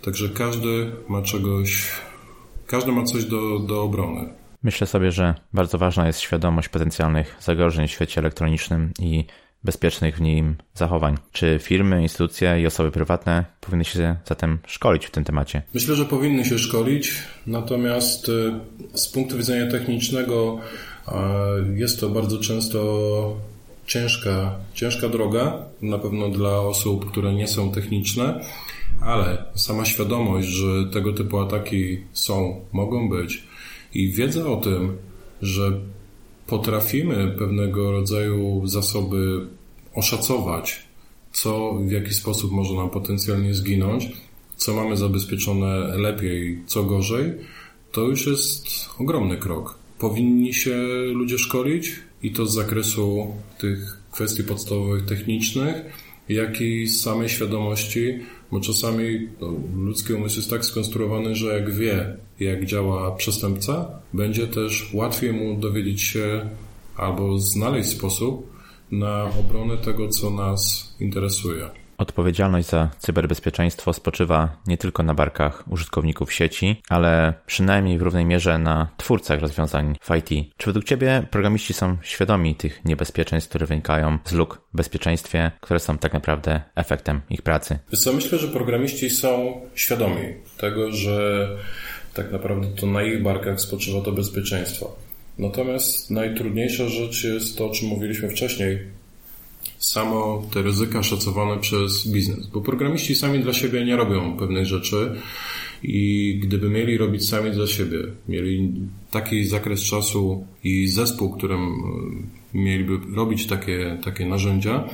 Także 0.01 0.29
każdy 0.29 0.91
ma 1.09 1.21
czegoś, 1.21 1.91
każdy 2.67 2.91
ma 2.91 3.03
coś 3.03 3.25
do, 3.25 3.59
do 3.59 3.83
obrony. 3.83 4.29
Myślę 4.63 4.87
sobie, 4.87 5.11
że 5.11 5.35
bardzo 5.53 5.77
ważna 5.77 6.07
jest 6.07 6.19
świadomość 6.19 6.69
potencjalnych 6.69 7.35
zagrożeń 7.39 7.87
w 7.87 7.91
świecie 7.91 8.21
elektronicznym 8.21 8.91
i 8.99 9.25
bezpiecznych 9.65 10.17
w 10.17 10.21
nim 10.21 10.55
zachowań. 10.73 11.17
Czy 11.31 11.59
firmy, 11.61 12.01
instytucje 12.01 12.61
i 12.61 12.67
osoby 12.67 12.91
prywatne 12.91 13.45
powinny 13.61 13.85
się 13.85 14.15
zatem 14.25 14.59
szkolić 14.67 15.05
w 15.05 15.11
tym 15.11 15.23
temacie? 15.23 15.61
Myślę, 15.73 15.95
że 15.95 16.05
powinny 16.05 16.45
się 16.45 16.59
szkolić, 16.59 17.11
natomiast 17.47 18.29
y, 18.29 18.51
z 18.93 19.07
punktu 19.07 19.37
widzenia 19.37 19.71
technicznego 19.71 20.59
jest 21.75 21.99
to 21.99 22.09
bardzo 22.09 22.37
często 22.37 23.37
ciężka, 23.85 24.55
ciężka 24.73 25.09
droga, 25.09 25.57
na 25.81 25.97
pewno 25.97 26.29
dla 26.29 26.59
osób, 26.59 27.11
które 27.11 27.33
nie 27.33 27.47
są 27.47 27.71
techniczne, 27.71 28.39
ale 29.01 29.43
sama 29.55 29.85
świadomość, 29.85 30.47
że 30.47 30.65
tego 30.93 31.13
typu 31.13 31.39
ataki 31.39 31.99
są, 32.13 32.61
mogą 32.71 33.09
być 33.09 33.43
i 33.93 34.11
wiedza 34.11 34.47
o 34.47 34.55
tym, 34.55 34.97
że 35.41 35.79
potrafimy 36.47 37.35
pewnego 37.39 37.91
rodzaju 37.91 38.67
zasoby 38.67 39.47
oszacować, 39.93 40.85
co 41.31 41.73
w 41.73 41.91
jaki 41.91 42.13
sposób 42.13 42.51
może 42.51 42.73
nam 42.73 42.89
potencjalnie 42.89 43.53
zginąć, 43.53 44.11
co 44.55 44.73
mamy 44.73 44.97
zabezpieczone 44.97 45.97
lepiej, 45.97 46.59
co 46.65 46.83
gorzej, 46.83 47.33
to 47.91 48.01
już 48.01 48.27
jest 48.27 48.67
ogromny 48.99 49.37
krok. 49.37 49.77
Powinni 49.99 50.53
się 50.53 50.77
ludzie 51.13 51.37
szkolić 51.37 51.91
i 52.23 52.31
to 52.31 52.45
z 52.45 52.53
zakresu 52.53 53.33
tych 53.59 54.01
kwestii 54.11 54.43
podstawowych 54.43 55.05
technicznych, 55.05 55.75
jak 56.29 56.61
i 56.61 56.87
z 56.87 57.01
samej 57.01 57.29
świadomości, 57.29 58.19
bo 58.51 58.59
czasami 58.59 59.29
no, 59.41 59.53
ludzki 59.75 60.13
umysł 60.13 60.37
jest 60.37 60.49
tak 60.49 60.65
skonstruowany, 60.65 61.35
że 61.35 61.53
jak 61.53 61.73
wie, 61.73 62.17
jak 62.39 62.65
działa 62.65 63.11
przestępca, 63.11 63.87
będzie 64.13 64.47
też 64.47 64.93
łatwiej 64.93 65.33
mu 65.33 65.59
dowiedzieć 65.59 66.01
się 66.01 66.49
albo 66.95 67.39
znaleźć 67.39 67.89
sposób 67.89 68.49
na 68.91 69.23
obronę 69.39 69.77
tego, 69.77 70.09
co 70.09 70.29
nas 70.29 70.93
interesuje. 70.99 71.69
Odpowiedzialność 71.97 72.69
za 72.69 72.89
cyberbezpieczeństwo 72.99 73.93
spoczywa 73.93 74.57
nie 74.67 74.77
tylko 74.77 75.03
na 75.03 75.13
barkach 75.13 75.63
użytkowników 75.69 76.33
sieci, 76.33 76.81
ale 76.89 77.33
przynajmniej 77.45 77.97
w 77.97 78.01
równej 78.01 78.25
mierze 78.25 78.57
na 78.57 78.87
twórcach 78.97 79.39
rozwiązań 79.39 79.95
w 80.01 80.15
IT. 80.15 80.53
Czy 80.57 80.65
według 80.65 80.85
Ciebie 80.85 81.23
programiści 81.31 81.73
są 81.73 81.97
świadomi 82.01 82.55
tych 82.55 82.85
niebezpieczeństw, 82.85 83.49
które 83.49 83.65
wynikają 83.65 84.17
z 84.25 84.31
luk 84.31 84.61
w 84.73 84.77
bezpieczeństwie, 84.77 85.51
które 85.61 85.79
są 85.79 85.97
tak 85.97 86.13
naprawdę 86.13 86.61
efektem 86.75 87.21
ich 87.29 87.41
pracy? 87.41 87.79
co, 87.97 88.13
myślę, 88.13 88.37
że 88.37 88.47
programiści 88.47 89.09
są 89.09 89.61
świadomi 89.75 90.33
tego, 90.57 90.91
że 90.91 91.47
tak 92.13 92.31
naprawdę 92.31 92.67
to 92.67 92.87
na 92.87 93.03
ich 93.03 93.23
barkach 93.23 93.61
spoczywa 93.61 94.01
to 94.01 94.11
bezpieczeństwo. 94.11 94.95
Natomiast 95.37 96.11
najtrudniejsza 96.11 96.87
rzecz 96.87 97.23
jest 97.23 97.57
to, 97.57 97.65
o 97.65 97.69
czym 97.69 97.87
mówiliśmy 97.87 98.29
wcześniej, 98.29 98.79
samo 99.85 100.43
te 100.53 100.61
ryzyka 100.61 101.03
szacowane 101.03 101.59
przez 101.59 102.07
biznes, 102.07 102.47
bo 102.47 102.61
programiści 102.61 103.15
sami 103.15 103.39
dla 103.39 103.53
siebie 103.53 103.85
nie 103.85 103.95
robią 103.95 104.37
pewnych 104.37 104.65
rzeczy 104.65 105.15
i 105.83 106.39
gdyby 106.43 106.69
mieli 106.69 106.97
robić 106.97 107.29
sami 107.29 107.51
dla 107.51 107.67
siebie, 107.67 107.99
mieli 108.29 108.73
taki 109.11 109.45
zakres 109.45 109.83
czasu 109.83 110.47
i 110.63 110.87
zespół, 110.87 111.29
którym 111.29 111.61
e, 112.53 112.57
mieliby 112.57 113.15
robić 113.15 113.47
takie, 113.47 113.97
takie 114.03 114.25
narzędzia, 114.25 114.89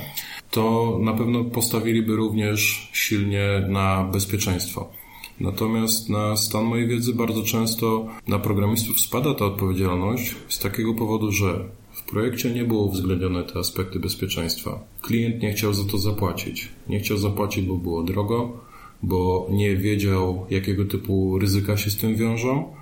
to 0.50 0.98
na 1.02 1.12
pewno 1.12 1.44
postawiliby 1.44 2.16
również 2.16 2.90
silnie 2.92 3.66
na 3.68 4.04
bezpieczeństwo. 4.04 4.92
Natomiast 5.40 6.08
na 6.08 6.36
stan 6.36 6.64
mojej 6.64 6.88
wiedzy 6.88 7.14
bardzo 7.14 7.42
często 7.42 8.06
na 8.28 8.38
programistów 8.38 9.00
spada 9.00 9.34
ta 9.34 9.44
odpowiedzialność 9.44 10.34
z 10.48 10.58
takiego 10.58 10.94
powodu, 10.94 11.32
że 11.32 11.68
projekcie 12.12 12.50
nie 12.50 12.64
było 12.64 12.84
uwzględnione 12.84 13.44
te 13.44 13.58
aspekty 13.58 14.00
bezpieczeństwa. 14.00 14.80
Klient 15.02 15.42
nie 15.42 15.52
chciał 15.52 15.74
za 15.74 15.84
to 15.84 15.98
zapłacić. 15.98 16.68
Nie 16.88 17.00
chciał 17.00 17.16
zapłacić, 17.16 17.64
bo 17.64 17.74
było 17.76 18.02
drogo, 18.02 18.60
bo 19.02 19.48
nie 19.50 19.76
wiedział, 19.76 20.46
jakiego 20.50 20.84
typu 20.84 21.38
ryzyka 21.38 21.76
się 21.76 21.90
z 21.90 21.96
tym 21.96 22.16
wiążą, 22.16 22.74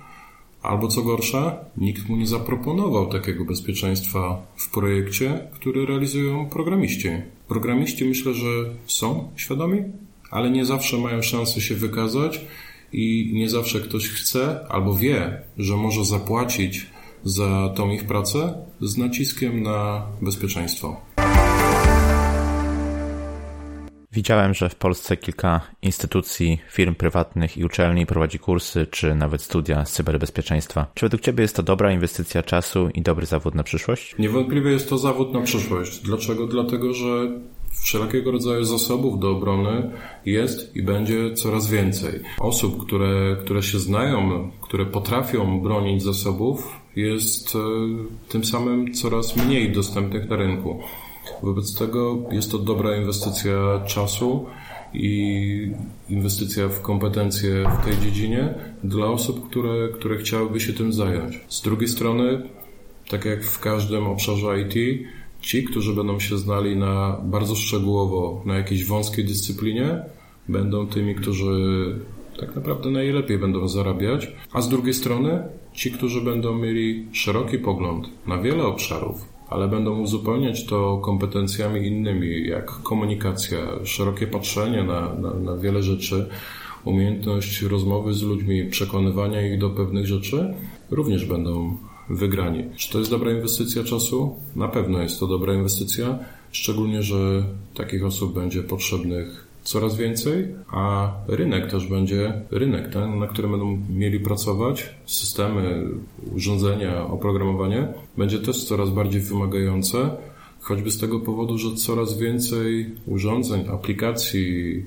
albo 0.61 0.87
co 0.87 1.01
gorsza, 1.01 1.55
nikt 1.77 2.09
mu 2.09 2.15
nie 2.17 2.27
zaproponował 2.27 3.09
takiego 3.09 3.45
bezpieczeństwa 3.45 4.41
w 4.55 4.71
projekcie, 4.71 5.47
który 5.53 5.85
realizują 5.85 6.49
programiści. 6.49 7.09
Programiści 7.47 8.05
myślę, 8.05 8.33
że 8.33 8.49
są 8.85 9.29
świadomi, 9.35 9.83
ale 10.31 10.51
nie 10.51 10.65
zawsze 10.65 10.97
mają 10.97 11.21
szansę 11.21 11.61
się 11.61 11.75
wykazać 11.75 12.41
i 12.93 13.31
nie 13.33 13.49
zawsze 13.49 13.79
ktoś 13.79 14.09
chce 14.09 14.67
albo 14.69 14.95
wie, 14.95 15.41
że 15.57 15.77
może 15.77 16.05
zapłacić 16.05 16.85
za 17.23 17.69
tą 17.75 17.89
ich 17.89 18.07
pracę 18.07 18.53
z 18.81 18.97
naciskiem 18.97 19.63
na 19.63 20.05
bezpieczeństwo. 20.21 21.01
Widziałem, 24.13 24.53
że 24.53 24.69
w 24.69 24.75
Polsce 24.75 25.17
kilka 25.17 25.61
instytucji, 25.81 26.59
firm 26.71 26.95
prywatnych 26.95 27.57
i 27.57 27.65
uczelni 27.65 28.05
prowadzi 28.05 28.39
kursy 28.39 28.87
czy 28.91 29.15
nawet 29.15 29.41
studia 29.41 29.85
z 29.85 29.91
cyberbezpieczeństwa. 29.91 30.87
Czy 30.93 31.05
według 31.05 31.21
Ciebie 31.21 31.41
jest 31.41 31.55
to 31.55 31.63
dobra 31.63 31.91
inwestycja 31.91 32.43
czasu 32.43 32.89
i 32.93 33.01
dobry 33.01 33.25
zawód 33.25 33.55
na 33.55 33.63
przyszłość? 33.63 34.15
Niewątpliwie 34.19 34.71
jest 34.71 34.89
to 34.89 34.97
zawód 34.97 35.33
na 35.33 35.41
przyszłość. 35.41 35.99
Dlaczego? 35.99 36.47
Dlatego, 36.47 36.93
że 36.93 37.31
wszelkiego 37.83 38.31
rodzaju 38.31 38.63
zasobów 38.63 39.19
do 39.19 39.29
obrony 39.29 39.91
jest 40.25 40.75
i 40.75 40.83
będzie 40.83 41.33
coraz 41.33 41.69
więcej. 41.69 42.19
Osób, 42.39 42.85
które, 42.85 43.37
które 43.39 43.63
się 43.63 43.79
znają, 43.79 44.51
które 44.61 44.85
potrafią 44.85 45.61
bronić 45.61 46.03
zasobów, 46.03 46.80
jest 46.95 47.55
e, 47.55 47.59
tym 48.29 48.45
samym 48.45 48.93
coraz 48.93 49.35
mniej 49.35 49.71
dostępnych 49.71 50.29
na 50.29 50.35
rynku. 50.35 50.79
Wobec 51.43 51.75
tego 51.75 52.17
jest 52.31 52.51
to 52.51 52.57
dobra 52.57 52.97
inwestycja 52.97 53.81
czasu 53.87 54.45
i 54.93 55.71
inwestycja 56.09 56.67
w 56.67 56.81
kompetencje 56.81 57.65
w 57.81 57.85
tej 57.85 57.97
dziedzinie 57.97 58.53
dla 58.83 59.05
osób, 59.05 59.49
które, 59.49 59.89
które 59.93 60.17
chciałyby 60.17 60.59
się 60.59 60.73
tym 60.73 60.93
zająć. 60.93 61.39
Z 61.49 61.61
drugiej 61.61 61.87
strony 61.87 62.41
tak 63.09 63.25
jak 63.25 63.43
w 63.43 63.59
każdym 63.59 64.07
obszarze 64.07 64.61
IT, 64.61 65.07
ci, 65.41 65.63
którzy 65.63 65.93
będą 65.93 66.19
się 66.19 66.37
znali 66.37 66.75
na 66.75 67.21
bardzo 67.23 67.55
szczegółowo 67.55 68.41
na 68.45 68.55
jakiejś 68.55 68.85
wąskiej 68.85 69.25
dyscyplinie, 69.25 69.99
będą 70.49 70.87
tymi, 70.87 71.15
którzy 71.15 71.95
tak 72.41 72.55
naprawdę 72.55 72.91
najlepiej 72.91 73.37
będą 73.37 73.67
zarabiać, 73.67 74.31
a 74.53 74.61
z 74.61 74.69
drugiej 74.69 74.93
strony 74.93 75.43
ci, 75.73 75.91
którzy 75.91 76.21
będą 76.21 76.57
mieli 76.57 77.05
szeroki 77.11 77.57
pogląd 77.59 78.09
na 78.27 78.37
wiele 78.37 78.63
obszarów, 78.63 79.25
ale 79.49 79.67
będą 79.67 79.99
uzupełniać 79.99 80.65
to 80.65 80.97
kompetencjami 80.97 81.87
innymi, 81.87 82.47
jak 82.47 82.65
komunikacja, 82.65 83.57
szerokie 83.83 84.27
patrzenie 84.27 84.83
na, 84.83 85.13
na, 85.13 85.33
na 85.33 85.57
wiele 85.57 85.83
rzeczy, 85.83 86.29
umiejętność 86.85 87.61
rozmowy 87.61 88.13
z 88.13 88.21
ludźmi, 88.21 88.65
przekonywania 88.65 89.47
ich 89.47 89.59
do 89.59 89.69
pewnych 89.69 90.07
rzeczy, 90.07 90.53
również 90.91 91.25
będą 91.25 91.77
wygrani. 92.09 92.63
Czy 92.75 92.91
to 92.91 92.99
jest 92.99 93.11
dobra 93.11 93.31
inwestycja 93.31 93.83
czasu? 93.83 94.35
Na 94.55 94.67
pewno 94.67 95.01
jest 95.01 95.19
to 95.19 95.27
dobra 95.27 95.53
inwestycja, 95.53 96.19
szczególnie, 96.51 97.03
że 97.03 97.43
takich 97.73 98.05
osób 98.05 98.33
będzie 98.33 98.63
potrzebnych 98.63 99.50
coraz 99.63 99.97
więcej, 99.97 100.47
a 100.71 101.11
rynek 101.27 101.71
też 101.71 101.87
będzie, 101.87 102.41
rynek, 102.51 102.89
ten, 102.89 103.19
na 103.19 103.27
którym 103.27 103.51
będą 103.51 103.77
mieli 103.89 104.19
pracować, 104.19 104.95
systemy, 105.05 105.83
urządzenia, 106.35 107.07
oprogramowanie, 107.07 107.87
będzie 108.17 108.39
też 108.39 108.63
coraz 108.63 108.89
bardziej 108.89 109.21
wymagające, 109.21 110.09
choćby 110.61 110.91
z 110.91 110.97
tego 110.97 111.19
powodu, 111.19 111.57
że 111.57 111.75
coraz 111.75 112.17
więcej 112.17 112.89
urządzeń, 113.05 113.67
aplikacji 113.67 114.85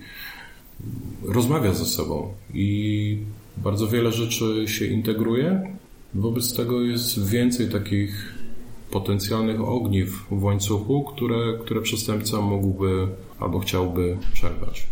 rozmawia 1.23 1.73
ze 1.73 1.85
sobą 1.85 2.35
i 2.55 3.19
bardzo 3.57 3.89
wiele 3.89 4.13
rzeczy 4.13 4.65
się 4.67 4.87
integruje. 4.87 5.77
Wobec 6.15 6.57
tego 6.57 6.83
jest 6.83 7.29
więcej 7.29 7.69
takich 7.69 8.34
potencjalnych 8.95 9.61
ogniw 9.61 10.27
w 10.31 10.45
łańcuchu, 10.45 11.05
które, 11.05 11.59
które 11.61 11.81
przestępca 11.81 12.41
mógłby 12.41 13.09
albo 13.41 13.59
chciałby 13.59 14.17
przerwać. 14.33 14.87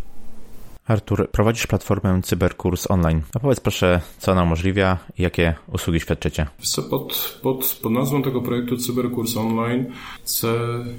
Artur, 0.86 1.30
prowadzisz 1.30 1.66
platformę 1.66 2.20
Cyberkurs 2.22 2.90
Online. 2.90 3.22
Opowiedz 3.34 3.61
proszę, 3.61 4.00
co 4.18 4.32
ona 4.32 4.42
umożliwia 4.42 4.98
i 5.18 5.22
jakie 5.22 5.55
usługi 5.72 6.00
świadczycie. 6.00 6.46
Pod, 6.90 7.38
pod, 7.42 7.78
pod 7.82 7.92
nazwą 7.92 8.22
tego 8.22 8.42
projektu 8.42 8.76
Cyberkurs 8.76 9.36
Online 9.36 9.86
chcę, 10.24 10.55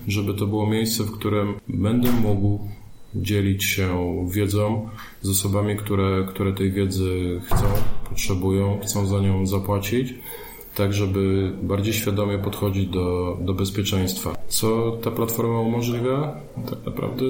żeby 0.07 0.33
to 0.33 0.47
było 0.47 0.67
miejsce, 0.67 1.03
w 1.03 1.11
którym 1.11 1.59
będę 1.67 2.11
mógł 2.11 2.59
dzielić 3.15 3.63
się 3.63 4.17
wiedzą 4.31 4.89
z 5.21 5.29
osobami, 5.29 5.77
które, 5.77 6.25
które 6.29 6.53
tej 6.53 6.71
wiedzy 6.71 7.41
chcą, 7.45 7.65
potrzebują, 8.09 8.79
chcą 8.83 9.05
za 9.05 9.19
nią 9.19 9.45
zapłacić 9.45 10.13
tak 10.75 10.93
żeby 10.93 11.51
bardziej 11.61 11.93
świadomie 11.93 12.37
podchodzić 12.37 12.87
do, 12.87 13.37
do 13.41 13.53
bezpieczeństwa. 13.53 14.35
Co 14.47 14.97
ta 15.03 15.11
platforma 15.11 15.59
umożliwia? 15.59 16.35
Tak 16.69 16.85
naprawdę 16.85 17.25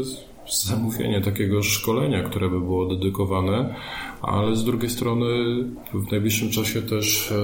zamówienie 0.51 1.21
takiego 1.21 1.63
szkolenia, 1.63 2.23
które 2.23 2.49
by 2.49 2.59
było 2.59 2.95
dedykowane, 2.95 3.75
ale 4.21 4.55
z 4.55 4.63
drugiej 4.63 4.89
strony 4.89 5.25
w 5.93 6.11
najbliższym 6.11 6.49
czasie 6.49 6.81
też 6.81 7.31
e, 7.31 7.35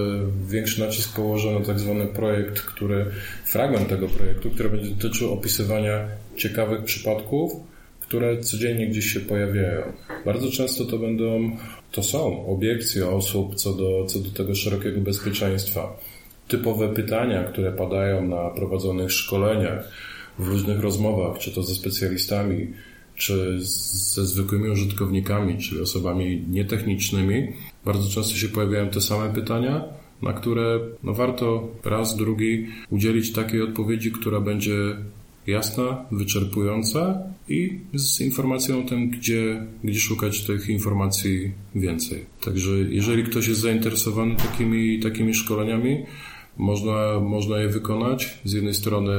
większy 0.48 0.82
nacisk 0.82 1.16
położę 1.16 1.60
na 1.60 1.66
tak 1.66 1.80
zwany 1.80 2.06
projekt, 2.06 2.62
który, 2.62 3.06
fragment 3.46 3.90
tego 3.90 4.08
projektu, 4.08 4.50
który 4.50 4.70
będzie 4.70 4.90
dotyczył 4.90 5.34
opisywania 5.34 6.08
ciekawych 6.36 6.84
przypadków, 6.84 7.52
które 8.00 8.40
codziennie 8.40 8.88
gdzieś 8.88 9.06
się 9.06 9.20
pojawiają. 9.20 9.82
Bardzo 10.26 10.52
często 10.52 10.86
to 10.86 10.98
będą, 10.98 11.58
to 11.92 12.04
są 12.04 12.48
obiekcje 12.48 13.10
osób 13.10 13.56
co 13.56 13.74
do, 13.74 14.06
co 14.06 14.20
do 14.20 14.30
tego 14.30 14.56
szerokiego 14.56 15.02
bezpieczeństwa. 15.02 16.00
Typowe 16.48 16.94
pytania, 16.94 17.44
które 17.44 17.72
padają 17.72 18.28
na 18.28 18.50
prowadzonych 18.50 19.12
szkoleniach, 19.12 19.92
w 20.40 20.48
różnych 20.48 20.80
rozmowach, 20.80 21.38
czy 21.38 21.52
to 21.52 21.64
ze 21.64 21.76
specjalistami, 21.76 22.68
czy 23.16 23.58
ze 23.60 24.26
zwykłymi 24.26 24.70
użytkownikami, 24.70 25.58
czyli 25.58 25.82
osobami 25.82 26.46
nietechnicznymi, 26.50 27.48
bardzo 27.86 28.10
często 28.10 28.36
się 28.36 28.48
pojawiają 28.48 28.90
te 28.90 29.02
same 29.02 29.34
pytania, 29.34 29.84
na 30.22 30.34
które 30.34 30.80
no 31.04 31.14
warto 31.14 31.68
raz, 31.86 32.16
drugi 32.16 32.68
udzielić 32.90 33.34
takiej 33.34 33.62
odpowiedzi, 33.62 34.12
która 34.12 34.42
będzie 34.42 34.74
jasna, 35.50 36.06
wyczerpująca 36.12 37.20
i 37.50 37.80
z 37.94 38.22
informacją 38.22 38.80
o 38.80 38.88
tym, 38.88 39.10
gdzie, 39.10 39.66
gdzie 39.84 40.00
szukać 40.00 40.44
tych 40.44 40.70
informacji 40.70 41.52
więcej. 41.76 42.26
Także 42.46 42.72
jeżeli 42.72 43.24
ktoś 43.24 43.48
jest 43.48 43.62
zainteresowany 43.62 44.36
takimi, 44.36 45.00
takimi 45.00 45.34
szkoleniami, 45.34 45.98
można, 46.60 47.20
można 47.20 47.58
je 47.58 47.68
wykonać. 47.68 48.40
Z 48.44 48.54
jednej 48.54 48.74
strony, 48.74 49.12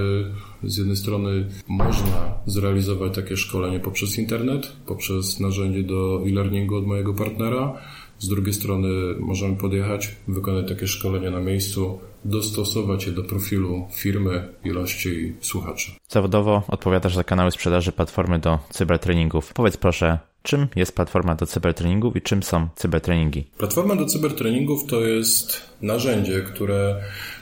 z 0.63 0.77
jednej 0.77 0.97
strony 0.97 1.49
można 1.69 2.35
zrealizować 2.47 3.15
takie 3.15 3.37
szkolenie 3.37 3.81
poprzez 3.81 4.19
internet, 4.19 4.73
poprzez 4.87 5.41
narzędzie 5.41 5.83
do 5.83 6.23
e-learningu 6.27 6.77
od 6.77 6.87
mojego 6.87 7.15
partnera. 7.15 7.79
Z 8.19 8.29
drugiej 8.29 8.53
strony 8.53 8.89
możemy 9.19 9.57
podjechać, 9.57 10.17
wykonać 10.29 10.69
takie 10.69 10.87
szkolenie 10.87 11.31
na 11.31 11.41
miejscu, 11.41 11.99
dostosować 12.25 13.07
je 13.07 13.13
do 13.13 13.25
profilu 13.25 13.87
firmy, 13.93 14.49
ilości 14.65 15.35
słuchaczy. 15.41 15.93
Zawodowo 16.09 16.63
odpowiadasz 16.69 17.15
za 17.15 17.25
kanały 17.25 17.51
sprzedaży 17.51 17.93
platformy 17.93 18.39
do 18.39 18.59
cybertreningów. 18.71 19.53
Powiedz 19.53 19.77
proszę, 19.77 20.19
czym 20.43 20.67
jest 20.77 20.95
platforma 20.95 21.35
do 21.35 21.47
cybertreningów 21.47 22.17
i 22.17 22.23
czym 22.23 22.43
są 22.43 22.69
cybertreningi? 22.77 23.45
Platforma 23.59 23.97
do 23.97 24.07
cybertreningów 24.07 24.87
to 24.87 25.01
jest 25.01 25.63
narzędzie, 25.83 26.41
które, 26.41 26.97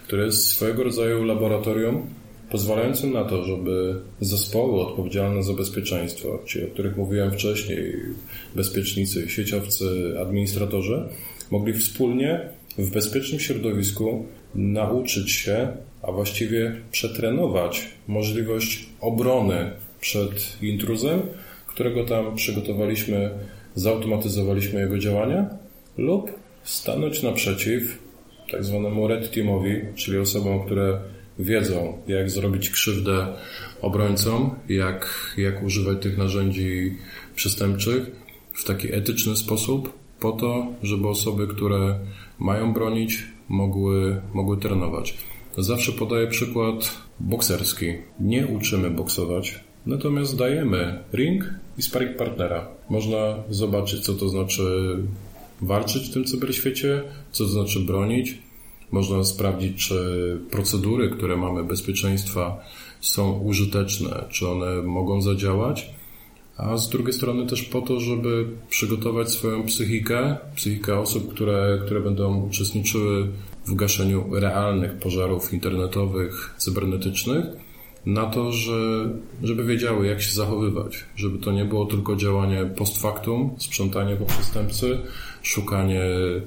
które 0.07 0.25
jest 0.25 0.49
swojego 0.49 0.85
rodzaju 0.85 1.25
laboratorium 1.25 2.07
pozwalającym 2.51 3.13
na 3.13 3.25
to, 3.25 3.45
żeby 3.45 4.01
zespoły 4.21 4.81
odpowiedzialne 4.81 5.43
za 5.43 5.53
bezpieczeństwo, 5.53 6.39
ci, 6.47 6.65
o 6.65 6.67
których 6.67 6.97
mówiłem 6.97 7.33
wcześniej, 7.33 7.95
bezpiecznicy, 8.55 9.31
sieciowcy, 9.31 10.15
administratorzy, 10.21 11.09
mogli 11.51 11.73
wspólnie 11.73 12.49
w 12.79 12.91
bezpiecznym 12.91 13.41
środowisku 13.41 14.27
nauczyć 14.55 15.33
się, 15.33 15.69
a 16.03 16.13
właściwie 16.13 16.81
przetrenować 16.91 17.89
możliwość 18.09 18.87
obrony 19.01 19.71
przed 20.01 20.63
intruzem, 20.63 21.23
którego 21.67 22.05
tam 22.05 22.37
przygotowaliśmy, 22.37 23.31
zautomatyzowaliśmy 23.75 24.81
jego 24.81 24.99
działania, 24.99 25.51
lub 25.99 26.33
stanąć 26.65 27.23
naprzeciw 27.23 27.99
tak 28.51 28.65
zwanemu 28.65 29.09
red 29.09 29.31
teamowi, 29.31 29.81
czyli 29.95 30.19
osobom, 30.19 30.65
które 30.65 30.99
wiedzą, 31.39 31.99
jak 32.09 32.31
zrobić 32.31 32.71
krzywdę 32.71 33.27
obrońcom, 33.83 34.55
jak, 34.69 35.35
jak 35.37 35.63
używać 35.63 36.03
tych 36.03 36.19
narzędzi 36.19 36.97
przestępczych 37.35 38.11
w 38.53 38.65
taki 38.65 38.95
etyczny 38.95 39.37
sposób, 39.37 39.93
po 40.21 40.33
to, 40.33 40.67
żeby 40.83 41.09
osoby, 41.09 41.47
które 41.47 41.99
mają 42.39 42.73
bronić, 42.73 43.27
mogły, 43.49 44.21
mogły 44.35 44.57
trenować. 44.57 45.15
Zawsze 45.59 45.93
podaję 45.93 46.27
przykład 46.27 46.99
bokserski. 47.21 47.87
Nie 48.21 48.47
uczymy 48.47 48.91
boksować, 48.91 49.61
natomiast 49.87 50.37
dajemy 50.37 51.05
ring 51.13 51.45
i 51.79 51.83
sparring 51.83 52.17
partnera. 52.17 52.69
Można 52.91 53.37
zobaczyć, 53.51 54.01
co 54.01 54.15
to 54.15 54.29
znaczy 54.29 54.97
walczyć 55.61 56.09
w 56.09 56.13
tym 56.13 56.25
cyberświecie, 56.25 57.03
co 57.33 57.45
to 57.45 57.51
znaczy 57.51 57.81
bronić. 57.81 58.39
Można 58.93 59.25
sprawdzić, 59.25 59.89
czy 59.89 60.41
procedury, 60.51 61.11
które 61.11 61.37
mamy 61.37 61.65
bezpieczeństwa 61.65 62.61
są 63.01 63.39
użyteczne, 63.39 64.25
czy 64.31 64.49
one 64.49 64.83
mogą 64.83 65.23
zadziałać 65.23 65.91
a 66.59 66.77
z 66.77 66.89
drugiej 66.89 67.13
strony 67.13 67.47
też 67.47 67.63
po 67.63 67.81
to, 67.81 68.01
żeby 68.01 68.47
przygotować 68.69 69.31
swoją 69.31 69.67
psychikę, 69.67 70.37
psychikę 70.57 70.99
osób, 70.99 71.35
które, 71.35 71.79
które 71.85 72.01
będą 72.01 72.43
uczestniczyły 72.43 73.29
w 73.67 73.75
gaszeniu 73.75 74.25
realnych 74.33 74.99
pożarów 74.99 75.53
internetowych, 75.53 76.55
cybernetycznych, 76.59 77.45
na 78.07 78.27
to, 78.27 78.53
że, 78.53 79.09
żeby 79.43 79.65
wiedziały, 79.65 80.07
jak 80.07 80.23
się 80.23 80.35
zachowywać, 80.35 81.05
żeby 81.17 81.39
to 81.39 81.53
nie 81.53 81.65
było 81.65 81.87
tylko 81.87 82.17
działanie 82.17 82.71
post 82.77 83.03
factum, 83.03 83.55
sprzątanie 83.59 84.17
po 84.17 84.25
przestępcy, 84.25 84.99
szukanie, 85.43 86.03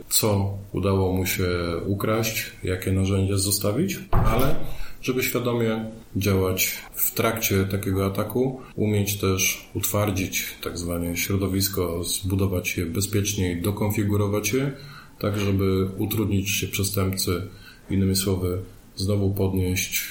co 0.09 0.57
udało 0.73 1.13
mu 1.13 1.25
się 1.25 1.47
ukraść, 1.85 2.51
jakie 2.63 2.91
narzędzia 2.91 3.37
zostawić, 3.37 3.99
ale 4.11 4.55
żeby 5.01 5.23
świadomie 5.23 5.85
działać 6.15 6.77
w 6.93 7.13
trakcie 7.13 7.65
takiego 7.65 8.05
ataku, 8.05 8.61
umieć 8.75 9.17
też 9.17 9.69
utwardzić 9.73 10.45
tak 10.63 10.77
zwane 10.77 11.17
środowisko, 11.17 12.03
zbudować 12.03 12.77
je 12.77 12.85
bezpieczniej, 12.85 13.61
dokonfigurować 13.61 14.53
je, 14.53 14.71
tak 15.19 15.39
żeby 15.39 15.89
utrudnić 15.97 16.49
się 16.49 16.67
przestępcy, 16.67 17.47
innymi 17.89 18.15
słowy, 18.15 18.61
znowu 18.95 19.33
podnieść, 19.33 20.07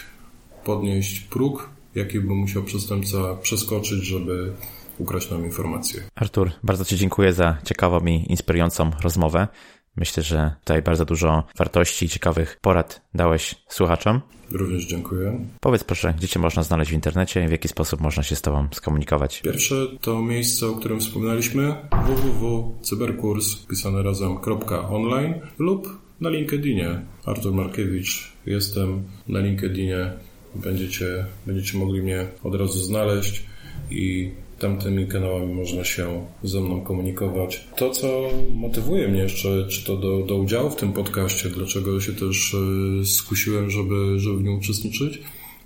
podnieść 0.65 1.21
próg, 1.21 1.71
jaki 1.95 2.21
by 2.21 2.35
musiał 2.35 2.63
przestępca 2.63 3.35
przeskoczyć, 3.43 4.05
żeby 4.05 4.53
ukraść 4.99 5.31
nam 5.31 5.45
informacje. 5.45 6.03
Artur, 6.15 6.51
bardzo 6.63 6.85
Ci 6.85 6.97
dziękuję 6.97 7.33
za 7.33 7.57
ciekawą 7.65 8.07
i 8.07 8.25
inspirującą 8.29 8.91
rozmowę. 9.03 9.49
Myślę, 9.97 10.23
że 10.23 10.55
tutaj 10.61 10.83
bardzo 10.83 11.05
dużo 11.05 11.45
wartości 11.59 12.07
i 12.07 12.09
ciekawych 12.09 12.59
porad 12.61 13.03
dałeś 13.15 13.55
słuchaczom. 13.69 14.21
Również 14.51 14.87
dziękuję. 14.87 15.47
Powiedz 15.61 15.85
proszę, 15.85 16.15
gdzie 16.17 16.29
Cię 16.29 16.41
można 16.41 16.63
znaleźć 16.63 16.91
w 16.91 16.95
internecie 16.95 17.45
i 17.45 17.49
w 17.49 17.51
jaki 17.51 17.69
sposób 17.69 18.01
można 18.01 18.23
się 18.23 18.37
z 18.37 18.43
Tobą 18.43 18.69
skomunikować? 18.73 19.41
Pierwsze 19.41 19.75
to 20.01 20.23
miejsce, 20.23 20.67
o 20.67 20.75
którym 20.75 21.01
wspominaliśmy 21.01 21.75
www.cyberkurs 22.07 23.57
pisane 23.57 24.03
razem.online 24.03 25.35
lub 25.59 25.89
na 26.21 26.31
LinkedInie. 26.31 27.03
Artur 27.25 27.55
Markiewicz 27.55 28.33
jestem 28.47 29.03
na 29.29 29.41
LinkedInie. 29.41 30.13
Będziecie, 30.55 31.27
będziecie 31.47 31.79
mogli 31.79 32.03
mnie 32.03 32.27
od 32.43 32.55
razu 32.55 32.79
znaleźć 32.79 33.45
i 33.91 34.31
tamtymi 34.61 35.07
kanałami 35.07 35.55
można 35.55 35.85
się 35.85 36.27
ze 36.43 36.61
mną 36.61 36.81
komunikować. 36.81 37.67
To, 37.77 37.91
co 37.91 38.31
motywuje 38.55 39.09
mnie 39.09 39.21
jeszcze, 39.21 39.67
czy 39.69 39.85
to 39.85 39.97
do, 39.97 40.23
do 40.23 40.37
udziału 40.37 40.71
w 40.71 40.77
tym 40.77 40.93
podcaście, 40.93 41.49
dlaczego 41.49 42.01
się 42.01 42.13
też 42.13 42.55
e, 42.55 43.05
skusiłem, 43.05 43.71
żeby, 43.71 44.19
żeby 44.19 44.37
w 44.37 44.43
nim 44.43 44.59
uczestniczyć, 44.59 45.21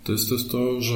to 0.05 0.13
jest 0.13 0.29
też 0.29 0.49
to, 0.49 0.81
że 0.81 0.95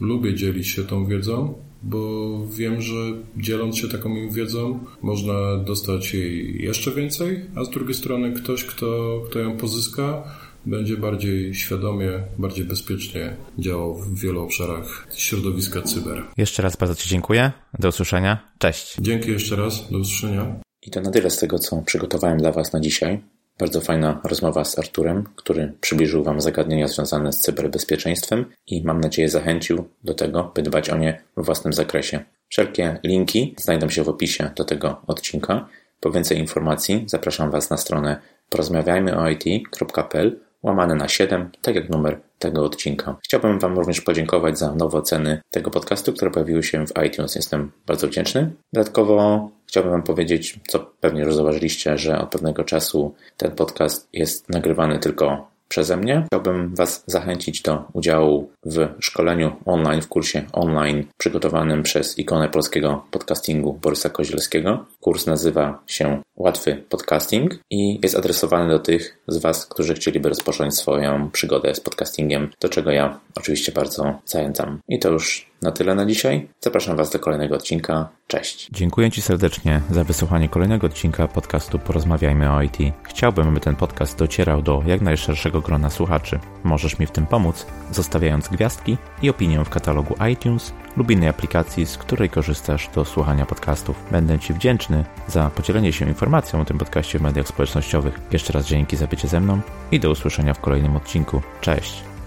lubię 0.00 0.34
dzielić 0.34 0.68
się 0.68 0.84
tą 0.84 1.06
wiedzą, 1.06 1.54
bo 1.82 2.46
wiem, 2.46 2.82
że 2.82 2.94
dzieląc 3.36 3.76
się 3.76 3.88
taką 3.88 4.30
wiedzą, 4.30 4.78
można 5.02 5.56
dostać 5.56 6.14
jej 6.14 6.62
jeszcze 6.62 6.90
więcej, 6.90 7.40
a 7.54 7.64
z 7.64 7.70
drugiej 7.70 7.94
strony 7.94 8.32
ktoś, 8.32 8.64
kto, 8.64 9.20
kto 9.30 9.38
ją 9.38 9.56
pozyska, 9.56 10.22
będzie 10.66 10.96
bardziej 10.96 11.54
świadomie, 11.54 12.10
bardziej 12.38 12.64
bezpiecznie 12.64 13.36
działał 13.58 13.94
w 13.94 14.20
wielu 14.20 14.42
obszarach 14.42 15.06
środowiska 15.14 15.82
cyber. 15.82 16.22
Jeszcze 16.36 16.62
raz 16.62 16.76
bardzo 16.76 16.94
Ci 16.94 17.08
dziękuję. 17.08 17.52
Do 17.78 17.88
usłyszenia. 17.88 18.52
Cześć. 18.58 18.96
Dzięki 19.00 19.30
jeszcze 19.30 19.56
raz. 19.56 19.90
Do 19.90 19.98
usłyszenia. 19.98 20.60
I 20.82 20.90
to 20.90 21.00
na 21.00 21.10
tyle 21.10 21.30
z 21.30 21.38
tego, 21.38 21.58
co 21.58 21.82
przygotowałem 21.82 22.38
dla 22.38 22.52
Was 22.52 22.72
na 22.72 22.80
dzisiaj. 22.80 23.20
Bardzo 23.58 23.80
fajna 23.80 24.20
rozmowa 24.24 24.64
z 24.64 24.78
Arturem, 24.78 25.24
który 25.36 25.72
przybliżył 25.80 26.24
Wam 26.24 26.40
zagadnienia 26.40 26.88
związane 26.88 27.32
z 27.32 27.40
cyberbezpieczeństwem 27.40 28.44
i 28.66 28.84
mam 28.84 29.00
nadzieję 29.00 29.28
zachęcił 29.28 29.88
do 30.04 30.14
tego, 30.14 30.52
by 30.54 30.62
dbać 30.62 30.90
o 30.90 30.96
nie 30.96 31.22
w 31.36 31.44
własnym 31.44 31.72
zakresie. 31.72 32.24
Wszelkie 32.48 32.98
linki 33.04 33.54
znajdą 33.58 33.88
się 33.88 34.04
w 34.04 34.08
opisie 34.08 34.50
do 34.56 34.64
tego 34.64 35.02
odcinka. 35.06 35.68
Po 36.00 36.10
więcej 36.10 36.38
informacji 36.38 37.04
zapraszam 37.06 37.50
Was 37.50 37.70
na 37.70 37.76
stronę 37.76 38.20
porozmawiajmyoit.pl 38.50 40.40
łamane 40.62 40.94
na 40.94 41.08
7, 41.08 41.50
tak 41.62 41.74
jak 41.74 41.90
numer 41.90 42.20
tego 42.38 42.64
odcinka. 42.64 43.16
Chciałbym 43.24 43.58
Wam 43.58 43.78
również 43.78 44.00
podziękować 44.00 44.58
za 44.58 44.74
nowe 44.74 44.98
oceny 44.98 45.40
tego 45.50 45.70
podcastu, 45.70 46.12
które 46.12 46.30
pojawiły 46.30 46.62
się 46.62 46.86
w 46.86 47.04
iTunes. 47.06 47.34
Jestem 47.34 47.72
bardzo 47.86 48.06
wdzięczny. 48.06 48.50
Dodatkowo 48.72 49.48
chciałbym 49.66 49.92
Wam 49.92 50.02
powiedzieć, 50.02 50.60
co 50.68 50.78
pewnie 51.00 51.22
już 51.22 51.34
zauważyliście, 51.34 51.98
że 51.98 52.18
od 52.18 52.30
pewnego 52.30 52.64
czasu 52.64 53.14
ten 53.36 53.50
podcast 53.52 54.08
jest 54.12 54.48
nagrywany 54.48 54.98
tylko 54.98 55.48
przeze 55.68 55.96
mnie. 55.96 56.24
Chciałbym 56.26 56.74
Was 56.74 57.04
zachęcić 57.06 57.62
do 57.62 57.84
udziału 57.92 58.50
w 58.64 58.88
szkoleniu 59.00 59.56
online, 59.64 60.02
w 60.02 60.08
kursie 60.08 60.44
online 60.52 61.04
przygotowanym 61.18 61.82
przez 61.82 62.18
ikonę 62.18 62.48
polskiego 62.48 63.04
podcastingu 63.10 63.72
Borysa 63.82 64.10
Kozielskiego. 64.10 64.84
Kurs 65.00 65.26
nazywa 65.26 65.82
się 65.86 66.22
Łatwy 66.38 66.84
Podcasting 66.88 67.58
i 67.70 68.00
jest 68.02 68.16
adresowany 68.16 68.68
do 68.68 68.78
tych 68.78 69.18
z 69.28 69.38
Was, 69.38 69.66
którzy 69.66 69.94
chcieliby 69.94 70.28
rozpocząć 70.28 70.74
swoją 70.74 71.30
przygodę 71.30 71.74
z 71.74 71.80
podcastingiem, 71.80 72.50
do 72.60 72.68
czego 72.68 72.90
ja 72.90 73.20
oczywiście 73.34 73.72
bardzo 73.72 74.18
zachęcam. 74.24 74.80
I 74.88 74.98
to 74.98 75.10
już 75.10 75.50
na 75.62 75.72
tyle 75.72 75.94
na 75.94 76.06
dzisiaj. 76.06 76.48
Zapraszam 76.60 76.96
Was 76.96 77.10
do 77.10 77.18
kolejnego 77.18 77.54
odcinka. 77.54 78.08
Cześć. 78.26 78.68
Dziękuję 78.72 79.10
Ci 79.10 79.22
serdecznie 79.22 79.80
za 79.90 80.04
wysłuchanie 80.04 80.48
kolejnego 80.48 80.86
odcinka 80.86 81.28
podcastu 81.28 81.78
Porozmawiajmy 81.78 82.52
o 82.52 82.62
IT. 82.62 82.76
Chciałbym, 83.02 83.48
aby 83.48 83.60
ten 83.60 83.76
podcast 83.76 84.18
docierał 84.18 84.62
do 84.62 84.82
jak 84.86 85.00
najszerszego 85.00 85.60
grona 85.60 85.90
słuchaczy. 85.90 86.38
Możesz 86.64 86.98
mi 86.98 87.06
w 87.06 87.10
tym 87.10 87.26
pomóc, 87.26 87.66
zostawiając 87.92 88.48
gwiazdki 88.48 88.96
i 89.22 89.30
opinię 89.30 89.64
w 89.64 89.70
katalogu 89.70 90.14
iTunes 90.32 90.72
lub 90.98 91.10
innej 91.10 91.28
aplikacji, 91.28 91.86
z 91.86 91.98
której 91.98 92.30
korzystasz 92.30 92.88
do 92.94 93.04
słuchania 93.04 93.46
podcastów. 93.46 93.96
Będę 94.10 94.38
Ci 94.38 94.54
wdzięczny 94.54 95.04
za 95.28 95.50
podzielenie 95.50 95.92
się 95.92 96.08
informacją 96.08 96.60
o 96.60 96.64
tym 96.64 96.78
podcaście 96.78 97.18
w 97.18 97.22
mediach 97.22 97.48
społecznościowych. 97.48 98.20
Jeszcze 98.32 98.52
raz 98.52 98.66
dzięki 98.66 98.96
za 98.96 99.06
bycie 99.06 99.28
ze 99.28 99.40
mną 99.40 99.60
i 99.92 100.00
do 100.00 100.10
usłyszenia 100.10 100.54
w 100.54 100.60
kolejnym 100.60 100.96
odcinku. 100.96 101.42
Cześć! 101.60 102.17